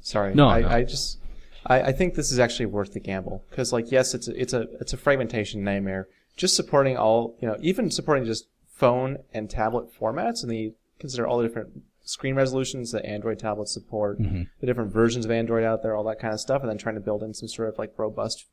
Sorry. 0.02 0.34
No, 0.34 0.48
I, 0.48 0.62
no. 0.62 0.68
I 0.68 0.84
just 0.84 1.20
I, 1.66 1.82
I 1.82 1.92
think 1.92 2.16
this 2.16 2.32
is 2.32 2.40
actually 2.40 2.66
worth 2.66 2.94
the 2.94 3.00
gamble 3.00 3.44
because 3.50 3.72
like 3.72 3.92
yes, 3.92 4.14
it's 4.14 4.28
a, 4.28 4.40
it's 4.40 4.54
a 4.54 4.62
it's 4.80 4.94
a 4.94 4.98
fragmentation 4.98 5.64
nightmare. 5.64 6.08
Just 6.36 6.56
supporting 6.56 6.98
all 6.98 7.36
you 7.42 7.48
know, 7.48 7.58
even 7.62 7.92
supporting 7.92 8.26
just 8.26 8.48
phone 8.68 9.20
and 9.34 9.50
tablet 9.50 9.90
formats, 9.94 10.42
and 10.42 10.50
then 10.52 10.58
you 10.58 10.74
consider 11.00 11.28
all 11.28 11.38
the 11.38 11.48
different 11.48 11.84
screen 12.04 12.36
resolutions 12.36 12.92
that 12.92 13.06
Android 13.06 13.38
tablets 13.40 13.72
support, 13.74 14.20
Mm-hmm. 14.20 14.44
the 14.60 14.66
different 14.68 14.92
versions 14.92 15.24
of 15.26 15.32
Android 15.32 15.64
out 15.64 15.84
there, 15.84 15.96
all 15.96 16.04
that 16.06 16.20
kind 16.20 16.34
of 16.34 16.40
stuff, 16.40 16.62
and 16.62 16.70
then 16.70 16.78
trying 16.78 16.96
to 16.96 17.02
build 17.02 17.22
in 17.24 17.34
some 17.34 17.48
sort 17.48 17.70
of 17.70 17.78
like 17.78 17.94
robust 17.98 18.46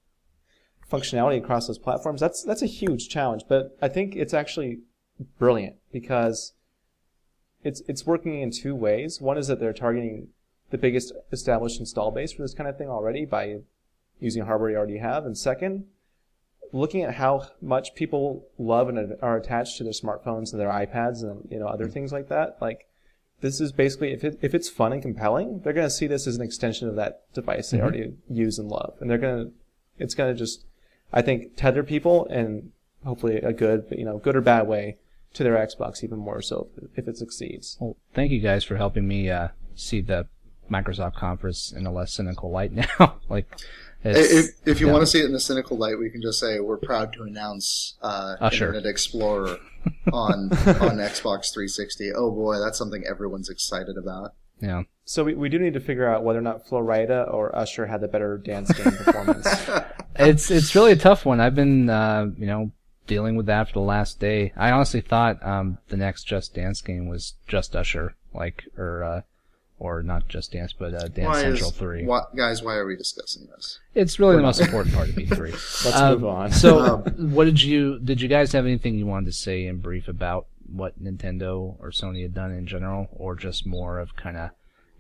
functionality 0.91 1.39
across 1.39 1.67
those 1.67 1.79
platforms. 1.79 2.21
That's 2.21 2.43
that's 2.43 2.63
a 2.63 2.67
huge 2.67 3.09
challenge, 3.09 3.43
but 3.49 3.77
I 3.81 3.89
think 3.89 4.17
it's 4.17 4.35
actually 4.35 4.81
brilliant 5.39 5.77
because 5.93 6.53
it's 7.65 7.83
it's 7.89 8.07
working 8.07 8.41
in 8.41 8.51
two 8.51 8.75
ways. 8.75 9.21
One 9.21 9.39
is 9.39 9.49
that 9.49 9.61
they're 9.61 9.73
targeting 9.73 10.29
the 10.71 10.79
biggest 10.79 11.13
established 11.33 11.81
install 11.81 12.11
base 12.11 12.33
for 12.33 12.43
this 12.43 12.55
kind 12.55 12.69
of 12.69 12.77
thing 12.77 12.89
already 12.89 13.25
by 13.25 13.59
using 14.21 14.45
hardware 14.45 14.71
you 14.71 14.77
already 14.77 14.99
have, 14.99 15.25
and 15.25 15.37
second, 15.37 15.87
looking 16.73 17.03
at 17.03 17.15
how 17.15 17.49
much 17.61 17.95
people 17.95 18.47
love 18.59 18.89
and 18.89 19.17
are 19.23 19.37
attached 19.37 19.79
to 19.79 19.85
their 19.85 19.93
smartphones 19.93 20.53
and 20.53 20.61
their 20.61 20.71
iPads 20.71 21.23
and 21.23 21.49
you 21.51 21.59
know 21.59 21.67
other 21.67 21.89
things 21.89 22.13
like 22.13 22.29
that. 22.29 22.59
Like 22.61 22.87
this 23.41 23.61
is 23.61 23.73
basically 23.73 24.13
if 24.13 24.25
it, 24.25 24.39
if 24.43 24.55
it's 24.55 24.69
fun 24.69 24.93
and 24.93 25.03
compelling, 25.03 25.61
they're 25.61 25.73
going 25.73 25.87
to 25.87 25.91
see 25.91 26.07
this 26.07 26.27
as 26.27 26.37
an 26.37 26.43
extension 26.43 26.89
of 26.89 26.97
that 26.97 27.23
device 27.35 27.71
they 27.71 27.81
already 27.81 28.15
use 28.29 28.59
and 28.59 28.69
love, 28.69 28.95
and 29.01 29.11
they're 29.11 29.19
going 29.19 29.47
to 29.47 29.53
it's 29.99 30.15
going 30.15 30.33
to 30.33 30.39
just 30.39 30.65
I 31.13 31.23
think 31.23 31.57
tether 31.57 31.83
people 31.83 32.27
and 32.27 32.73
hopefully 33.05 33.37
a 33.37 33.53
good 33.53 33.87
you 33.91 34.05
know 34.05 34.19
good 34.19 34.37
or 34.37 34.41
bad 34.41 34.67
way 34.67 34.99
to 35.35 35.45
their 35.45 35.55
Xbox 35.55 36.03
even 36.03 36.19
more 36.19 36.43
so 36.43 36.69
if 36.97 37.07
it 37.07 37.17
succeeds. 37.17 37.77
Well, 37.81 37.97
thank 38.15 38.33
you 38.33 38.41
guys 38.41 38.65
for 38.65 38.77
helping 38.77 39.07
me 39.07 39.31
uh, 39.31 39.49
see 39.75 40.01
the 40.01 40.27
Microsoft 40.71 41.15
conference 41.15 41.73
in 41.73 41.87
a 41.87 41.93
less 41.93 42.13
cynical 42.13 42.51
light 42.51 42.73
now. 42.99 43.21
like, 43.29 43.47
If, 44.05 44.51
if 44.65 44.81
you 44.81 44.87
yeah. 44.87 44.93
want 44.93 45.03
to 45.03 45.07
see 45.07 45.21
it 45.21 45.25
in 45.25 45.35
a 45.35 45.41
cynical 45.41 45.77
light, 45.77 45.99
we 45.99 46.09
can 46.09 46.23
just 46.23 46.39
say 46.39 46.61
we're 46.61 46.77
proud 46.77 47.13
to 47.15 47.25
announce 47.25 47.97
uh, 48.01 48.37
Usher. 48.41 48.67
Internet 48.67 48.89
Explorer 48.89 49.59
on 50.13 50.51
on 50.53 50.99
Xbox 50.99 51.53
360. 51.53 52.13
Oh 52.15 52.31
boy, 52.31 52.59
that's 52.59 52.79
something 52.79 53.05
everyone's 53.09 53.49
excited 53.49 53.97
about. 53.97 54.35
yeah. 54.61 54.83
So 55.05 55.25
we, 55.25 55.35
we 55.35 55.49
do 55.49 55.59
need 55.59 55.73
to 55.73 55.81
figure 55.81 56.07
out 56.07 56.23
whether 56.23 56.39
or 56.39 56.43
not 56.43 56.69
Florida 56.69 57.23
or 57.23 57.57
Usher 57.57 57.87
had 57.87 58.03
the 58.03 58.09
better 58.09 58.37
dance 58.37 58.71
game 58.73 58.93
performance. 58.93 59.47
it's 60.17 60.51
it's 60.51 60.75
really 60.75 60.93
a 60.93 60.97
tough 60.97 61.25
one. 61.25 61.41
I've 61.41 61.55
been 61.55 61.89
uh, 61.89 62.27
you 62.37 62.47
know 62.47 62.71
dealing 63.07 63.35
with 63.35 63.47
that 63.47 63.69
for 63.69 63.73
the 63.73 63.81
last 63.81 64.21
day. 64.21 64.53
I 64.57 64.71
honestly 64.71 65.01
thought 65.01 65.45
um, 65.45 65.79
the 65.89 65.97
next 65.97 66.25
Just 66.25 66.55
Dance 66.55 66.83
game 66.83 67.09
was 67.09 67.35
Just 67.49 67.75
Usher, 67.75 68.15
like 68.33 68.65
or 68.77 69.03
uh, 69.03 69.21
or 69.79 70.03
not 70.03 70.29
Just 70.29 70.53
Dance, 70.53 70.73
but 70.77 70.93
uh, 70.95 71.09
Dance 71.09 71.29
Why 71.29 71.43
Central 71.43 71.71
is, 71.71 71.77
Three. 71.77 72.05
why, 72.05 72.23
guys? 72.37 72.63
Why 72.63 72.75
are 72.75 72.87
we 72.87 72.97
discussing 72.97 73.47
this? 73.55 73.79
It's 73.95 74.19
really 74.19 74.37
the 74.37 74.43
most 74.43 74.61
important 74.61 74.95
part 74.95 75.09
of 75.09 75.15
E3. 75.15 75.51
Let's 75.85 75.97
Um, 75.97 76.13
move 76.15 76.25
on. 76.27 76.53
So, 76.53 76.97
what 77.19 77.45
did 77.45 77.63
you 77.63 77.99
did 78.01 78.21
you 78.21 78.29
guys 78.29 78.53
have 78.53 78.67
anything 78.67 78.97
you 78.99 79.07
wanted 79.07 79.27
to 79.27 79.33
say 79.33 79.67
in 79.67 79.79
brief 79.79 80.09
about 80.09 80.47
what 80.71 81.03
Nintendo 81.03 81.77
or 81.81 81.91
Sony 81.91 82.23
had 82.23 82.35
done 82.35 82.51
in 82.53 82.67
general, 82.67 83.09
or 83.13 83.35
just 83.37 83.67
more 83.67 83.99
of 83.99 84.15
kind 84.17 84.37
of, 84.37 84.51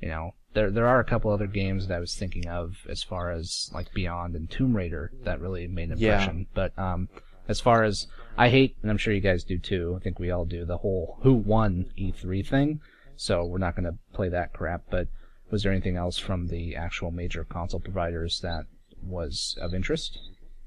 you 0.00 0.08
know, 0.08 0.32
there 0.54 0.70
there 0.70 0.86
are 0.86 1.00
a 1.00 1.04
couple 1.04 1.30
other 1.30 1.46
games 1.46 1.88
that 1.88 1.94
I 1.96 2.00
was 2.00 2.14
thinking 2.16 2.46
of 2.48 2.76
as 2.88 3.02
far 3.02 3.30
as 3.32 3.70
like 3.74 3.92
Beyond 3.92 4.34
and 4.34 4.50
Tomb 4.50 4.76
Raider 4.76 5.12
that 5.24 5.40
really 5.40 5.66
made 5.66 5.90
an 5.90 5.98
Yeah. 5.98 6.12
impression. 6.20 6.46
But 6.54 6.78
um, 6.78 7.08
as 7.48 7.60
far 7.60 7.82
as 7.84 8.06
I 8.36 8.48
hate, 8.50 8.76
and 8.82 8.90
I'm 8.90 8.98
sure 8.98 9.12
you 9.12 9.20
guys 9.20 9.42
do 9.44 9.58
too. 9.58 9.94
I 9.98 10.02
think 10.02 10.18
we 10.20 10.30
all 10.30 10.44
do 10.44 10.64
the 10.64 10.78
whole 10.78 11.18
who 11.22 11.32
won 11.34 11.90
E3 11.98 12.46
thing. 12.46 12.80
So 13.18 13.44
we're 13.44 13.58
not 13.58 13.74
going 13.76 13.84
to 13.92 13.98
play 14.14 14.28
that 14.30 14.52
crap. 14.52 14.82
But 14.90 15.08
was 15.50 15.62
there 15.62 15.72
anything 15.72 15.96
else 15.96 16.16
from 16.18 16.46
the 16.46 16.76
actual 16.76 17.10
major 17.10 17.44
console 17.44 17.80
providers 17.80 18.40
that 18.40 18.64
was 19.02 19.56
of 19.60 19.74
interest? 19.74 20.18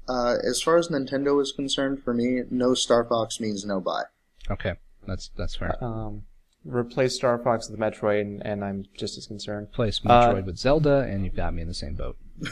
Uh, 0.08 0.36
as 0.48 0.60
far 0.62 0.76
as 0.76 0.88
Nintendo 0.88 1.40
is 1.40 1.52
concerned, 1.52 2.02
for 2.02 2.12
me, 2.12 2.42
no 2.50 2.74
Star 2.74 3.04
Fox 3.04 3.40
means 3.40 3.64
no 3.64 3.80
buy. 3.80 4.02
Okay, 4.50 4.74
that's 5.06 5.30
that's 5.36 5.54
fair. 5.56 5.76
um, 5.82 6.22
replace 6.64 7.14
Star 7.14 7.38
Fox 7.38 7.70
with 7.70 7.78
Metroid, 7.78 8.20
and, 8.22 8.42
and 8.44 8.64
I'm 8.64 8.84
just 8.96 9.16
as 9.16 9.26
concerned. 9.26 9.72
Place 9.72 10.00
Uh, 10.04 10.08
Metroid 10.32 10.44
with 10.46 10.58
Zelda, 10.58 11.00
and 11.08 11.24
you've 11.24 11.36
got 11.36 11.54
me 11.54 11.62
in 11.62 11.68
the 11.68 11.74
same 11.74 11.94
boat. 11.94 12.16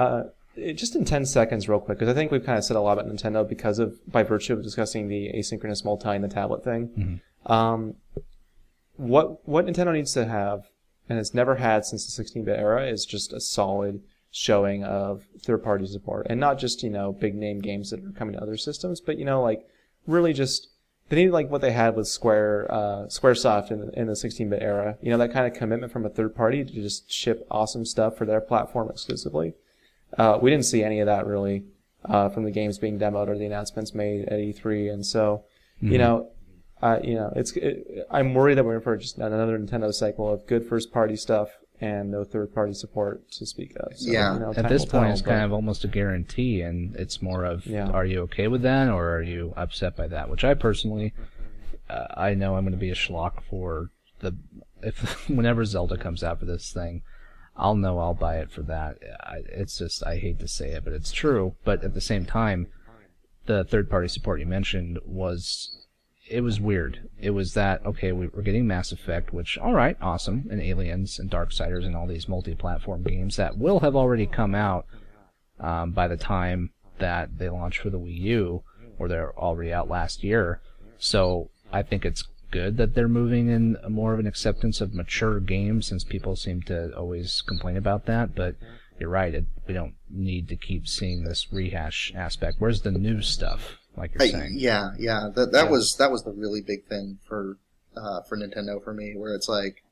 Uh, 0.00 0.22
it- 0.56 0.72
just 0.78 0.96
in 0.96 1.04
10 1.04 1.26
seconds, 1.26 1.68
real 1.68 1.78
quick, 1.78 1.98
because 1.98 2.10
I 2.10 2.14
think 2.16 2.30
we've 2.32 2.44
kind 2.46 2.56
of 2.56 2.64
said 2.64 2.78
a 2.78 2.80
lot 2.80 2.98
about 2.98 3.12
Nintendo 3.12 3.46
because 3.46 3.78
of, 3.78 3.98
by 4.10 4.22
virtue 4.22 4.54
of 4.54 4.62
discussing 4.62 5.08
the 5.08 5.30
asynchronous 5.34 5.84
multi 5.84 6.08
and 6.08 6.24
the 6.24 6.28
tablet 6.28 6.64
thing. 6.64 7.20
Um, 7.44 7.96
what, 9.02 9.46
what 9.48 9.66
Nintendo 9.66 9.92
needs 9.92 10.12
to 10.14 10.24
have, 10.24 10.70
and 11.08 11.18
has 11.18 11.34
never 11.34 11.56
had 11.56 11.84
since 11.84 12.04
the 12.06 12.22
16-bit 12.22 12.58
era, 12.58 12.86
is 12.86 13.04
just 13.04 13.32
a 13.32 13.40
solid 13.40 14.02
showing 14.30 14.84
of 14.84 15.24
third-party 15.40 15.86
support. 15.86 16.26
And 16.30 16.40
not 16.40 16.58
just, 16.58 16.82
you 16.82 16.90
know, 16.90 17.12
big 17.12 17.34
name 17.34 17.60
games 17.60 17.90
that 17.90 18.04
are 18.04 18.12
coming 18.12 18.34
to 18.34 18.42
other 18.42 18.56
systems, 18.56 19.00
but, 19.00 19.18
you 19.18 19.24
know, 19.24 19.42
like, 19.42 19.66
really 20.06 20.32
just, 20.32 20.68
they 21.08 21.16
need 21.16 21.30
like 21.30 21.50
what 21.50 21.60
they 21.60 21.72
had 21.72 21.96
with 21.96 22.08
Square, 22.08 22.66
uh, 22.70 23.06
SquareSoft 23.06 23.70
in, 23.70 23.80
the- 23.80 24.00
in 24.00 24.06
the 24.06 24.14
16-bit 24.14 24.62
era. 24.62 24.96
You 25.02 25.10
know, 25.10 25.18
that 25.18 25.32
kind 25.32 25.46
of 25.46 25.52
commitment 25.52 25.92
from 25.92 26.06
a 26.06 26.08
third 26.08 26.34
party 26.34 26.64
to 26.64 26.72
just 26.72 27.10
ship 27.12 27.46
awesome 27.50 27.84
stuff 27.84 28.16
for 28.16 28.24
their 28.24 28.40
platform 28.40 28.88
exclusively. 28.88 29.54
Uh, 30.16 30.38
we 30.40 30.50
didn't 30.50 30.64
see 30.66 30.82
any 30.82 31.00
of 31.00 31.06
that 31.06 31.26
really 31.26 31.64
uh, 32.04 32.28
from 32.28 32.44
the 32.44 32.50
games 32.50 32.78
being 32.78 32.98
demoed 32.98 33.28
or 33.28 33.36
the 33.36 33.46
announcements 33.46 33.94
made 33.94 34.26
at 34.26 34.38
E3, 34.38 34.92
and 34.92 35.04
so 35.04 35.44
Mm-hmm. 35.82 35.92
you 35.92 35.98
know, 35.98 36.28
uh, 36.82 36.98
you 37.02 37.14
know, 37.14 37.32
it's 37.36 37.52
it, 37.52 38.06
I'm 38.10 38.34
worried 38.34 38.56
that 38.58 38.64
we're 38.64 38.76
in 38.76 38.80
for 38.82 38.96
just 38.96 39.16
another 39.18 39.58
Nintendo 39.58 39.92
cycle 39.92 40.32
of 40.32 40.46
good 40.46 40.66
first 40.66 40.92
party 40.92 41.16
stuff 41.16 41.48
and 41.80 42.10
no 42.10 42.22
third 42.24 42.54
party 42.54 42.72
support 42.74 43.28
to 43.32 43.44
speak 43.46 43.74
of. 43.80 43.96
So, 43.96 44.10
Yeah. 44.10 44.34
you 44.34 44.40
know, 44.40 44.52
At 44.56 44.68
this 44.68 44.84
point, 44.84 45.04
tell, 45.04 45.12
it's 45.12 45.22
but- 45.22 45.30
kind 45.30 45.44
of 45.44 45.52
almost 45.52 45.84
a 45.84 45.88
guarantee, 45.88 46.60
and 46.62 46.94
it's 46.96 47.20
more 47.20 47.44
of, 47.44 47.66
Yeah. 47.66 47.88
are 47.90 48.04
you 48.04 48.20
okay 48.22 48.46
with 48.48 48.62
that, 48.62 48.88
or 48.88 49.10
are 49.16 49.22
you 49.22 49.52
upset 49.56 49.96
by 49.96 50.06
that? 50.08 50.28
Which 50.30 50.44
I 50.44 50.54
personally, 50.54 51.12
uh, 51.90 52.06
I 52.16 52.34
know 52.34 52.56
I'm 52.56 52.64
going 52.64 52.72
to 52.72 52.78
be 52.78 52.90
a 52.90 52.94
schlock 52.94 53.42
for 53.48 53.90
the 54.20 54.36
if 54.82 54.96
whenever 55.28 55.64
Zelda 55.64 55.96
comes 55.96 56.22
out 56.24 56.38
for 56.40 56.44
this 56.46 56.72
thing, 56.72 57.02
I'll 57.56 57.74
know 57.76 57.98
I'll 57.98 58.14
buy 58.14 58.38
it 58.38 58.50
for 58.50 58.62
that. 58.62 58.98
I, 59.20 59.42
it's 59.48 59.78
just 59.78 60.04
I 60.06 60.16
hate 60.18 60.38
to 60.40 60.48
say 60.48 60.70
it, 60.72 60.84
but 60.84 60.92
it's 60.92 61.12
true. 61.12 61.54
But 61.64 61.82
at 61.84 61.94
the 61.94 62.00
same 62.00 62.24
time, 62.26 62.66
the 63.46 63.64
third 63.64 63.90
party 63.90 64.08
support 64.08 64.40
you 64.40 64.46
mentioned 64.46 64.98
was 65.04 65.81
it 66.32 66.40
was 66.40 66.60
weird. 66.60 67.10
It 67.20 67.30
was 67.30 67.54
that 67.54 67.84
okay, 67.84 68.12
we, 68.12 68.28
we're 68.28 68.42
getting 68.42 68.66
Mass 68.66 68.90
Effect, 68.90 69.32
which 69.32 69.58
all 69.58 69.74
right, 69.74 69.96
awesome, 70.00 70.48
and 70.50 70.62
Aliens 70.62 71.18
and 71.18 71.30
Darksiders 71.30 71.84
and 71.84 71.94
all 71.94 72.06
these 72.06 72.28
multi-platform 72.28 73.02
games 73.02 73.36
that 73.36 73.58
will 73.58 73.80
have 73.80 73.94
already 73.94 74.26
come 74.26 74.54
out 74.54 74.86
um, 75.60 75.92
by 75.92 76.08
the 76.08 76.16
time 76.16 76.70
that 76.98 77.38
they 77.38 77.48
launch 77.48 77.78
for 77.78 77.90
the 77.90 77.98
Wii 77.98 78.18
U, 78.20 78.62
or 78.98 79.08
they're 79.08 79.38
already 79.38 79.72
out 79.72 79.90
last 79.90 80.24
year. 80.24 80.60
So 80.98 81.50
I 81.72 81.82
think 81.82 82.04
it's 82.04 82.24
good 82.50 82.76
that 82.78 82.94
they're 82.94 83.08
moving 83.08 83.48
in 83.48 83.76
more 83.88 84.14
of 84.14 84.20
an 84.20 84.26
acceptance 84.26 84.80
of 84.80 84.94
mature 84.94 85.38
games, 85.40 85.86
since 85.86 86.04
people 86.04 86.36
seem 86.36 86.62
to 86.62 86.96
always 86.96 87.42
complain 87.42 87.76
about 87.76 88.06
that. 88.06 88.34
But 88.34 88.56
you're 88.98 89.10
right, 89.10 89.34
it, 89.34 89.44
we 89.66 89.74
don't 89.74 89.94
need 90.08 90.48
to 90.48 90.56
keep 90.56 90.86
seeing 90.86 91.24
this 91.24 91.52
rehash 91.52 92.12
aspect. 92.14 92.56
Where's 92.58 92.82
the 92.82 92.90
new 92.90 93.20
stuff? 93.20 93.78
Like 93.96 94.14
you're 94.14 94.22
I- 94.22 94.28
saying. 94.30 94.54
yeah, 94.56 94.90
yeah. 94.98 95.28
That 95.34 95.52
that 95.52 95.64
Yeah. 95.66 95.70
was 95.70 95.96
that 95.96 96.10
was 96.10 96.22
the 96.24 96.32
really 96.32 96.60
big 96.62 96.86
thing 96.86 97.18
for 97.28 97.58
uh, 97.96 98.22
for 98.22 98.36
Nintendo 98.38 98.82
for 98.82 98.94
me, 98.94 99.14
where 99.16 99.34
it's 99.34 99.48
like, 99.48 99.82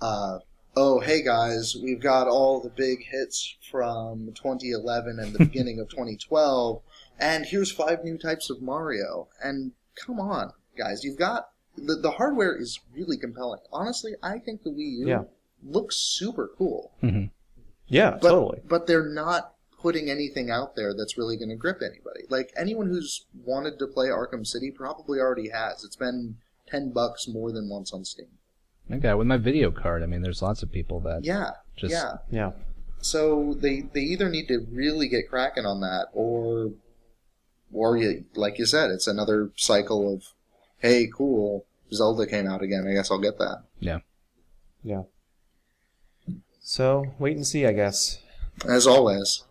uh, 0.00 0.38
oh 0.76 1.00
hey 1.00 1.22
guys, 1.22 1.74
we've 1.82 2.00
got 2.00 2.28
all 2.28 2.60
the 2.60 2.68
big 2.70 3.04
hits 3.04 3.56
from 3.70 4.32
2011 4.34 5.18
and 5.18 5.32
the 5.32 5.38
beginning 5.46 5.80
of 5.80 5.88
2012, 5.88 6.80
and 7.18 7.44
here's 7.46 7.72
five 7.72 8.04
new 8.04 8.16
types 8.16 8.50
of 8.50 8.62
Mario. 8.62 9.28
And 9.42 9.72
come 9.96 10.20
on, 10.20 10.52
guys, 10.78 11.02
you've 11.02 11.18
got 11.18 11.48
the 11.76 11.96
the 11.96 12.12
hardware 12.12 12.54
is 12.56 12.78
really 12.94 13.16
compelling. 13.16 13.60
Honestly, 13.72 14.12
I 14.22 14.38
think 14.38 14.62
the 14.62 14.70
Wii 14.70 14.98
U 15.00 15.08
Yeah. 15.08 15.22
looks 15.64 15.96
super 15.96 16.50
cool. 16.56 16.92
hmm 17.00 17.24
Yeah, 17.88 18.12
But, 18.22 18.30
totally. 18.30 18.60
But 18.68 18.86
they're 18.86 19.08
not 19.08 19.54
putting 19.80 20.10
anything 20.10 20.50
out 20.50 20.76
there 20.76 20.94
that's 20.94 21.16
really 21.18 21.36
going 21.36 21.48
to 21.48 21.56
grip 21.56 21.80
anybody. 21.82 22.22
Like 22.28 22.52
anyone 22.56 22.88
who's 22.88 23.24
wanted 23.44 23.78
to 23.78 23.86
play 23.86 24.08
Arkham 24.08 24.46
City 24.46 24.70
probably 24.70 25.18
already 25.18 25.50
has. 25.50 25.84
It's 25.84 25.96
been 25.96 26.36
ten 26.66 26.90
bucks 26.92 27.26
more 27.28 27.52
than 27.52 27.68
once 27.68 27.92
on 27.92 28.04
Steam. 28.04 28.28
I 28.90 28.96
got 28.96 29.18
with 29.18 29.26
my 29.26 29.36
video 29.36 29.70
card. 29.70 30.02
I 30.02 30.06
mean, 30.06 30.22
there's 30.22 30.42
lots 30.42 30.62
of 30.62 30.72
people 30.72 31.00
that 31.00 31.24
Yeah, 31.24 31.52
just 31.76 31.92
yeah. 31.92 32.14
Yeah. 32.30 32.52
So 33.00 33.54
they 33.58 33.82
they 33.92 34.00
either 34.00 34.28
need 34.28 34.48
to 34.48 34.66
really 34.70 35.08
get 35.08 35.28
cracking 35.28 35.64
on 35.64 35.80
that, 35.80 36.08
or 36.12 36.72
or 37.72 37.96
you, 37.96 38.24
like 38.34 38.58
you 38.58 38.66
said, 38.66 38.90
it's 38.90 39.06
another 39.06 39.52
cycle 39.56 40.12
of, 40.12 40.24
hey, 40.78 41.08
cool, 41.14 41.64
Zelda 41.92 42.26
came 42.26 42.48
out 42.48 42.62
again. 42.62 42.86
I 42.88 42.92
guess 42.94 43.10
I'll 43.10 43.18
get 43.18 43.38
that. 43.38 43.62
yeah. 43.78 43.98
Yeah. 44.82 45.02
So 46.60 47.12
wait 47.18 47.36
and 47.36 47.46
see, 47.46 47.66
I 47.66 47.72
guess. 47.72 48.18
As 48.68 48.86
always. 48.86 49.44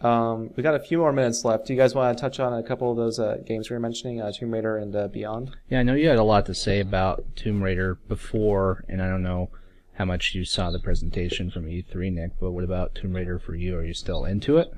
Um, 0.00 0.50
we 0.56 0.62
got 0.62 0.74
a 0.74 0.80
few 0.80 0.98
more 0.98 1.12
minutes 1.12 1.44
left. 1.44 1.66
Do 1.66 1.74
you 1.74 1.78
guys 1.78 1.94
want 1.94 2.16
to 2.16 2.20
touch 2.20 2.40
on 2.40 2.54
a 2.54 2.62
couple 2.62 2.90
of 2.90 2.96
those 2.96 3.18
uh, 3.18 3.38
games 3.46 3.68
we 3.68 3.74
were 3.74 3.80
mentioning, 3.80 4.20
uh, 4.20 4.32
Tomb 4.32 4.52
Raider 4.52 4.78
and 4.78 4.96
uh, 4.96 5.08
Beyond? 5.08 5.56
Yeah, 5.68 5.80
I 5.80 5.82
know 5.82 5.94
you 5.94 6.08
had 6.08 6.18
a 6.18 6.24
lot 6.24 6.46
to 6.46 6.54
say 6.54 6.80
about 6.80 7.36
Tomb 7.36 7.62
Raider 7.62 7.96
before, 8.08 8.84
and 8.88 9.02
I 9.02 9.08
don't 9.08 9.22
know 9.22 9.50
how 9.94 10.06
much 10.06 10.34
you 10.34 10.46
saw 10.46 10.70
the 10.70 10.78
presentation 10.78 11.50
from 11.50 11.66
E3, 11.66 12.12
Nick, 12.12 12.32
but 12.40 12.52
what 12.52 12.64
about 12.64 12.94
Tomb 12.94 13.12
Raider 13.12 13.38
for 13.38 13.54
you? 13.54 13.76
Are 13.76 13.84
you 13.84 13.92
still 13.92 14.24
into 14.24 14.56
it? 14.56 14.70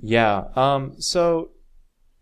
Yeah. 0.00 0.44
Um, 0.56 0.94
so 0.98 1.50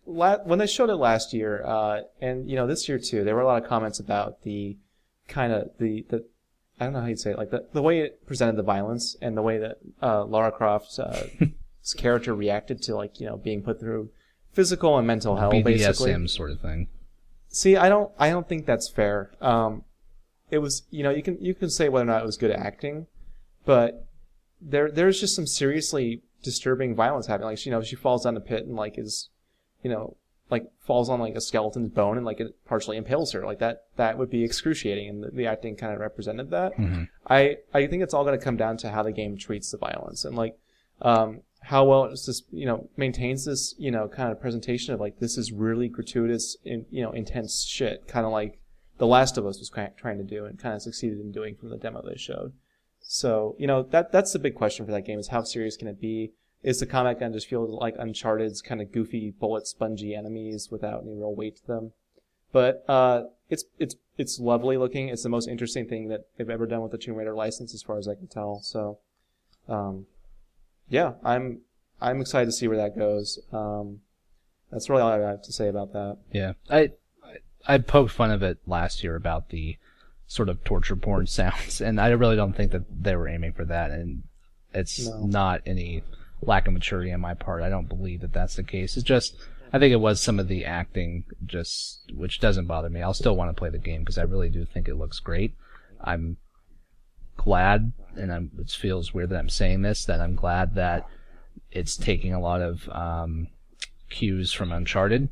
la- 0.05 0.39
when 0.39 0.59
they 0.59 0.67
showed 0.67 0.91
it 0.91 0.97
last 0.97 1.33
year, 1.33 1.63
uh, 1.65 2.01
and 2.21 2.51
you 2.51 2.57
know 2.57 2.67
this 2.67 2.89
year 2.89 2.99
too, 2.99 3.23
there 3.23 3.37
were 3.37 3.43
a 3.43 3.47
lot 3.47 3.63
of 3.63 3.69
comments 3.69 4.01
about 4.01 4.43
the 4.43 4.77
kind 5.29 5.53
of 5.53 5.71
the, 5.79 6.05
the 6.09 6.27
I 6.81 6.85
don't 6.85 6.95
know 6.95 7.01
how 7.03 7.07
you'd 7.07 7.21
say 7.21 7.31
it, 7.31 7.39
like 7.39 7.51
the, 7.51 7.69
the 7.73 7.83
way 7.83 8.01
it 8.01 8.27
presented 8.27 8.57
the 8.57 8.63
violence 8.63 9.17
and 9.23 9.37
the 9.37 9.43
way 9.43 9.59
that 9.59 9.79
uh, 10.03 10.25
Lara 10.25 10.51
Croft's 10.51 10.99
uh, 10.99 11.29
character 11.97 12.35
reacted 12.35 12.83
to 12.83 12.95
like 12.95 13.21
you 13.21 13.27
know 13.27 13.37
being 13.37 13.63
put 13.63 13.81
through 13.81 14.11
physical 14.53 14.99
and 14.99 15.07
mental 15.07 15.37
hell, 15.37 15.51
basically. 15.51 16.13
BDSM 16.13 16.29
sort 16.29 16.51
of 16.51 16.61
thing. 16.61 16.89
See, 17.49 17.77
I 17.77 17.89
don't, 17.89 18.13
I 18.19 18.31
don't 18.31 18.49
think 18.49 18.67
that's 18.67 18.89
fair. 18.89 19.33
Um, 19.41 19.85
it 20.51 20.59
was, 20.59 20.83
you 20.91 21.03
know, 21.03 21.11
you 21.11 21.23
can, 21.23 21.39
you 21.41 21.55
can 21.55 21.71
say 21.71 21.89
whether 21.89 22.05
or 22.05 22.13
not 22.13 22.23
it 22.23 22.27
was 22.27 22.37
good 22.37 22.51
acting, 22.53 23.07
but 23.65 24.07
there, 24.61 24.91
there's 24.91 25.21
just 25.21 25.35
some 25.35 25.47
seriously 25.47 26.23
disturbing 26.43 26.95
violence 26.95 27.27
happening. 27.27 27.49
Like, 27.51 27.65
you 27.67 27.73
know, 27.73 27.83
she 27.83 27.97
falls 27.97 28.25
down 28.25 28.35
the 28.35 28.41
pit 28.41 28.67
and 28.67 28.77
like 28.77 28.99
is, 28.99 29.31
you 29.83 29.91
know, 29.91 30.17
like 30.49 30.71
falls 30.81 31.09
on 31.09 31.21
like 31.21 31.35
a 31.37 31.41
skeleton's 31.41 31.91
bone 31.91 32.17
and 32.17 32.27
like 32.27 32.41
it 32.41 32.57
partially 32.67 32.97
impales 32.97 33.33
her. 33.33 33.45
Like 33.45 33.61
that, 33.61 33.85
that 33.97 34.19
would 34.19 34.31
be 34.31 34.45
excruciating, 34.45 35.09
and 35.09 35.23
the, 35.23 35.31
the 35.31 35.47
acting 35.47 35.77
kind 35.77 35.93
of 35.93 36.01
represented 36.01 36.51
that. 36.51 36.77
Mhm. 36.77 37.09
I, 37.29 37.59
I 37.73 37.87
think 37.87 38.03
it's 38.03 38.15
all 38.15 38.25
going 38.25 38.39
to 38.39 38.45
come 38.45 38.57
down 38.57 38.77
to 38.79 38.91
how 38.91 39.03
the 39.05 39.13
game 39.13 39.37
treats 39.37 39.71
the 39.71 39.79
violence 39.79 40.25
and 40.25 40.37
like, 40.37 40.57
um, 41.03 41.43
how 41.63 41.85
well 41.85 42.05
it's 42.05 42.27
just, 42.27 42.45
you 42.51 42.67
know, 42.67 42.89
maintains 42.97 43.45
this, 43.45 43.75
you 43.79 43.91
know, 43.91 44.09
kind 44.09 44.33
of 44.33 44.41
presentation 44.41 44.95
of 44.95 45.01
like, 45.01 45.19
this 45.19 45.37
is 45.37 45.53
really 45.53 45.89
gratuitous, 45.89 46.57
and 46.65 46.87
you 46.91 47.03
know, 47.03 47.13
intense 47.13 47.65
shit, 47.65 48.09
kind 48.09 48.27
of 48.27 48.33
like 48.33 48.59
The 48.99 49.07
Last 49.07 49.37
of 49.37 49.47
Us 49.47 49.59
was 49.59 49.71
trying 49.97 50.19
to 50.19 50.25
do 50.25 50.47
and 50.47 50.59
kind 50.59 50.75
of 50.75 50.83
succeeded 50.83 51.21
in 51.21 51.33
doing 51.33 51.57
from 51.57 51.71
the 51.71 51.77
demo 51.77 52.03
they 52.03 52.17
showed. 52.17 52.53
So, 53.01 53.57
you 53.59 53.67
know, 53.67 53.83
that, 53.83 54.13
that's 54.13 54.33
the 54.33 54.39
big 54.39 54.55
question 54.55 54.87
for 54.87 54.93
that 54.93 55.05
game 55.05 55.19
is 55.19 55.29
how 55.29 55.43
serious 55.43 55.77
can 55.77 55.89
it 55.89 56.01
be? 56.01 56.33
Is 56.63 56.81
the 56.81 56.87
combat 56.87 57.19
going 57.19 57.33
to 57.33 57.37
just 57.39 57.49
feel 57.49 57.67
like 57.79 57.97
Uncharted's 57.99 58.63
kind 58.63 58.81
of 58.81 58.93
goofy, 58.93 59.31
bullet 59.31 59.67
spongy 59.67 60.15
enemies 60.15 60.69
without 60.71 61.03
any 61.03 61.15
real 61.15 61.35
weight 61.35 61.57
to 61.57 61.67
them? 61.67 61.93
But, 62.53 62.85
uh, 62.89 63.25
it's, 63.49 63.65
it's, 63.79 63.97
it's 64.17 64.39
lovely 64.39 64.77
looking. 64.77 65.09
It's 65.09 65.23
the 65.23 65.29
most 65.29 65.49
interesting 65.49 65.89
thing 65.89 66.09
that 66.09 66.27
they've 66.37 66.51
ever 66.51 66.67
done 66.67 66.83
with 66.83 66.93
the 66.93 66.99
Tomb 66.99 67.17
Raider 67.17 67.35
license 67.35 67.75
as 67.75 67.83
far 67.83 67.99
as 67.99 68.07
I 68.07 68.15
can 68.15 68.29
tell. 68.29 68.61
So, 68.63 68.99
um, 69.69 70.07
yeah, 70.91 71.13
I'm 71.25 71.61
I'm 72.03 72.21
excited 72.21 72.47
to 72.47 72.53
see 72.53 72.69
where 72.69 72.77
that 72.77 72.99
goes. 72.99 73.39
Um, 73.53 74.01
that's 74.71 74.91
really 74.91 75.03
all 75.03 75.11
I 75.13 75.19
have 75.19 75.43
to 75.43 75.53
say 75.53 75.69
about 75.69 75.93
that. 75.95 76.19
Yeah, 76.33 76.53
I 76.69 76.91
I 77.67 77.79
poked 77.79 78.13
fun 78.13 78.31
of 78.31 78.43
it 78.43 78.59
last 78.67 79.03
year 79.03 79.17
about 79.17 79.49
the 79.49 79.79
sort 80.27 80.49
of 80.49 80.63
torture 80.65 80.97
porn 80.97 81.27
sounds, 81.39 81.81
and 81.81 81.99
I 82.01 82.09
really 82.11 82.37
don't 82.37 82.55
think 82.55 82.73
that 82.73 82.85
they 83.03 83.17
were 83.17 83.29
aiming 83.29 83.53
for 83.55 83.65
that, 83.65 83.91
and 83.91 84.25
it's 84.75 85.07
No. 85.07 85.25
not 85.27 85.63
any 85.67 86.03
lack 86.43 86.67
of 86.67 86.73
maturity 86.73 87.13
on 87.13 87.21
my 87.21 87.35
part. 87.35 87.63
I 87.63 87.69
don't 87.69 87.89
believe 87.89 88.21
that 88.23 88.33
that's 88.33 88.57
the 88.57 88.63
case. 88.63 88.97
It's 88.97 89.05
just 89.07 89.37
I 89.73 89.79
think 89.79 89.93
it 89.93 89.97
was 90.01 90.21
some 90.21 90.41
of 90.41 90.49
the 90.49 90.65
acting, 90.65 91.25
just 91.47 92.11
which 92.15 92.41
doesn't 92.41 92.67
bother 92.67 92.89
me. 92.91 93.03
I'll 93.03 93.15
still 93.15 93.37
want 93.37 93.55
to 93.55 93.59
play 93.59 93.71
the 93.71 93.79
game 93.79 94.01
because 94.01 94.19
I 94.19 94.23
really 94.23 94.51
do 94.51 94.65
think 94.65 94.89
it 94.89 94.97
looks 94.97 95.21
great. 95.21 95.55
I'm 96.01 96.39
glad, 97.45 97.93
and 98.17 98.33
I'm, 98.33 98.51
it 98.59 98.71
feels 98.71 99.15
weird 99.15 99.31
that 99.31 99.39
I'm 99.39 99.49
saying 99.49 99.83
this, 99.83 100.05
that 100.05 100.21
I'm 100.21 100.35
glad 100.35 100.75
that 100.75 101.07
it's 101.71 101.97
taking 101.97 102.35
a 102.35 102.41
lot 102.41 102.61
of 102.61 102.89
um, 102.91 103.49
cues 104.11 104.53
from 104.53 104.73
Uncharted 104.73 105.29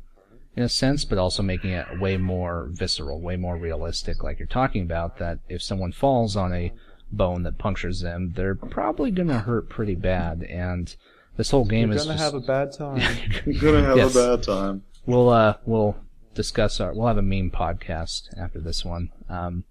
in 0.55 0.63
a 0.63 0.69
sense, 0.69 1.05
but 1.05 1.17
also 1.17 1.43
making 1.43 1.71
it 1.71 1.99
way 1.99 2.17
more 2.17 2.67
visceral, 2.71 3.21
way 3.21 3.35
more 3.37 3.57
realistic, 3.57 4.23
like 4.23 4.39
you're 4.39 4.47
talking 4.47 4.81
about. 4.83 5.17
That 5.19 5.39
if 5.47 5.61
someone 5.61 5.91
falls 5.91 6.35
on 6.35 6.53
a 6.53 6.73
bone 7.11 7.43
that 7.43 7.57
punctures 7.57 8.01
them, 8.01 8.33
they're 8.35 8.55
probably 8.55 9.11
gonna 9.11 9.39
hurt 9.39 9.69
pretty 9.69 9.95
bad. 9.95 10.43
And 10.43 10.93
this 11.37 11.51
whole 11.51 11.65
game 11.65 11.89
You're 11.89 11.97
is 11.97 12.05
gonna 12.05 12.17
just, 12.17 12.33
have 12.33 12.41
a 12.43 12.45
bad 12.45 12.71
time. 12.73 13.01
You're 13.45 13.61
gonna 13.73 13.85
have 13.85 13.97
Yes. 13.97 14.15
a 14.15 14.37
bad 14.37 14.43
time. 14.43 14.83
we'll 15.05 15.29
uh 15.29 15.55
we'll 15.65 15.95
discuss 16.33 16.79
our 16.79 16.93
we'll 16.93 17.07
have 17.07 17.17
a 17.17 17.21
meme 17.21 17.51
podcast 17.51 18.23
after 18.37 18.59
this 18.59 18.83
one. 18.83 19.11
Um, 19.29 19.63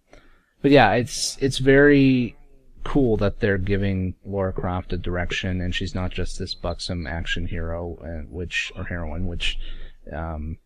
but 0.63 0.71
yeah, 0.71 0.93
it's 0.95 1.37
it's 1.41 1.59
very 1.59 2.37
cool 2.85 3.17
that 3.19 3.41
they're 3.41 3.59
giving 3.59 4.15
Lara 4.25 4.53
Croft 4.53 4.93
a 4.93 4.97
direction, 4.97 5.61
and 5.61 5.75
she's 5.75 5.95
not 5.95 6.11
just 6.11 6.39
this 6.39 6.55
buxom 6.55 7.07
action 7.07 7.47
hero, 7.47 7.99
uh, 8.03 8.27
which 8.31 8.73
or 8.77 8.85
heroine, 8.85 9.27
which 9.27 9.59
um, 10.13 10.59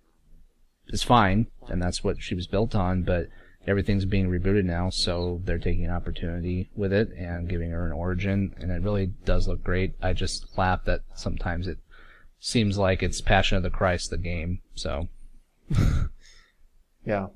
is 0.88 1.03
fine, 1.03 1.47
and 1.68 1.82
that's 1.82 2.05
what 2.05 2.22
she 2.22 2.34
was 2.34 2.47
built 2.47 2.74
on. 2.74 3.03
But 3.03 3.28
everything's 3.66 4.05
being 4.05 4.28
rebooted 4.28 4.64
now, 4.64 4.90
so 4.90 5.40
they're 5.45 5.59
taking 5.59 5.84
an 5.84 5.90
opportunity 5.90 6.70
with 6.74 6.93
it 6.93 7.11
and 7.16 7.49
giving 7.49 7.70
her 7.70 7.86
an 7.86 7.93
origin, 7.93 8.55
and 8.59 8.70
it 8.70 8.82
really 8.82 9.07
does 9.24 9.49
look 9.49 9.62
great. 9.62 9.95
I 10.03 10.12
just 10.12 10.57
laugh 10.57 10.84
that 10.84 11.01
sometimes 11.14 11.66
it 11.66 11.78
seems 12.38 12.78
like 12.78 13.03
it's 13.03 13.20
Passion 13.20 13.57
of 13.57 13.62
the 13.62 13.70
Christ, 13.70 14.11
the 14.11 14.18
game. 14.18 14.61
So 14.74 15.09
yeah. 17.07 17.26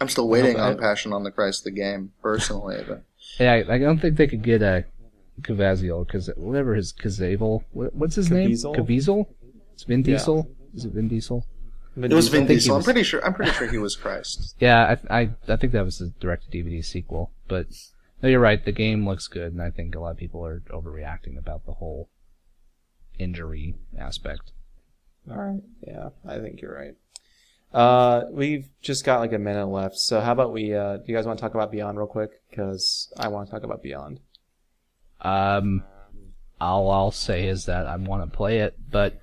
I'm 0.00 0.08
still 0.08 0.28
waiting 0.28 0.58
on 0.58 0.78
Passion 0.78 1.12
on 1.12 1.24
the 1.24 1.30
Christ 1.30 1.64
the 1.64 1.70
game, 1.70 2.12
personally. 2.22 2.84
But 2.86 3.02
yeah, 3.40 3.52
I, 3.52 3.74
I 3.74 3.78
don't 3.78 3.98
think 3.98 4.16
they 4.16 4.26
could 4.26 4.42
get 4.42 4.62
uh, 4.62 4.82
a 5.38 5.40
Cavaziel 5.40 6.06
because 6.06 6.30
whatever 6.36 6.74
his 6.74 6.92
Cavaziel, 6.92 7.64
what, 7.72 7.94
what's 7.94 8.14
his 8.14 8.28
Caviezel? 8.28 8.76
name? 8.76 8.84
Caviezel. 8.84 9.26
It's 9.72 9.84
Vin 9.84 10.02
Diesel. 10.02 10.50
Is 10.74 10.84
it 10.84 10.92
Vin 10.92 11.08
Diesel? 11.08 11.46
It 11.96 12.12
was 12.12 12.28
Vin 12.28 12.40
think 12.40 12.50
he 12.50 12.54
Diesel. 12.56 12.76
I'm 12.76 12.82
pretty 12.82 13.02
sure. 13.02 13.24
I'm 13.24 13.32
pretty 13.32 13.52
sure 13.52 13.68
he 13.68 13.78
was 13.78 13.96
Christ. 13.96 14.54
Yeah, 14.60 14.96
I, 15.08 15.20
I 15.20 15.30
I 15.48 15.56
think 15.56 15.72
that 15.72 15.84
was 15.84 15.98
the 15.98 16.12
direct 16.20 16.50
DVD 16.50 16.84
sequel. 16.84 17.30
But 17.48 17.68
no, 18.22 18.28
you're 18.28 18.40
right. 18.40 18.62
The 18.62 18.72
game 18.72 19.06
looks 19.06 19.28
good, 19.28 19.52
and 19.52 19.62
I 19.62 19.70
think 19.70 19.94
a 19.94 20.00
lot 20.00 20.10
of 20.10 20.16
people 20.18 20.44
are 20.44 20.62
overreacting 20.70 21.38
about 21.38 21.64
the 21.64 21.72
whole 21.72 22.10
injury 23.18 23.76
aspect. 23.98 24.52
All 25.30 25.36
right. 25.36 25.62
Yeah, 25.86 26.10
I 26.26 26.38
think 26.38 26.60
you're 26.60 26.74
right. 26.74 26.94
Uh, 27.72 28.22
we've 28.30 28.68
just 28.80 29.04
got 29.04 29.20
like 29.20 29.32
a 29.32 29.38
minute 29.38 29.66
left, 29.66 29.96
so 29.96 30.20
how 30.20 30.32
about 30.32 30.52
we? 30.52 30.74
Uh, 30.74 30.96
do 30.96 31.04
you 31.06 31.14
guys 31.14 31.26
want 31.26 31.38
to 31.38 31.42
talk 31.42 31.54
about 31.54 31.70
Beyond 31.70 31.98
real 31.98 32.06
quick? 32.06 32.30
Because 32.48 33.12
I 33.18 33.28
want 33.28 33.48
to 33.48 33.52
talk 33.52 33.64
about 33.64 33.82
Beyond. 33.82 34.20
Um, 35.20 35.82
all 36.60 36.90
I'll 36.90 37.10
say 37.10 37.46
is 37.48 37.66
that 37.66 37.86
I 37.86 37.96
want 37.96 38.24
to 38.24 38.36
play 38.36 38.60
it, 38.60 38.76
but 38.90 39.20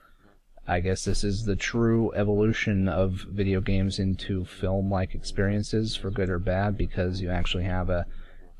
I 0.67 0.79
guess 0.79 1.03
this 1.03 1.23
is 1.23 1.45
the 1.45 1.55
true 1.55 2.13
evolution 2.13 2.87
of 2.87 3.25
video 3.29 3.59
games 3.59 3.99
into 3.99 4.45
film-like 4.45 5.15
experiences, 5.15 5.95
for 5.95 6.11
good 6.11 6.29
or 6.29 6.39
bad, 6.39 6.77
because 6.77 7.21
you 7.21 7.29
actually 7.29 7.65
have 7.65 7.89
a 7.89 8.05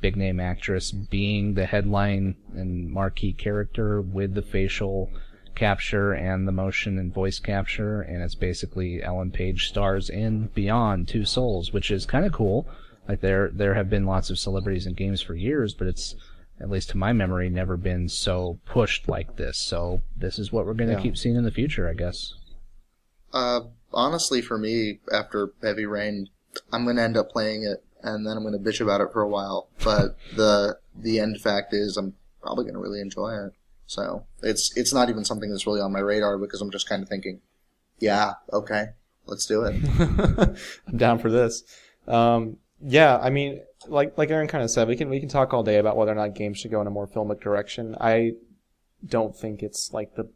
big 0.02 0.18
name 0.18 0.40
actress 0.40 0.92
being 0.92 1.54
the 1.54 1.66
headline 1.66 2.36
and 2.56 2.90
marquee 2.90 3.32
character 3.32 4.02
with 4.02 4.34
the 4.34 4.42
facial 4.42 5.10
capture 5.56 6.14
and 6.14 6.48
the 6.48 6.52
motion 6.52 6.98
and 6.98 7.14
voice 7.14 7.40
capture, 7.40 8.02
and 8.02 8.22
it's 8.24 8.36
basically 8.36 9.02
Ellen 9.04 9.32
Page 9.32 9.68
stars 9.68 10.10
in 10.10 10.48
Beyond 10.48 11.08
Two 11.08 11.26
Souls, 11.26 11.72
which 11.74 11.92
is 11.92 12.06
kind 12.06 12.26
of 12.26 12.32
cool. 12.34 12.68
Like 13.08 13.22
there, 13.22 13.50
there 13.54 13.74
have 13.74 13.90
been 13.90 14.06
lots 14.06 14.30
of 14.30 14.40
celebrities 14.40 14.86
in 14.86 14.94
games 14.94 15.22
for 15.22 15.36
years, 15.36 15.74
but 15.74 15.88
it's 15.88 16.16
at 16.60 16.70
least 16.70 16.90
to 16.92 16.98
my 16.98 17.12
memory, 17.12 17.50
never 17.50 17.76
been 17.76 18.08
so 18.08 18.60
pushed 18.66 19.10
like 19.10 19.36
this. 19.36 19.58
So 19.58 20.02
this 20.16 20.40
is 20.40 20.52
what 20.54 20.66
we're 20.66 20.74
going 20.76 20.90
to 20.90 20.96
Yeah. 20.96 21.02
keep 21.02 21.18
seeing 21.18 21.36
in 21.36 21.44
the 21.44 21.52
future, 21.52 21.90
I 21.90 21.94
guess. 21.94 22.36
Uh, 23.34 23.62
honestly, 23.92 24.42
for 24.42 24.58
me, 24.58 25.00
after 25.12 25.52
Heavy 25.62 25.86
Rain, 25.86 26.30
I'm 26.72 26.84
going 26.86 26.98
to 26.98 27.02
end 27.02 27.18
up 27.18 27.30
playing 27.32 27.64
it, 27.64 27.84
and 28.04 28.26
then 28.26 28.38
I'm 28.38 28.44
going 28.44 28.54
to 28.54 28.70
bitch 28.70 28.80
about 28.80 29.02
it 29.02 29.12
for 29.12 29.22
a 29.22 29.28
while. 29.28 29.70
But 29.84 30.16
the 30.36 30.78
the 30.96 31.20
end 31.20 31.42
fact 31.42 31.74
is, 31.74 31.98
I'm 31.98 32.14
probably 32.42 32.66
going 32.66 32.76
to 32.76 32.80
really 32.80 33.02
enjoy 33.02 33.34
it. 33.48 33.54
So 33.94 34.26
it's 34.42 34.76
it's 34.76 34.92
not 34.92 35.10
even 35.10 35.24
something 35.24 35.52
that's 35.52 35.68
really 35.68 35.82
on 35.82 35.92
my 35.92 36.00
radar 36.00 36.40
because 36.40 36.62
I'm 36.62 36.72
just 36.72 36.90
kind 36.90 37.04
of 37.04 37.10
thinking, 37.10 37.42
yeah, 38.00 38.34
okay, 38.52 38.88
let's 39.28 39.46
do 39.46 39.64
it. 39.64 39.76
I'm 40.88 40.98
down 40.98 41.20
for 41.20 41.30
this. 41.30 41.64
Um, 42.08 42.58
yeah, 42.82 43.18
I 43.18 43.30
mean, 43.30 43.62
like 43.88 44.18
like 44.18 44.32
Aaron 44.32 44.48
kind 44.48 44.64
of 44.64 44.72
said, 44.72 44.88
we 44.88 44.96
can 44.96 45.10
we 45.10 45.20
can 45.20 45.30
talk 45.30 45.54
all 45.54 45.64
day 45.64 45.78
about 45.78 45.96
whether 45.96 46.12
or 46.12 46.16
not 46.16 46.34
games 46.34 46.58
should 46.58 46.72
go 46.72 46.82
in 46.82 46.88
a 46.88 46.92
more 46.92 47.08
filmic 47.08 47.40
direction. 47.40 47.96
I 48.02 48.32
don't 49.06 49.36
think 49.36 49.62
it's 49.62 49.94
like 49.94 50.16
the, 50.16 50.28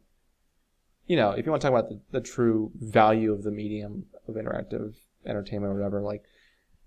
you 1.06 1.16
know, 1.16 1.30
if 1.32 1.44
you 1.44 1.50
want 1.50 1.60
to 1.62 1.68
talk 1.68 1.76
about 1.76 1.88
the, 1.88 2.00
the 2.12 2.20
true 2.20 2.70
value 2.76 3.32
of 3.32 3.42
the 3.42 3.50
medium 3.50 4.06
of 4.28 4.36
interactive 4.36 4.94
entertainment 5.26 5.72
or 5.72 5.76
whatever, 5.76 6.00
like 6.00 6.22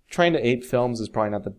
trying 0.10 0.32
to 0.34 0.48
ape 0.48 0.64
films 0.64 1.02
is 1.02 1.10
probably 1.10 1.32
not 1.32 1.44
the 1.44 1.54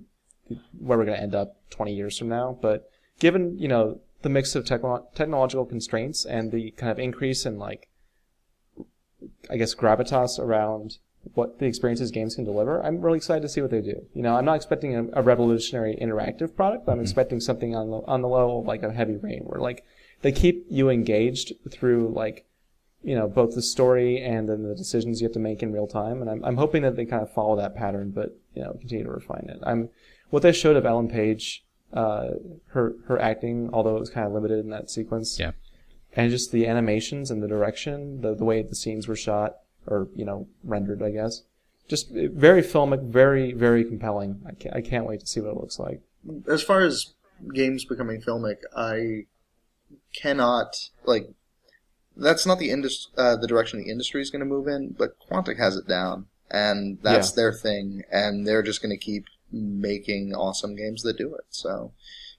where 0.79 0.97
we're 0.97 1.05
going 1.05 1.17
to 1.17 1.23
end 1.23 1.35
up 1.35 1.57
20 1.71 1.95
years 1.95 2.19
from 2.19 2.29
now. 2.29 2.59
But 2.63 2.91
given 3.19 3.59
you 3.59 3.69
know 3.69 4.01
the 4.23 4.29
mix 4.29 4.55
of 4.55 4.65
techno- 4.65 5.07
technological 5.15 5.65
constraints 5.65 6.25
and 6.25 6.53
the 6.53 6.71
kind 6.73 6.91
of 6.91 6.99
increase 6.99 7.45
in 7.45 7.59
like 7.59 7.89
I 9.51 9.57
guess 9.57 9.75
gravitas 9.75 10.39
around 10.39 10.99
what 11.35 11.59
the 11.59 11.67
experiences 11.67 12.11
games 12.11 12.35
can 12.35 12.45
deliver, 12.45 12.83
I'm 12.83 13.01
really 13.01 13.19
excited 13.19 13.43
to 13.43 13.49
see 13.49 13.61
what 13.61 13.71
they 13.71 13.81
do. 13.81 14.07
You 14.13 14.23
know, 14.23 14.37
I'm 14.37 14.45
not 14.45 14.57
expecting 14.57 14.97
a, 14.97 15.21
a 15.21 15.23
revolutionary 15.23 15.97
interactive 16.01 16.57
product, 16.57 16.85
but 16.85 16.93
I'm 16.93 16.99
mm-hmm. 16.99 17.05
expecting 17.05 17.41
something 17.41 17.77
on 17.77 17.91
the 17.91 17.99
on 18.07 18.23
the 18.23 18.29
level 18.29 18.61
of 18.61 18.67
like 18.67 18.83
a 18.83 18.93
Heavy 18.93 19.17
Rain, 19.17 19.43
where 19.45 19.61
like 19.61 19.85
they 20.23 20.33
keep 20.33 20.67
you 20.69 20.89
engaged 20.89 21.53
through 21.71 22.13
like 22.15 22.47
you 23.03 23.15
know 23.15 23.29
both 23.29 23.55
the 23.55 23.63
story 23.63 24.21
and 24.21 24.49
then 24.49 24.63
the 24.63 24.75
decisions 24.75 25.21
you 25.21 25.27
have 25.27 25.35
to 25.35 25.41
make 25.41 25.63
in 25.63 25.73
real 25.73 25.87
time. 25.87 26.21
And 26.21 26.31
I'm 26.31 26.45
I'm 26.45 26.57
hoping 26.57 26.83
that 26.83 26.97
they 26.97 27.05
kind 27.05 27.23
of 27.23 27.33
follow 27.33 27.57
that 27.57 27.77
pattern, 27.77 28.11
but 28.11 28.37
you 28.55 28.63
know 28.63 28.73
continue 28.73 29.05
to 29.05 29.11
refine 29.11 29.47
it. 29.49 29.61
I'm 29.63 29.91
what 30.31 30.43
they 30.43 30.53
showed 30.53 30.77
of 30.77 30.87
Ellen 30.87 31.09
Page, 31.09 31.65
uh, 31.93 32.31
her 32.69 32.95
her 33.07 33.19
acting, 33.21 33.71
although 33.73 33.97
it 33.97 34.01
was 34.01 34.11
kind 34.11 34.27
of 34.27 34.33
limited 34.33 34.59
in 34.65 34.71
that 34.71 34.91
sequence 34.91 35.39
Yeah. 35.39 35.53
and 36.17 36.31
just 36.31 36.51
the 36.53 36.67
animations 36.67 37.31
and 37.31 37.43
the 37.43 37.49
direction, 37.49 38.21
the 38.23 38.35
the 38.35 38.45
way 38.45 38.63
the 38.63 38.75
scenes 38.75 39.07
were 39.09 39.17
shot 39.17 39.57
or 39.87 40.09
you 40.15 40.25
know 40.25 40.49
rendered, 40.65 41.03
I 41.03 41.11
guess, 41.11 41.43
just 41.89 42.11
very 42.11 42.63
filmic, 42.63 43.03
very 43.03 43.53
very 43.53 43.85
compelling. 43.85 44.41
I 44.47 44.53
can't, 44.53 44.77
I 44.77 44.81
can't 44.81 45.07
wait 45.07 45.21
to 45.21 45.27
see 45.27 45.41
what 45.41 45.51
it 45.51 45.57
looks 45.61 45.79
like. 45.79 46.01
as 46.49 46.63
far 46.63 46.81
as 46.83 47.15
games 47.53 47.85
becoming 47.85 48.23
filmic, 48.23 48.59
I 48.77 49.27
cannot 50.15 50.89
like. 51.05 51.29
That's 52.17 52.45
not 52.45 52.59
the 52.59 52.71
indus- 52.71 53.09
uh, 53.17 53.37
the 53.37 53.47
direction 53.47 53.79
the 53.83 53.91
industry 53.91 54.21
is 54.21 54.31
going 54.31 54.41
to 54.41 54.47
move 54.47 54.69
in, 54.69 54.95
but 54.99 55.17
Quantic 55.19 55.57
has 55.59 55.77
it 55.77 55.89
down, 55.89 56.27
and 56.51 56.99
that's 57.03 57.31
Yeah. 57.31 57.37
their 57.37 57.53
thing, 57.55 58.03
and 58.13 58.47
they're 58.47 58.63
just 58.63 58.83
going 58.83 58.91
to 58.91 58.99
keep 59.03 59.25
making 59.53 60.35
awesome 60.35 60.75
games 60.77 61.03
that 61.03 61.19
do 61.19 61.35
it. 61.35 61.45
So, 61.51 61.93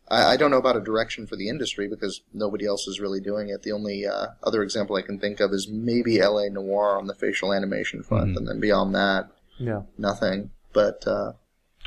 I, 0.09 0.34
I 0.34 0.38
don't 0.38 0.51
know 0.51 0.57
about 0.57 0.76
a 0.78 0.82
direction 0.82 1.28
for 1.28 1.36
the 1.36 1.49
industry 1.49 1.88
because 1.88 2.22
nobody 2.34 2.66
else 2.66 2.88
is 2.88 2.99
really 2.99 3.20
doing 3.22 3.49
it. 3.49 3.61
The 3.64 3.72
only 3.72 4.05
uh, 4.05 4.28
other 4.43 4.64
example 4.64 4.95
I 4.95 5.01
can 5.01 5.20
think 5.20 5.39
of 5.39 5.51
is 5.53 5.68
maybe 5.70 6.20
LA 6.22 6.47
Noire 6.49 6.97
on 6.97 7.07
the 7.07 7.16
facial 7.16 7.53
animation 7.53 8.03
front, 8.03 8.32
Mhm. 8.34 8.38
and 8.38 8.47
then 8.47 8.59
beyond 8.59 8.93
that, 8.95 9.30
Yeah, 9.59 9.84
nothing. 9.97 10.49
But 10.74 11.05
uh, 11.07 11.34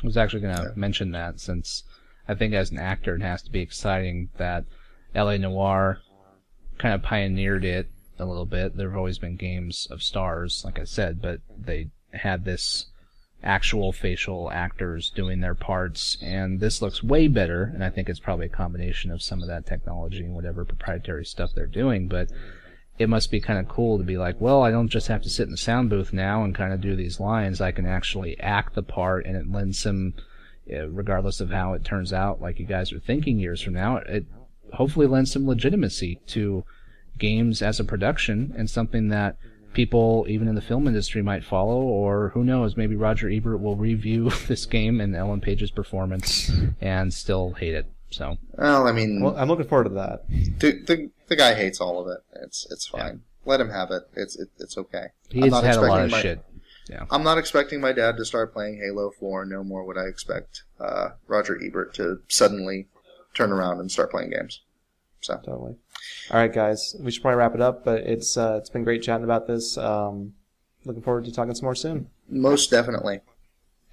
I 0.01 0.05
was 0.05 0.15
actually 0.17 0.41
going 0.41 0.55
to 0.55 0.71
mention 0.75 1.11
that 1.11 1.39
since 1.39 1.83
I 2.27 2.33
think 2.35 2.53
as 2.53 2.71
an 2.71 2.77
actor 2.79 3.15
it 3.15 3.21
has 3.21 3.41
to 3.43 3.51
be 3.51 3.59
exciting 3.59 4.29
that 4.37 4.63
LA 5.13 5.37
Noire 5.37 5.99
kind 6.77 6.93
of 6.95 7.01
pioneered 7.01 7.65
it 7.65 7.89
a 8.19 8.25
little 8.25 8.45
bit. 8.45 8.75
There 8.77 8.89
have 8.89 8.97
always 8.97 9.19
been 9.19 9.35
games 9.35 9.87
of 9.91 10.01
stars, 10.01 10.61
like 10.65 10.79
I 10.79 10.83
said, 10.85 11.21
but 11.21 11.41
they 11.57 11.89
had 12.13 12.45
this 12.45 12.85
actual 13.43 13.91
facial 13.91 14.51
actors 14.51 15.11
doing 15.11 15.39
their 15.39 15.55
parts, 15.55 16.17
and 16.21 16.59
this 16.59 16.81
looks 16.81 17.03
way 17.03 17.27
better. 17.27 17.71
And 17.73 17.83
I 17.83 17.89
think 17.89 18.09
it's 18.09 18.19
probably 18.19 18.47
a 18.47 18.49
combination 18.49 19.11
of 19.11 19.21
some 19.21 19.41
of 19.41 19.47
that 19.47 19.65
technology 19.65 20.23
and 20.23 20.33
whatever 20.33 20.65
proprietary 20.65 21.25
stuff 21.25 21.51
they're 21.53 21.67
doing, 21.67 22.07
but 22.07 22.29
it 22.97 23.09
must 23.09 23.29
be 23.29 23.39
kind 23.39 23.59
of 23.59 23.67
cool 23.67 23.99
to 23.99 24.03
be 24.03 24.17
like, 24.17 24.41
well, 24.41 24.63
I 24.63 24.71
don't 24.71 24.89
just 24.89 25.07
have 25.07 25.21
to 25.21 25.29
sit 25.29 25.43
in 25.43 25.51
the 25.51 25.57
sound 25.57 25.89
booth 25.89 26.13
now 26.13 26.43
and 26.43 26.55
kind 26.55 26.73
of 26.73 26.81
do 26.81 26.95
these 26.95 27.19
lines. 27.19 27.61
I 27.61 27.71
can 27.71 27.85
actually 27.85 28.39
act 28.39 28.73
the 28.73 28.83
part, 28.83 29.25
and 29.25 29.35
it 29.35 29.51
lends 29.51 29.79
some, 29.79 30.13
uh, 30.73 30.89
regardless 30.89 31.39
of 31.39 31.51
how 31.51 31.73
it 31.73 31.85
turns 31.85 32.11
out, 32.11 32.41
like 32.41 32.59
you 32.59 32.65
guys 32.65 32.91
are 32.91 32.99
thinking 32.99 33.39
years 33.39 33.61
from 33.61 33.73
now, 33.73 33.97
it 33.97 34.25
hopefully 34.73 35.05
lends 35.05 35.31
some 35.31 35.47
legitimacy 35.47 36.19
to 36.27 36.63
games 37.19 37.61
as 37.61 37.79
a 37.79 37.83
production 37.83 38.53
and 38.57 38.69
something 38.69 39.09
that 39.09 39.37
people, 39.77 40.25
even 40.27 40.49
in 40.49 40.55
the 40.55 40.61
film 40.61 40.87
industry, 40.87 41.21
might 41.21 41.45
follow. 41.45 41.79
Or 41.79 42.29
who 42.33 42.43
knows, 42.43 42.75
maybe 42.75 42.97
Roger 42.97 43.29
Ebert 43.29 43.61
will 43.61 43.77
review 43.77 44.29
this 44.47 44.65
game 44.65 44.99
and 44.99 45.15
Ellen 45.15 45.39
Page's 45.39 45.71
performance 45.71 46.51
and 46.81 47.13
still 47.13 47.53
hate 47.53 47.75
it. 47.75 47.85
So 48.09 48.37
well, 48.57 48.87
I 48.87 48.91
mean, 48.91 49.21
well, 49.21 49.37
I'm 49.37 49.47
looking 49.47 49.67
forward 49.67 49.85
to 49.85 49.89
that. 49.91 50.27
the, 50.29 50.71
the 50.85 51.09
the 51.27 51.35
guy 51.35 51.53
hates 51.55 51.79
all 51.79 52.01
of 52.01 52.07
it. 52.07 52.19
It's 52.43 52.65
it's 52.71 52.87
fine. 52.87 53.21
Let 53.45 53.61
him 53.61 53.69
have 53.69 53.91
it. 53.91 54.03
It's 54.15 54.37
it, 54.37 54.49
it's 54.59 54.77
okay. 54.77 55.07
I'm 55.33 55.41
he's 55.41 55.51
not 55.51 55.63
had 55.63 55.75
a 55.77 55.81
lot 55.81 56.03
expecting 56.03 56.05
of 56.05 56.11
my- 56.11 56.21
shit. 56.21 56.43
I'm 57.11 57.23
not 57.23 57.37
expecting 57.37 57.81
my 57.81 57.91
dad 57.91 58.15
to 58.15 58.23
start 58.23 58.53
playing 58.53 58.77
Halo 58.77 59.11
4. 59.11 59.43
No 59.45 59.61
more 59.61 59.83
would 59.83 59.97
I 59.97 60.05
expect 60.05 60.63
uh, 60.79 61.09
Roger 61.27 61.59
Ebert 61.61 61.93
to 61.95 62.21
suddenly 62.29 62.87
turn 63.33 63.51
around 63.51 63.81
and 63.81 63.91
start 63.91 64.09
playing 64.09 64.29
games. 64.29 64.61
So 65.21 65.35
Totally. 65.43 65.75
All 66.31 66.37
right, 66.37 66.53
guys, 66.53 66.95
we 66.99 67.11
should 67.11 67.21
probably 67.21 67.37
wrap 67.37 67.55
it 67.55 67.61
up. 67.61 67.83
But 67.83 68.03
it's 68.03 68.37
uh, 68.37 68.57
it's 68.59 68.69
been 68.69 68.83
great 68.83 69.01
chatting 69.01 69.23
about 69.23 69.47
this. 69.47 69.77
Um, 69.77 70.33
looking 70.85 71.01
forward 71.01 71.25
to 71.25 71.31
talking 71.31 71.53
some 71.55 71.65
more 71.65 71.75
soon. 71.75 72.09
most 72.29 72.69
definitely. 72.71 73.21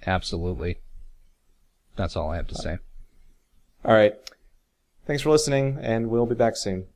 Absolutely. 0.05 0.79
That's 1.95 2.15
all 2.15 2.29
I 2.29 2.35
have 2.35 2.47
to 2.47 2.55
say. 2.55 2.77
All 3.83 3.93
right. 3.93 4.15
Thanks 5.05 5.23
for 5.23 5.29
listening, 5.29 5.77
and 5.81 6.09
we'll 6.09 6.25
be 6.25 6.35
back 6.35 6.57
soon. 6.57 6.87